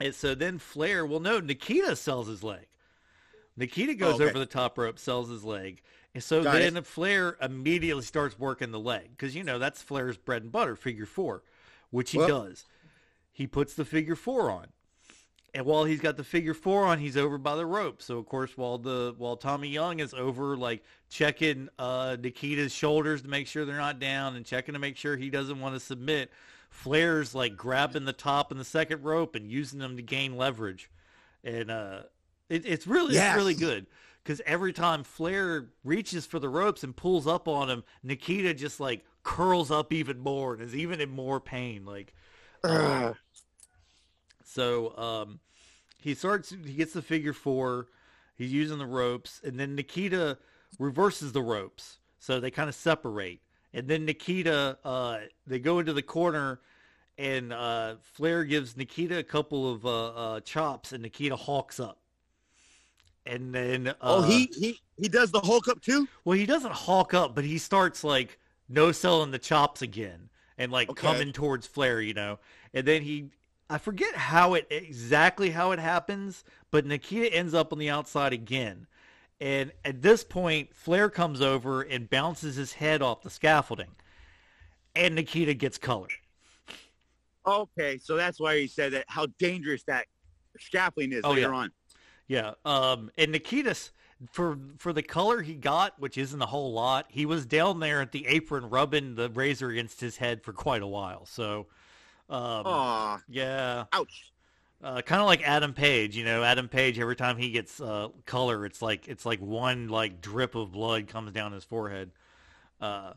[0.01, 2.67] And so then Flair, well, no, Nikita sells his leg.
[3.57, 4.25] Nikita oh, goes okay.
[4.25, 5.83] over the top rope, sells his leg.
[6.15, 10.17] And so Got then Flair immediately starts working the leg because, you know, that's Flair's
[10.17, 11.43] bread and butter, figure four,
[11.91, 12.65] which he Well- does.
[13.31, 14.69] He puts the figure four on.
[15.55, 18.03] And while he's got the figure four on, he's over by the rope.
[18.03, 23.23] So of course, while the while Tommy Young is over, like checking uh, Nikita's shoulders
[23.23, 25.81] to make sure they're not down, and checking to make sure he doesn't want to
[25.81, 26.33] submit,
[26.71, 30.91] Flair's like grabbing the top and the second rope and using them to gain leverage,
[31.45, 32.01] and uh,
[32.49, 33.87] it, it's really it's really good
[34.25, 38.81] because every time Flair reaches for the ropes and pulls up on him, Nikita just
[38.81, 41.85] like curls up even more and is even in more pain.
[41.85, 42.13] Like
[42.65, 43.17] Ugh.
[44.55, 45.41] So um,
[46.01, 46.51] he starts.
[46.51, 47.89] He gets the figure four.
[48.37, 50.39] He's using the ropes, and then Nikita
[50.79, 53.41] reverses the ropes, so they kind of separate.
[53.73, 56.61] And then Nikita, uh, they go into the corner,
[57.19, 61.99] and uh, Flair gives Nikita a couple of uh, uh, chops, and Nikita hawks up.
[63.27, 66.07] And then, uh, oh, he he he does the Hulk up too.
[66.25, 70.29] well, he doesn't hawk up, but he starts like no selling the chops again
[70.59, 71.01] and like Okay.
[71.01, 72.39] coming towards Flair, you know.
[72.75, 73.31] And then he,
[73.71, 78.33] I forget how it exactly how it happens, but Nikita ends up on the outside
[78.33, 78.87] again.
[79.41, 83.97] And at this point, Flair comes over and bounces his head off the scaffolding.
[84.95, 86.09] and Nikita gets color.
[87.47, 90.07] Okay, so that's why he said that how dangerous that
[90.59, 91.59] scaffolding is Oh, later yeah.
[91.59, 91.73] on.
[92.27, 92.53] Yeah.
[92.65, 93.91] Um, and Nikitas,
[94.33, 98.01] for for the color he got, which isn't a whole lot, he was down there
[98.01, 101.27] at the apron rubbing the razor against his head for quite a while.
[101.27, 101.67] So,
[102.31, 104.33] um, Aw, yeah, ouch.
[104.83, 106.17] uh, kind of like Adam Page.
[106.17, 106.99] You know, Adam Page.
[106.99, 111.07] Every time he gets uh, color, it's like it's like one like drip of blood
[111.09, 112.11] comes down his forehead.
[112.81, 113.13] Uh,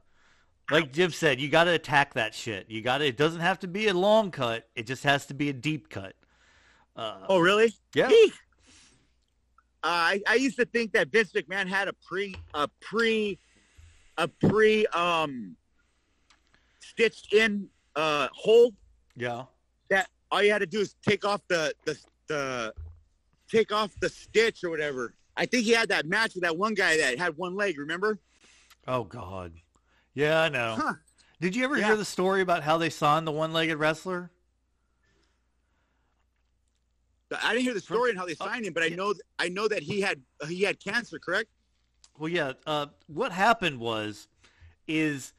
[0.70, 2.70] like Jim said, you got to attack that shit.
[2.70, 3.06] You got to.
[3.06, 4.68] It doesn't have to be a long cut.
[4.76, 6.14] It just has to be a deep cut.
[6.96, 7.74] Uh, Oh, really?
[7.94, 8.10] yeah.
[9.84, 13.38] Uh, I, I used to think that Vince McMahon had a pre a pre
[14.18, 15.56] a pre um
[16.80, 18.74] stitched in uh hole
[19.18, 19.44] Yeah.
[19.90, 22.74] that all you had to do is take off the the the
[23.50, 25.14] take off the stitch or whatever.
[25.36, 28.20] I think he had that match with that one guy that had one leg, remember?
[28.88, 29.54] Oh God.
[30.14, 30.76] Yeah, I know.
[30.80, 30.94] Huh.
[31.42, 31.88] Did you ever Yeah.
[31.88, 34.32] hear the story about how they signed the one-legged wrestler?
[37.44, 39.68] I didn't hear the story and how they signed him, but I know I know
[39.68, 41.50] that he had he had cancer, correct?
[42.18, 42.54] Well, yeah.
[42.66, 44.28] Uh, what happened was,
[44.88, 45.34] is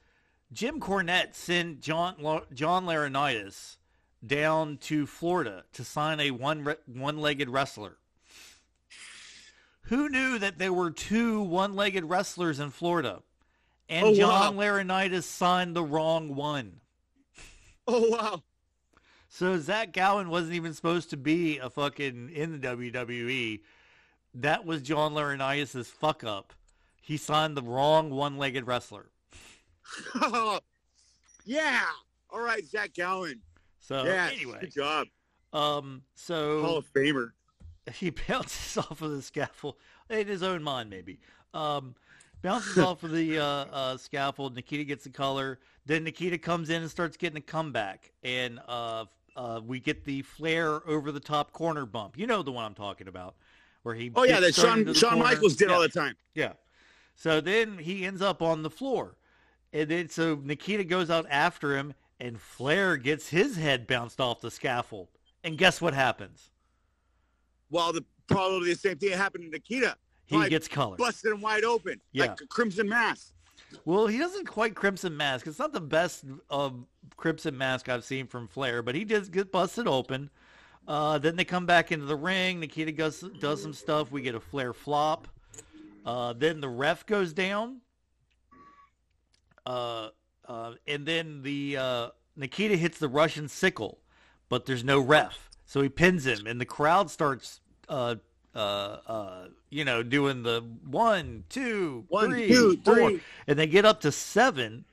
[0.53, 2.16] Jim Cornette sent John
[2.55, 3.77] John Laurinaitis
[4.27, 7.99] down to Florida to sign a one one-legged wrestler.
[9.83, 13.23] Who knew that there were two one-legged wrestlers in Florida,
[13.89, 14.62] and Oh, John wow.
[14.62, 16.81] Laurinaitis signed the wrong one.
[17.91, 18.43] Oh wow.
[19.31, 23.61] So Zach Gowen wasn't even supposed to be a fucking in the WWE.
[24.35, 26.53] That was John Laurinaitis' fuck up.
[27.01, 29.07] He signed the wrong one-legged wrestler.
[31.44, 31.82] yeah.
[32.31, 33.40] All right, Zach Gowen.
[33.81, 34.31] So yeah.
[34.32, 35.06] anyway, Good job.
[35.52, 37.31] um, Hall so of Famer.
[37.94, 39.77] he bounces off of the scaffold
[40.10, 41.20] in his own mind, maybe.
[41.55, 41.94] Um,
[42.43, 44.55] bounces off of the uh, uh, scaffold.
[44.55, 45.59] Nikita gets the color.
[45.86, 49.06] Then Nikita comes in and starts getting a comeback, and uh,
[49.36, 52.19] uh, we get the Flair over the top corner bump.
[52.19, 53.36] You know the one I'm talking about,
[53.85, 54.12] where he.
[54.15, 55.24] Oh yeah, that Shawn Shawn corner.
[55.24, 55.74] Michaels did Yeah.
[55.74, 56.15] all the time.
[56.35, 56.52] Yeah.
[57.15, 59.16] So then he ends up on the floor.
[59.73, 64.40] And then so Nikita goes out after him and Flair gets his head bounced off
[64.40, 65.09] the scaffold.
[65.45, 66.51] And guess what happens?
[67.70, 69.97] Well, the probably the same thing happened to Nikita.
[70.27, 70.97] He gets color.
[70.97, 72.01] Busted him wide open.
[72.12, 72.27] Yeah.
[72.27, 73.32] Like a crimson mask.
[73.85, 75.47] Well, he doesn't quite Crimson Mask.
[75.47, 76.86] It's not the best um,
[77.16, 80.31] Crimson Mask I've seen from Flair, but he does get busted open.
[80.86, 82.61] Uh, then they come back into the ring.
[82.61, 84.11] Nikita does, does some stuff.
[84.11, 85.28] We get a Flair flop.
[86.07, 87.81] Uh, then the ref goes down.
[89.69, 90.09] Uh,
[90.47, 93.99] uh, and then the uh, Nikita hits the Russian sickle,
[94.49, 98.15] but there's no ref, so he pins him, and the crowd starts, uh,
[98.55, 103.20] uh, uh, you know, doing the one, two, One, three, two, four three.
[103.47, 104.86] and they get up to seven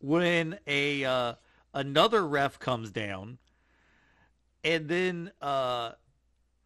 [0.00, 1.34] when a uh,
[1.74, 3.36] another ref comes down,
[4.64, 5.92] and then uh,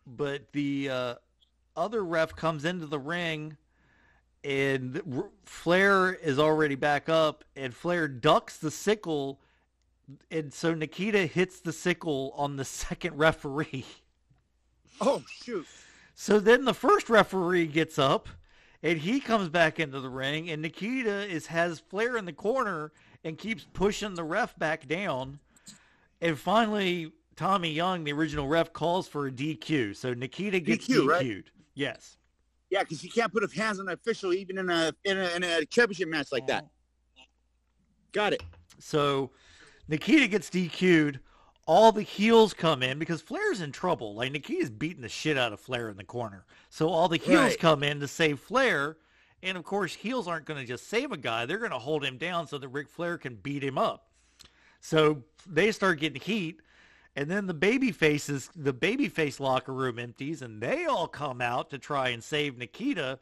[0.06, 1.14] but the uh,
[1.74, 3.56] other ref comes into the ring,
[4.44, 9.40] and R- Flair is already back up, and Flair ducks the sickle,
[10.30, 13.84] and so Nikita hits the sickle on the second referee.
[15.00, 15.66] Oh shoot.
[16.14, 18.28] So then the first referee gets up
[18.82, 22.92] and he comes back into the ring and Nikita is has Flair in the corner
[23.24, 25.40] and keeps pushing the ref back down.
[26.20, 29.96] And finally Tommy Young, the original ref, calls for a DQ.
[29.96, 31.08] So Nikita gets DQ, DQ'd.
[31.08, 31.44] right?
[31.74, 32.18] Yes.
[32.72, 35.28] Yeah, because you can't put his hands on an official even in a in a,
[35.36, 36.64] in a championship match like that.
[38.12, 38.42] Got it.
[38.78, 39.30] So
[39.88, 41.20] Nikita gets DQ'd.
[41.66, 44.14] All the heels come in because Flair's in trouble.
[44.14, 46.46] Like Nikita's beating the shit out of Flair in the corner.
[46.70, 47.58] So all the heels Right.
[47.58, 48.96] come in to save Flair.
[49.42, 51.44] And of course, heels aren't going to just save a guy.
[51.44, 54.08] They're going to hold him down so that Ric Flair can beat him up.
[54.80, 56.62] So they start getting heat.
[57.14, 61.40] And then the baby faces, the baby face locker room empties and they all come
[61.40, 63.18] out to try and save Nikita.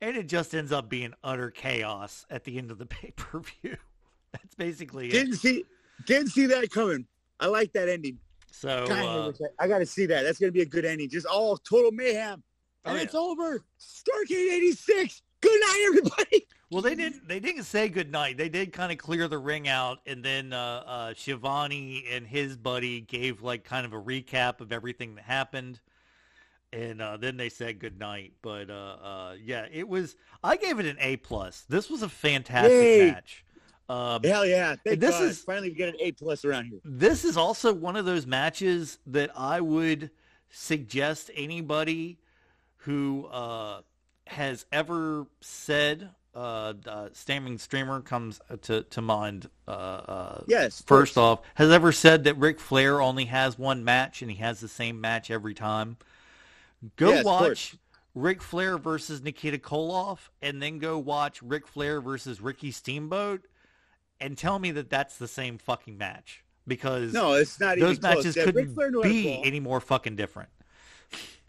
[0.00, 3.76] And it just ends up being utter chaos at the end of the pay-per-view.
[4.32, 5.12] That's basically it.
[5.12, 5.64] Didn't see
[6.06, 7.06] didn't see that coming.
[7.40, 8.18] I like that ending.
[8.50, 10.22] So God, uh, I, I got to see that.
[10.22, 11.08] That's gonna be a good ending.
[11.08, 12.42] Just all total mayhem,
[12.84, 13.04] Oh, and yeah.
[13.04, 13.64] it's over.
[13.80, 15.22] Starrcade '86.
[15.40, 16.46] Good night, everybody.
[16.70, 18.36] well, they didn't they didn't say goodnight.
[18.36, 22.56] They did kind of clear the ring out, and then uh, uh, Schiavone and his
[22.56, 25.80] buddy gave like kind of a recap of everything that happened,
[26.72, 28.32] and uh, then they said goodnight.
[28.42, 30.16] But uh, uh, yeah, it was.
[30.42, 31.64] I gave it an A plus.
[31.68, 33.10] This was a fantastic Yay.
[33.12, 33.44] match.
[33.88, 34.74] Um, Hell yeah!
[34.84, 35.22] Thank This God.
[35.24, 36.80] is- finally we get an A plus around here.
[36.84, 40.10] this is also one of those matches that I would
[40.50, 42.18] suggest anybody
[42.78, 43.82] who uh,
[44.26, 49.48] has ever said uh, uh, Stamming Streamer comes to to mind.
[49.66, 50.82] Uh, uh, Yes.
[50.86, 51.16] first course.
[51.16, 54.68] off, has ever said that Ric Flair only has one match and he has the
[54.68, 55.96] same match every time.
[56.96, 57.76] Go Yes, watch.
[58.14, 63.42] Ric Flair versus Nikita Koloff, and then go watch Ric Flair versus Ricky Steamboat,
[64.22, 68.02] and tell me that that's the same fucking match because No, it's not those even
[68.02, 68.16] close.
[68.24, 70.48] matches Yeah, Ric couldn't Flair knew how to be any more fucking different.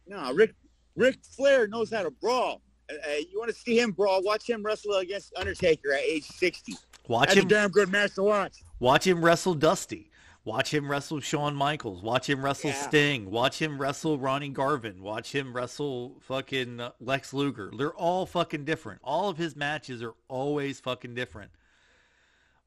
[0.08, 0.54] No, Ric
[0.96, 2.62] Ric Flair knows how to brawl.
[2.90, 4.22] Uh, uh, you want to see him brawl?
[4.24, 6.76] Watch him wrestle against Undertaker at age 60.
[7.08, 8.64] Watch That's a him damn good match to watch.
[8.80, 10.12] Watch him wrestle Dusty.
[10.46, 12.02] Watch him wrestle Shawn Michaels.
[12.02, 12.88] Watch him wrestle Yeah.
[12.88, 13.30] Sting.
[13.32, 15.02] Watch him wrestle Ronnie Garvin.
[15.02, 17.70] Watch him wrestle fucking Lex Luger.
[17.78, 19.02] They're all fucking different.
[19.04, 21.52] All of his matches are always fucking different.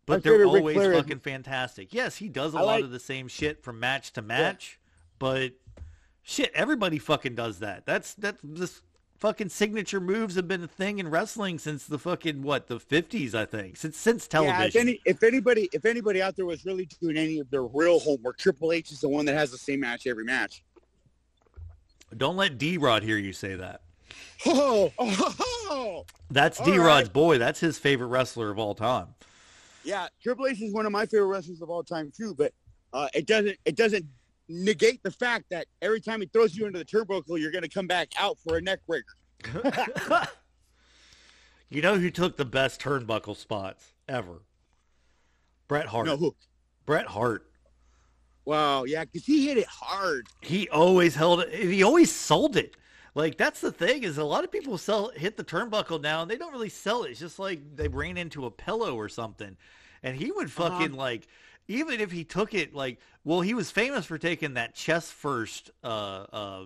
[0.06, 1.94] My But they're always is- fucking fantastic.
[1.94, 4.78] Yes, he does a I lot like- of the same shit from match to match,
[5.18, 5.52] but
[6.22, 7.86] shit, everybody fucking does that.
[7.86, 8.82] That's that's this
[9.20, 13.34] fucking signature moves have been a thing in wrestling since the fucking what, the 50s,
[13.34, 13.76] I think.
[13.76, 14.60] Since since television.
[14.60, 17.64] Yeah, if, any, if anybody if anybody out there was really doing any of their
[17.64, 20.64] real homework, Triple H is the one that has the same match every match.
[22.16, 23.82] Don't let D-Rod hear you say that.
[24.44, 25.34] Oh, oh,
[25.70, 27.12] oh, That's D Rod's right.
[27.12, 27.38] boy.
[27.38, 29.09] That's his favorite wrestler of all time.
[29.84, 32.34] yeah, Triple H is one of my favorite wrestlers of all time too.
[32.34, 32.52] But
[32.92, 34.05] uh, it doesn't it doesn't
[34.51, 37.68] negate the fact that every time he throws you into the turnbuckle, you're going to
[37.68, 39.14] come back out for a neck breaker.
[41.68, 44.43] you know who took the best turnbuckle spots ever?
[45.68, 46.06] Bret Hart.
[46.06, 46.35] No, who?
[46.85, 47.47] Bret Hart.
[48.44, 50.27] Wow, yeah, because he hit it hard.
[50.40, 51.55] He always held it.
[51.55, 52.77] He always sold it.
[53.14, 56.31] Like that's the thing is a lot of people sell hit the turnbuckle now and
[56.31, 57.10] they don't really sell it.
[57.10, 59.56] It's just like they ran into a pillow or something.
[60.02, 60.70] And he would Uh-huh.
[60.70, 61.27] fucking like
[61.70, 65.70] even if he took it like well he was famous for taking that chest first
[65.84, 66.64] uh uh,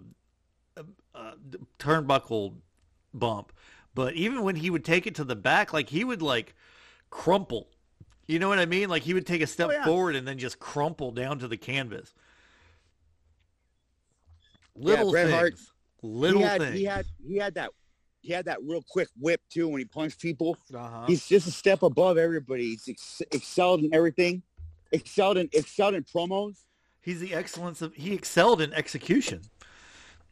[1.14, 1.32] uh
[1.78, 2.54] turnbuckle
[3.12, 3.52] bump.
[3.94, 6.54] But even when he would take it to the back like he would like
[7.10, 7.68] crumple.
[8.26, 8.88] You know what I mean?
[8.88, 9.84] Like he would take a step Oh, yeah.
[9.84, 12.14] forward and then just crumple down to the canvas.
[14.74, 15.34] Little Bret things.
[15.38, 15.54] Hart,
[16.02, 16.78] Little he had, things.
[16.78, 17.70] He had he had that
[18.22, 20.56] he had that real quick whip too when he punched people.
[20.74, 21.04] uh-huh.
[21.06, 22.70] He's just a step above everybody.
[22.70, 24.42] He's ex- excelled in everything.
[24.94, 26.56] Excelled in excelled in promos.
[27.00, 27.94] He's the excellence of.
[27.94, 29.42] He excelled in execution.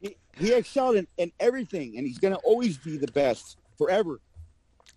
[0.00, 4.20] He, he excelled in, in everything, and he's gonna always be the best forever.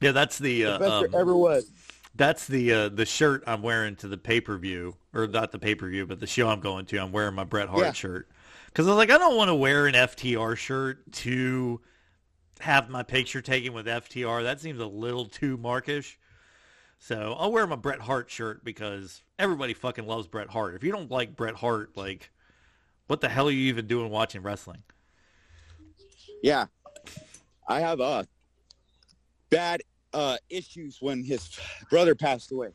[0.01, 0.61] Yeah, that's the.
[0.63, 1.69] The Uh, best um, there ever was.
[2.15, 5.59] that's the uh, the shirt I'm wearing to the pay per view, or not the
[5.59, 6.97] pay per view, but the show I'm going to.
[6.97, 7.91] I'm wearing my Bret Hart Yeah.
[7.93, 8.29] shirt
[8.67, 11.81] because I was like, I don't want to wear an FTR shirt to
[12.59, 14.43] have my picture taken with FTR.
[14.43, 16.17] That seems a little too markish.
[16.99, 20.75] So I'll wear my Bret Hart shirt because everybody fucking loves Bret Hart.
[20.75, 22.31] If you don't like Bret Hart, like,
[23.07, 24.81] what the hell are you even doing watching wrestling?
[26.41, 26.65] Yeah,
[27.67, 28.23] I have uh
[29.49, 29.81] bad
[30.13, 31.59] uh issues when his
[31.89, 32.69] brother passed away.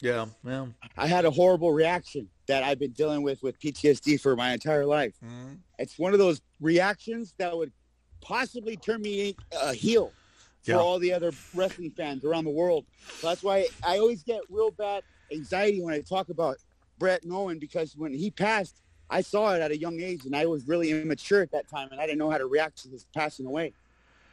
[0.00, 0.66] Yeah, yeah.
[0.96, 4.86] I had a horrible reaction that I've been dealing with with PTSD for my entire
[4.86, 5.14] life.
[5.78, 7.70] It's one of those reactions that would
[8.20, 10.12] possibly turn me a heel
[10.64, 10.78] for Yeah.
[10.78, 12.86] all the other wrestling fans around the world.
[13.18, 16.56] So that's why I always get real bad anxiety when I talk about
[16.98, 20.46] Brett Owen because when he passed, I saw it at a young age and I
[20.46, 23.06] was really immature at that time and I didn't know how to react to his
[23.14, 23.74] passing away.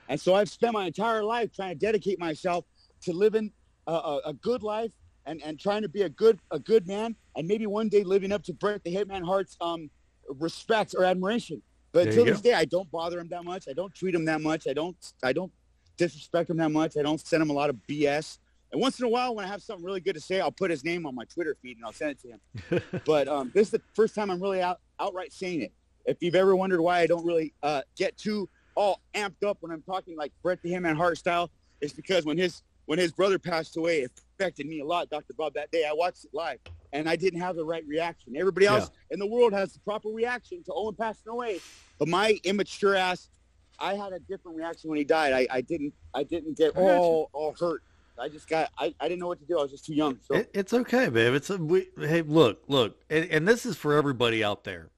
[0.08, 2.66] And so I've spent my entire life trying to dedicate myself
[3.04, 3.52] to living
[3.88, 4.92] a, a, a good life
[5.26, 8.32] and, and trying to be a good a good man and maybe one day living
[8.32, 9.90] up to Bret the Hitman Hart's um,
[10.30, 11.62] respect or admiration.
[11.94, 13.66] But There until this day, I don't bother him that much.
[13.70, 14.68] I don't treat him that much.
[14.68, 15.52] I don't I don't
[15.98, 16.98] disrespect him that much.
[16.98, 18.38] I don't send him a lot of BS.
[18.72, 20.70] And once in a while, when I have something really good to say, I'll put
[20.70, 23.02] his name on my Twitter feed and I'll send it to him.
[23.06, 25.72] but um, this is the first time I'm really out, outright saying it.
[26.06, 29.72] If you've ever wondered why I don't really uh, get too all amped up when
[29.72, 31.50] I'm talking like Bret the Hitman Hart style,
[31.82, 35.34] it's because when his when his brother passed away, it affected me a lot, Dr.
[35.38, 35.54] Bob.
[35.56, 36.60] That day, I watched it live,
[36.94, 38.38] and I didn't have the right reaction.
[38.38, 41.60] Everybody else in the world has the proper reaction to Owen passing away,
[42.00, 43.28] but my immature ass,
[43.80, 45.34] I had a different reaction when he died.
[45.34, 47.84] I, I didn't I didn't get all all hurt.
[48.20, 49.60] I just got I, I didn't know what to do.
[49.60, 50.20] I was just too young.
[50.28, 51.34] So It, it's okay, babe.
[51.34, 54.90] It's a, we, hey, look, look, and, and this is for everybody out there.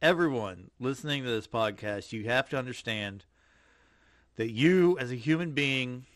[0.00, 3.24] Everyone listening to this podcast, you have to understand
[4.36, 6.06] that you, as a human being,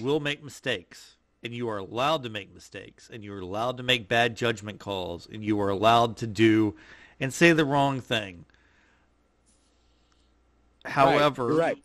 [0.00, 3.82] will make mistakes, and you are allowed to make mistakes, and you are allowed to
[3.82, 6.76] make bad judgment calls, and you are allowed to do
[7.18, 8.46] and say the wrong thing.
[10.84, 11.78] However, you're right.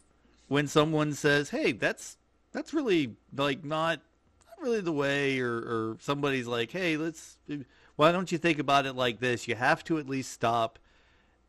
[0.48, 2.18] when someone says, "Hey, that's
[2.52, 4.00] that's really like not
[4.48, 7.38] not really the way," or or somebody's like, "Hey, let's
[7.96, 10.80] why don't you think about it like this?" You have to at least stop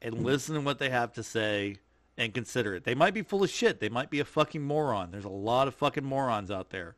[0.03, 1.77] and listen to what they have to say
[2.19, 2.85] and consider it.
[2.85, 3.81] They might be full of shit.
[3.81, 5.11] They might be a fucking moron.
[5.11, 6.95] There's a lot of fucking morons out there.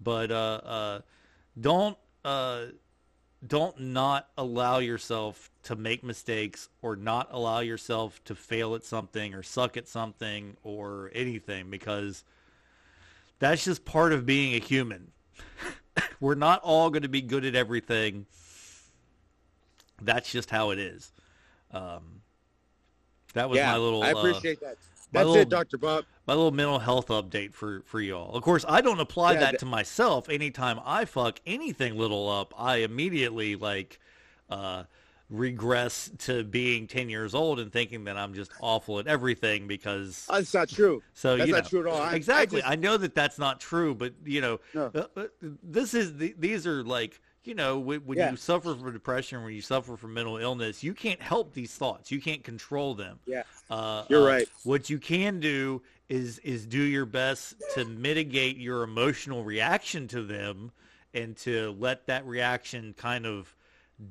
[0.00, 1.00] But uh, uh,
[1.60, 2.66] don't uh,
[3.46, 9.34] don't not allow yourself to make mistakes or not allow yourself to fail at something
[9.34, 12.24] or suck at something or anything because
[13.38, 15.12] that's just part of being a human.
[16.20, 18.26] We're not all going to be good at everything.
[20.02, 21.12] That's just how it is.
[21.72, 22.22] Um,
[23.34, 24.02] that was yeah, my little.
[24.02, 24.78] I appreciate uh, appreciate
[25.12, 25.18] that.
[25.20, 26.04] That's little- it, Doctor Bob.
[26.26, 28.34] my little mental health update for for y'all.
[28.34, 30.28] Of course, I don't apply Yeah, that th- to myself.
[30.28, 33.98] Anytime I fuck anything little up, I immediately like
[34.50, 34.84] uh
[35.30, 40.26] regress to being 10 years old and thinking that I'm just awful at everything because
[40.30, 41.02] That's not true.
[41.12, 42.00] so That's you not true at all.
[42.00, 42.60] I- I exactly.
[42.62, 44.90] just- I, know that that's not true, but you know, No.
[44.94, 45.24] uh, uh,
[45.62, 48.30] this is the, these are like you know when, when Yeah.
[48.30, 52.10] you suffer from depression, when you suffer from mental illness, you can't help these thoughts.
[52.12, 53.18] You can't control them.
[53.26, 53.42] Yeah.
[53.70, 54.48] Uh, You're uh, right.
[54.64, 60.22] What you can do is is do your best to mitigate your emotional reaction to
[60.22, 60.72] them
[61.14, 63.56] and to let that reaction kind of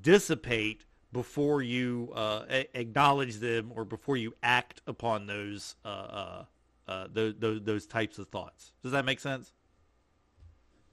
[0.01, 0.83] dissipate
[1.13, 6.45] before you uh, a- acknowledge them or before you act upon those uh, uh,
[6.87, 8.71] uh, those, those those types of thoughts.
[8.81, 9.53] Does that make sense?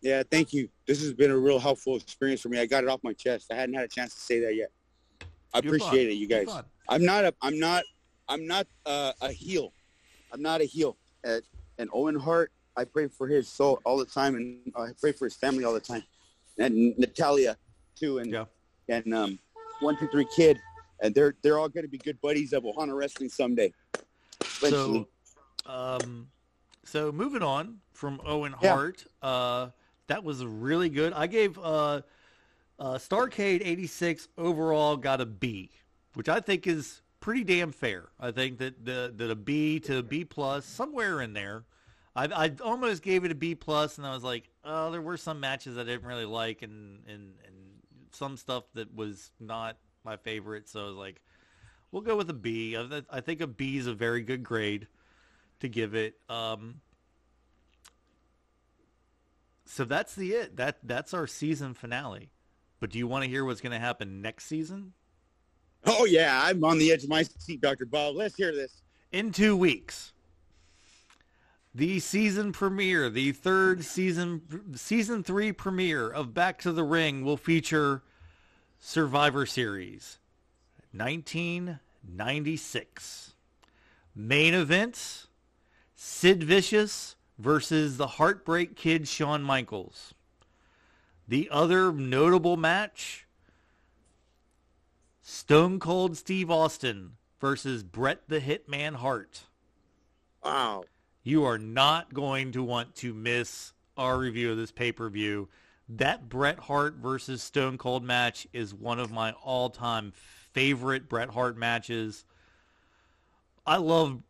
[0.04, 0.68] Yeah, thank you.
[0.86, 2.60] This has been a real helpful experience for me.
[2.60, 3.50] I got it off my chest.
[3.50, 4.70] I hadn't had a chance to say that yet.
[5.54, 6.46] I You're appreciate it, you guys.
[6.90, 7.84] I'm not a I'm not
[8.28, 9.72] I'm not uh, a heel.
[10.30, 10.98] I'm not a heel.
[11.26, 11.38] Uh,
[11.78, 15.24] and Owen Hart, I pray for his soul all the time, and I pray for
[15.24, 16.02] his family all the time,
[16.58, 17.56] and Natalya
[17.98, 18.44] too, and Yeah.
[18.90, 19.38] and um,
[19.80, 20.60] one two three kid,
[21.00, 23.72] and they're they're all going to be good buddies of Ohana Wrestling someday.
[24.58, 25.08] Eventually.
[25.66, 26.28] So, um,
[26.84, 28.74] so moving on from Owen Yeah.
[28.74, 29.68] Hart, uh,
[30.06, 31.12] that was really good.
[31.12, 32.02] I gave uh,
[32.78, 35.70] uh, Starrcade '86 overall got a B,
[36.14, 38.08] which I think is pretty damn fair.
[38.20, 41.64] I think that the that a B to a B plus somewhere in there.
[42.16, 45.16] I, I almost gave it a B plus, and I was like, oh, there were
[45.16, 47.54] some matches I didn't really like, and and and
[48.12, 50.68] some stuff that was not my favorite.
[50.68, 51.20] So I was like,
[51.90, 52.76] we'll go with a B.
[53.10, 54.86] I, think a B is a very good grade
[55.60, 56.16] to give it.
[56.28, 56.80] Um,
[59.66, 60.56] so that's the it.
[60.56, 62.30] That that's our season finale.
[62.80, 64.92] But do you want to hear what's going to happen next season?
[65.86, 68.16] Oh yeah, I'm on the edge of my seat, Doctor Bob.
[68.16, 68.82] Let's hear this.
[69.12, 70.12] in two weeks.
[71.74, 74.42] The season premiere, the third season,
[74.76, 78.04] season three premiere of Back to the Ring will feature
[78.78, 80.18] Survivor Series
[80.92, 83.32] 1996.
[84.14, 85.26] Main events,
[85.96, 90.14] Sid Vicious versus the Heartbreak Kid Shawn Michaels.
[91.28, 93.26] The other notable match,
[95.20, 99.42] Stone Cold Steve Austin versus Bret the Hitman Hart.
[100.42, 100.84] Wow.
[101.22, 105.50] You are not going to want to miss our review of this pay-per-view.
[105.86, 110.12] That Bret Hart versus Stone Cold match is one of my all-time
[110.52, 112.24] favorite Bret Hart matches.
[113.66, 114.22] I love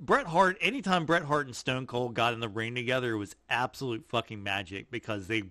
[0.00, 0.56] Bret Hart.
[0.60, 4.42] Anytime Bret Hart and Stone Cold got in the ring together, it was absolute fucking
[4.42, 5.44] magic because they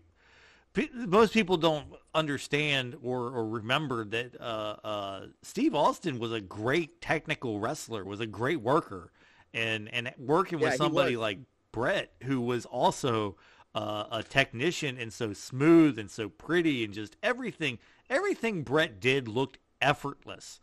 [0.94, 7.02] most people don't understand or, or remember that uh, uh, Steve Austin was a great
[7.02, 9.12] technical wrestler, was a great worker,
[9.54, 11.40] and and working Yeah, with somebody like
[11.72, 13.36] Bret, who was also
[13.76, 19.28] uh, a technician and so smooth and so pretty and just everything everything Bret did
[19.28, 20.60] looked effortless.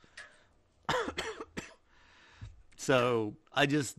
[2.77, 3.97] So I just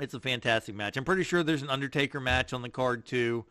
[0.00, 0.96] it's a fantastic match.
[0.96, 3.44] I'm pretty sure there's an Undertaker match on the card too.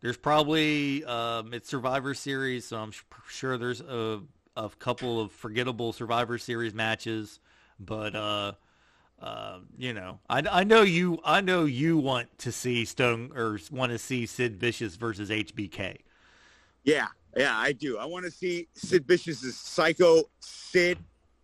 [0.00, 2.92] There's probably um, it's Survivor Series, so I'm
[3.28, 4.20] sure there's a,
[4.56, 7.38] a couple of forgettable Survivor Series matches.
[7.78, 8.52] But uh,
[9.20, 13.58] uh, you know, I, I know you I know you want to see Stone or
[13.70, 15.98] want to see Sid Vicious versus HBK.
[16.84, 17.98] Yeah, yeah, I do.
[17.98, 20.98] I want to see Sid Vicious's psycho Sid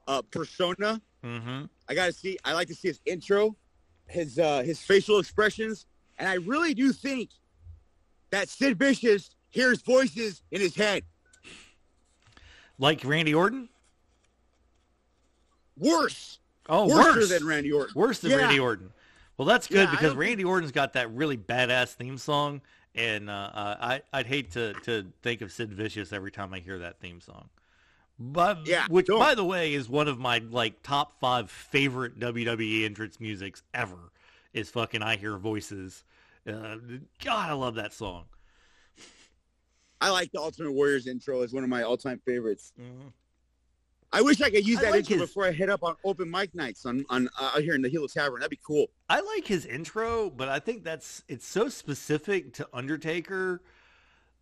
[0.09, 1.01] uh, persona.
[1.27, 1.65] Mm-hmm.
[1.89, 2.39] I got to see.
[2.45, 3.57] I like to see his intro,
[4.07, 5.87] his uh, his facial expressions,
[6.19, 7.31] and I really do think
[8.31, 11.03] that Sid Vicious hears voices in his head.
[12.79, 13.69] Like Randy Orton?
[15.79, 16.39] Worse,
[16.69, 17.93] Oh, worse worse than Randy Orton.
[17.95, 18.39] Worse than Yeah.
[18.39, 18.93] Randy Orton.
[19.37, 22.63] Well, that's good Yeah, because don't think- Randy Orton's got that really badass theme song,
[22.95, 26.61] and uh, uh, I I'd hate to to think of Sid Vicious every time I
[26.61, 27.49] hear that theme song.
[28.19, 29.19] But Yeah, which don't.
[29.19, 34.11] by the way is one of my like top five favorite WWE entrance musics ever.
[34.55, 36.03] Is fucking I hear voices.
[36.49, 36.77] Uh,
[37.23, 38.25] God, I love that song.
[40.01, 42.73] I like the Ultimate Warriors intro as one of my all-time favorites.
[44.13, 46.31] I wish I could use that like intro his- before I head up on open
[46.31, 48.41] mic nights on on uh, out here in the Hilo Tavern.
[48.41, 48.87] That'd be cool.
[49.09, 53.63] I like his intro, but I think that's it's so specific to Undertaker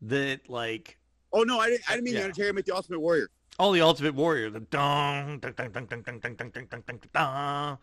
[0.02, 0.98] that like
[1.32, 1.82] Oh no, I didn't.
[1.88, 2.20] I didn't mean Yeah.
[2.20, 2.48] the Undertaker.
[2.50, 3.30] I meant the Ultimate Warrior.
[3.58, 7.00] All the Ultimate Warrior, the dong, dong, dong, dong, dong, dong, dong, dong, dong, dong,
[7.12, 7.78] dong.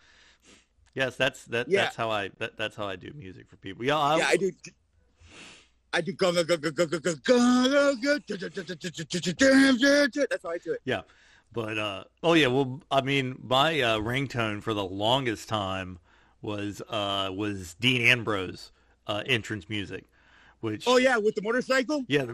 [0.93, 1.69] Yes, that's that.
[1.69, 1.83] Yeah.
[1.83, 2.29] That's how I.
[2.39, 3.85] That, that's how I do music for people.
[3.85, 4.51] Yeah, I, yeah, I do.
[5.93, 7.15] I do go go go go go go go go
[7.95, 8.19] go.
[10.29, 10.81] That's how I do it.
[10.85, 11.01] Yeah,
[11.53, 15.99] but uh, oh yeah, well, I mean, my uh, ringtone for the longest time
[16.41, 18.71] was uh was Dean Ambrose
[19.07, 20.05] uh, entrance music,
[20.59, 22.03] which Oh yeah, with the motorcycle.
[22.07, 22.33] yeah, the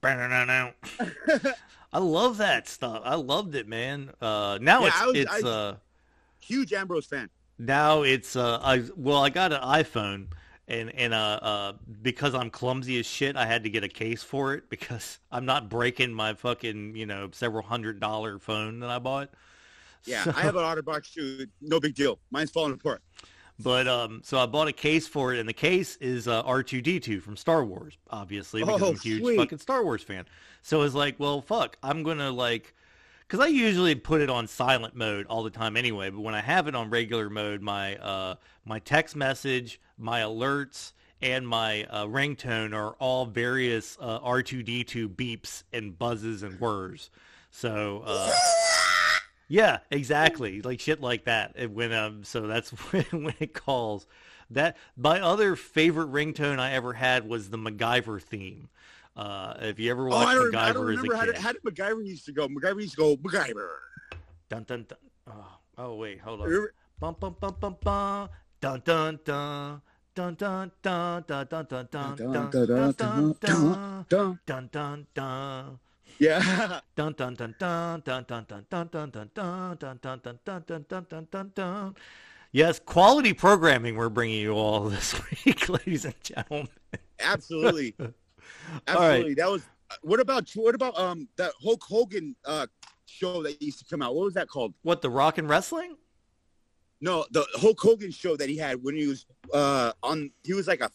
[1.92, 3.02] I love that stuff.
[3.04, 4.10] I loved it, man.
[4.20, 5.76] Uh, now Yeah, it's was- it's I- uh
[6.40, 7.28] Huge Ambrose fan.
[7.58, 10.28] now it's uh I well I got an iPhone
[10.68, 11.72] and and uh, uh
[12.02, 15.44] because I'm clumsy as shit I had to get a case for it because I'm
[15.44, 19.30] not breaking my fucking you know several hundred dollar phone that I bought.
[20.04, 21.46] Yeah, So- I have an OtterBox too.
[21.60, 22.18] No big deal.
[22.30, 23.02] Mine's falling apart.
[23.60, 27.20] But um, so I bought a case for it, and the case is uh, R2D2
[27.20, 29.36] from Star Wars, obviously, because Oh, I'm a huge sweet.
[29.36, 30.26] fucking Star Wars fan.
[30.62, 32.72] So it's like, well, fuck, I'm gonna like,
[33.26, 36.08] because I usually put it on silent mode all the time anyway.
[36.10, 40.92] But when I have it on regular mode, my uh, my text message, my alerts,
[41.20, 47.10] and my uh, ringtone are all various uh, R2D2 beeps and buzzes and whirs.
[47.50, 48.04] So.
[48.06, 48.32] Uh,
[49.48, 50.62] yeah, exactly.
[50.62, 51.52] Like shit like that.
[51.56, 54.06] And when um, so that's when, when it calls.
[54.50, 58.70] That my other favorite ringtone I ever had was the MacGyver theme.
[59.14, 61.24] Uh, if you ever Oh, watched I don't, MacGyver I don't as a remember how
[61.24, 62.48] kid, did, how did MacGyver used to go.
[62.48, 63.68] MacGyver used to go MacGyver.
[64.48, 64.98] dun dun dun.
[65.26, 66.46] Oh, oh wait, hold on.
[66.46, 68.28] Remember- Bum bum bum bum
[68.60, 69.20] dun dun.
[69.24, 74.38] Dun dun dun dun dun dun dun dun dun dun dun Dun.
[74.46, 75.78] dun dun dun.
[76.18, 76.80] Yeah.
[76.96, 80.62] Dun dun dun dun dun dun dun dun dun dun dun dun dun dun dun
[80.66, 81.94] dun dun dun dun dun.
[82.50, 85.14] Yes, quality programming we're bringing you all this
[85.44, 86.68] week, ladies and gentlemen.
[87.20, 87.94] Absolutely.
[88.86, 89.34] Absolutely.
[89.34, 89.62] That was.
[90.02, 92.66] What about what about um that Hulk Hogan uh
[93.06, 94.14] show that used to come out?
[94.14, 94.74] What was that called?
[94.82, 95.96] What the rock and wrestling?
[97.00, 99.24] No, the Hulk Hogan show that he had when he was
[99.54, 100.30] uh on.
[100.44, 100.90] He was like a.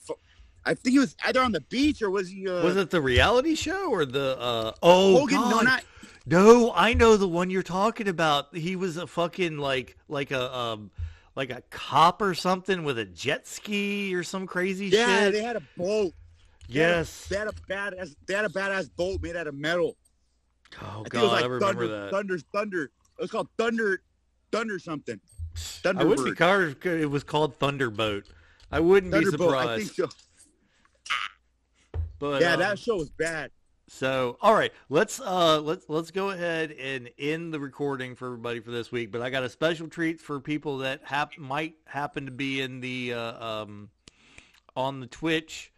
[0.65, 2.47] I think he was either on the beach or was he?
[2.47, 5.41] Uh, Was it the reality show or the uh oh Hogan?
[5.41, 5.83] No, not.
[6.25, 8.55] No, I know the one you're talking about.
[8.55, 10.89] He was a fucking like like a um
[11.35, 15.09] like a cop or something with a jet ski or some crazy Yeah, shit.
[15.09, 16.13] Yeah, they had a boat.
[16.69, 17.27] They had a- yes.
[17.27, 18.15] They had a badass.
[18.25, 19.97] They had a badass boat made out of metal.
[20.81, 22.11] Oh I think it god, was like I remember Thunder, that.
[22.11, 22.83] Thunder, Thunder.
[22.83, 24.01] It was called Thunder,
[24.51, 25.19] Thunder something.
[25.85, 28.25] I wish it, car- it was called Thunderboat.
[28.71, 29.53] I wouldn't be Thunderbolt.
[29.53, 30.13] I think surprised.
[30.13, 30.17] so.
[32.19, 33.51] But Yeah, um, that show was bad.
[33.89, 38.59] So, all right, let's uh let's let's go ahead and end the recording for everybody
[38.59, 39.11] for this week.
[39.11, 42.79] But I got a special treat for people that hap- might happen to be in
[42.79, 43.89] the uh, um
[44.75, 45.71] on the Twitch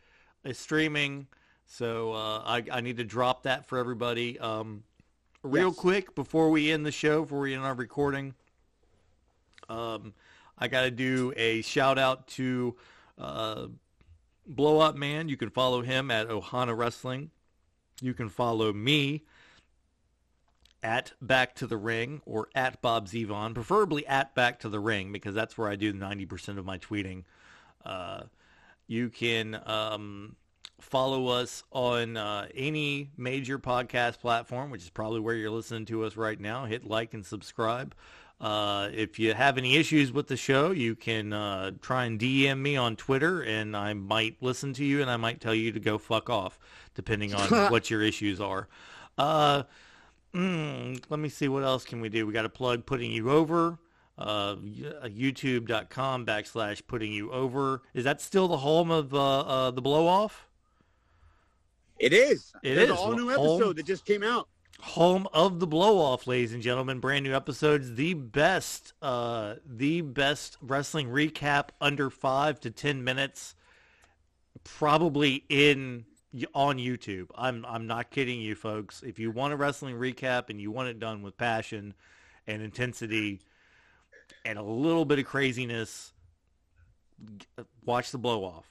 [0.47, 1.27] uh, streaming.
[1.65, 4.39] So uh, I I need to drop that for everybody.
[4.39, 4.83] Um,
[5.41, 5.75] real Yes.
[5.77, 8.35] quick before we end the show, before we end our recording.
[9.67, 10.13] Um,
[10.57, 12.75] I got to do a shout out to
[13.17, 13.67] uh,
[14.45, 15.29] Blow Up Man.
[15.29, 17.31] You can follow him at Ohana Wrestling.
[18.01, 19.23] You can follow me
[20.83, 25.11] at Back to the Ring or at Bob Zevon, preferably at Back to the Ring
[25.11, 27.23] because that's where I do 90% of my tweeting.
[27.83, 28.23] Uh,
[28.87, 30.35] you can um,
[30.79, 36.03] follow us on uh, any major podcast platform, which is probably where you're listening to
[36.03, 36.65] us right now.
[36.65, 37.95] Hit like and subscribe.
[38.45, 42.59] Uh, if you have any issues with the show, you can uh, try and DM
[42.59, 45.79] me on Twitter, and I might listen to you, and I might tell you to
[45.79, 46.59] go fuck off,
[46.93, 48.67] depending on what your issues are.
[49.17, 49.63] Uh,
[50.31, 52.27] mm, let me see what else can we do.
[52.27, 53.79] We got to plug putting you over.
[54.15, 57.81] Uh, YouTube.com backslash putting you over.
[57.95, 60.47] Is that still the home of uh, uh, the blow off?
[61.97, 62.53] It is.
[62.61, 62.91] It There's is.
[62.91, 64.47] an all new Home- episode that just came out.
[64.81, 70.01] Home of the blow off ladies and gentlemen brand new episodes the best uh the
[70.01, 73.55] best wrestling recap under five to ten minutes
[74.63, 76.05] probably in
[76.53, 80.59] on youtube i'm i'm not kidding you folks if you want a wrestling recap and
[80.59, 81.93] you want it done with passion
[82.45, 83.39] and intensity
[84.43, 86.11] and a little bit of craziness
[87.85, 88.65] watch the blow off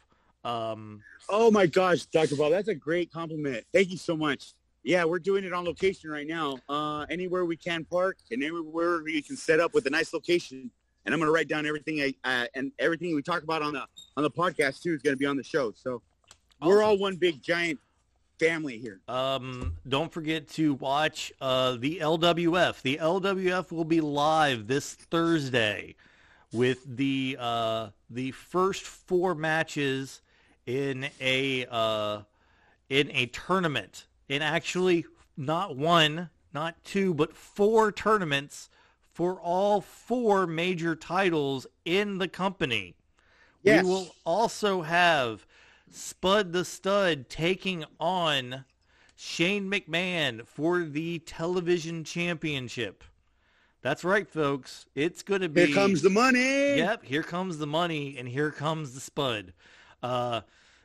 [0.45, 2.37] um Oh my gosh, Dr.
[2.37, 3.65] Bob, that's a great compliment.
[3.73, 4.53] Thank you so much.
[4.85, 6.59] Yeah, we're doing it on location right now.
[6.69, 10.71] Uh, anywhere we can park and anywhere we can set up with a nice location.
[11.07, 13.73] And I'm going to write down everything I, uh, and everything we talk about on
[13.73, 13.85] the
[14.17, 15.73] on the podcast too is going to be on the show.
[15.73, 16.03] So
[16.63, 17.79] we're all one big giant
[18.39, 19.01] family here.
[19.09, 22.83] Um, don't forget to watch uh, the LWF.
[22.83, 25.95] The LWF will be live this Thursday
[26.53, 30.21] with the uh, the first four matches
[30.67, 32.21] in a uh,
[32.89, 34.07] in a tournament.
[34.29, 35.05] In actually
[35.37, 38.69] not one, not two, but four tournaments
[39.13, 42.95] for all four major titles in the company.
[43.63, 43.85] Yes.
[43.85, 45.47] We will also have
[45.91, 48.65] Spud the Stud taking on
[49.17, 53.05] Shane McMahon for the television championship.
[53.83, 54.87] That's right, folks.
[54.95, 55.67] It's going to be.
[55.67, 56.77] Here comes the money.
[56.77, 59.53] Yep, here comes the money, and here comes the Spud.
[60.03, 60.41] Uh,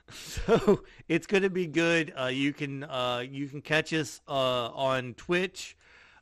[0.14, 2.14] so it's going to be good.
[2.20, 5.78] Uh, you can uh, you can catch us uh, on Twitch.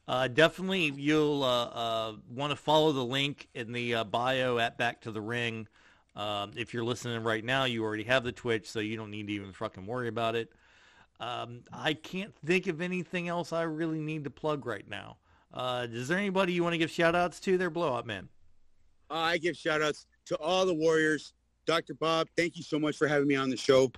[0.08, 5.02] Uh, definitely, you'll uh, uh, want to follow the link in the bio at Back
[5.02, 5.68] to the Ring.
[6.16, 9.28] Um, if you're listening right now, you already have the Twitch, so you don't need
[9.28, 10.52] to even fucking worry about it.
[11.20, 15.18] Um, I can't think of anything else I really need to plug right now.
[15.92, 17.58] Is there anybody you want to give shout outs to?
[17.58, 18.30] Their blowout man.
[19.10, 21.34] I give shout outs to all the Warriors.
[21.68, 21.96] Dr.
[21.96, 23.92] Bob, thank you so much for having me on the show.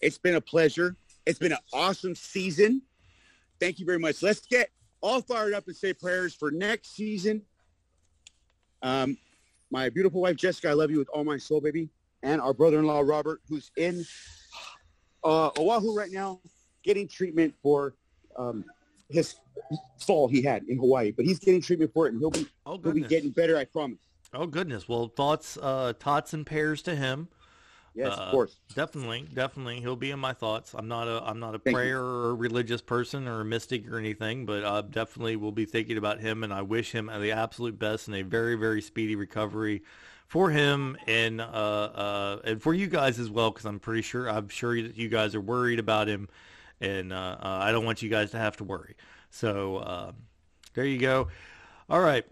[0.00, 0.94] It's been a pleasure.
[1.26, 2.80] It's been an awesome season.
[3.60, 4.22] Thank you very much.
[4.22, 4.70] Let's get
[5.00, 7.42] all fired up and say prayers for next season.
[8.82, 9.18] Um,
[9.70, 11.90] my beautiful wife, Jessica, I love you with all my soul, baby.
[12.22, 14.06] And our brother-in-law, Robert, who's in
[15.24, 16.40] uh, Oahu right now
[16.84, 17.94] getting treatment for
[18.36, 18.64] um,
[19.10, 19.34] his
[19.98, 21.10] fall he had in Hawaii.
[21.10, 23.64] But he's getting treatment for it, and he'll be, Oh he'll be getting better, I
[23.64, 23.98] promise.
[24.34, 24.88] Oh goodness.
[24.88, 27.28] Well, thoughts, uh, tots and pairs to him.
[27.94, 28.56] Yes, Uh, of course.
[28.74, 30.74] Definitely, definitely, he'll be in my thoughts.
[30.74, 31.82] I'm not a, I'm not a Thank you.
[31.82, 35.64] prayer or a religious person or a mystic or anything, but I definitely will be
[35.64, 39.16] thinking about him, and I wish him the absolute best and a very, very speedy
[39.16, 39.82] recovery
[40.28, 44.30] for him and uh, uh, and for you guys as well, because I'm pretty sure
[44.30, 46.28] I'm sure that you guys are worried about him,
[46.80, 48.96] and uh, uh, I don't want you guys to have to worry.
[49.30, 50.12] So uh,
[50.74, 51.28] there you go.
[51.90, 52.24] All right.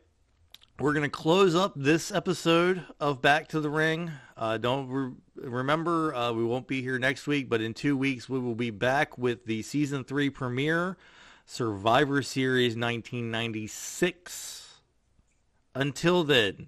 [0.79, 4.11] We're going to close up this episode of Back to the Ring.
[4.37, 8.29] Uh, don't re- remember, uh, we won't be here next week, but in two weeks
[8.29, 10.99] we will be back with the season three premiere,
[11.47, 14.81] Survivor Series 1996.
[15.75, 16.67] Until then,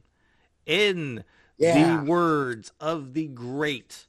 [0.65, 1.25] in
[1.59, 1.99] Yeah.
[1.99, 4.07] the words of the great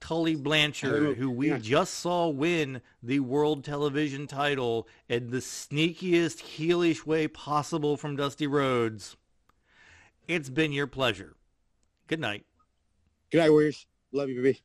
[0.00, 1.58] Tully Blanchard, who we Yeah.
[1.58, 8.46] just saw win the world television title in the sneakiest, heelish way possible from Dusty
[8.46, 9.16] Rhodes.
[10.28, 11.36] It's been your pleasure.
[12.06, 12.44] Good night.
[13.30, 13.86] Good night, Warriors.
[14.12, 14.60] Love you, baby.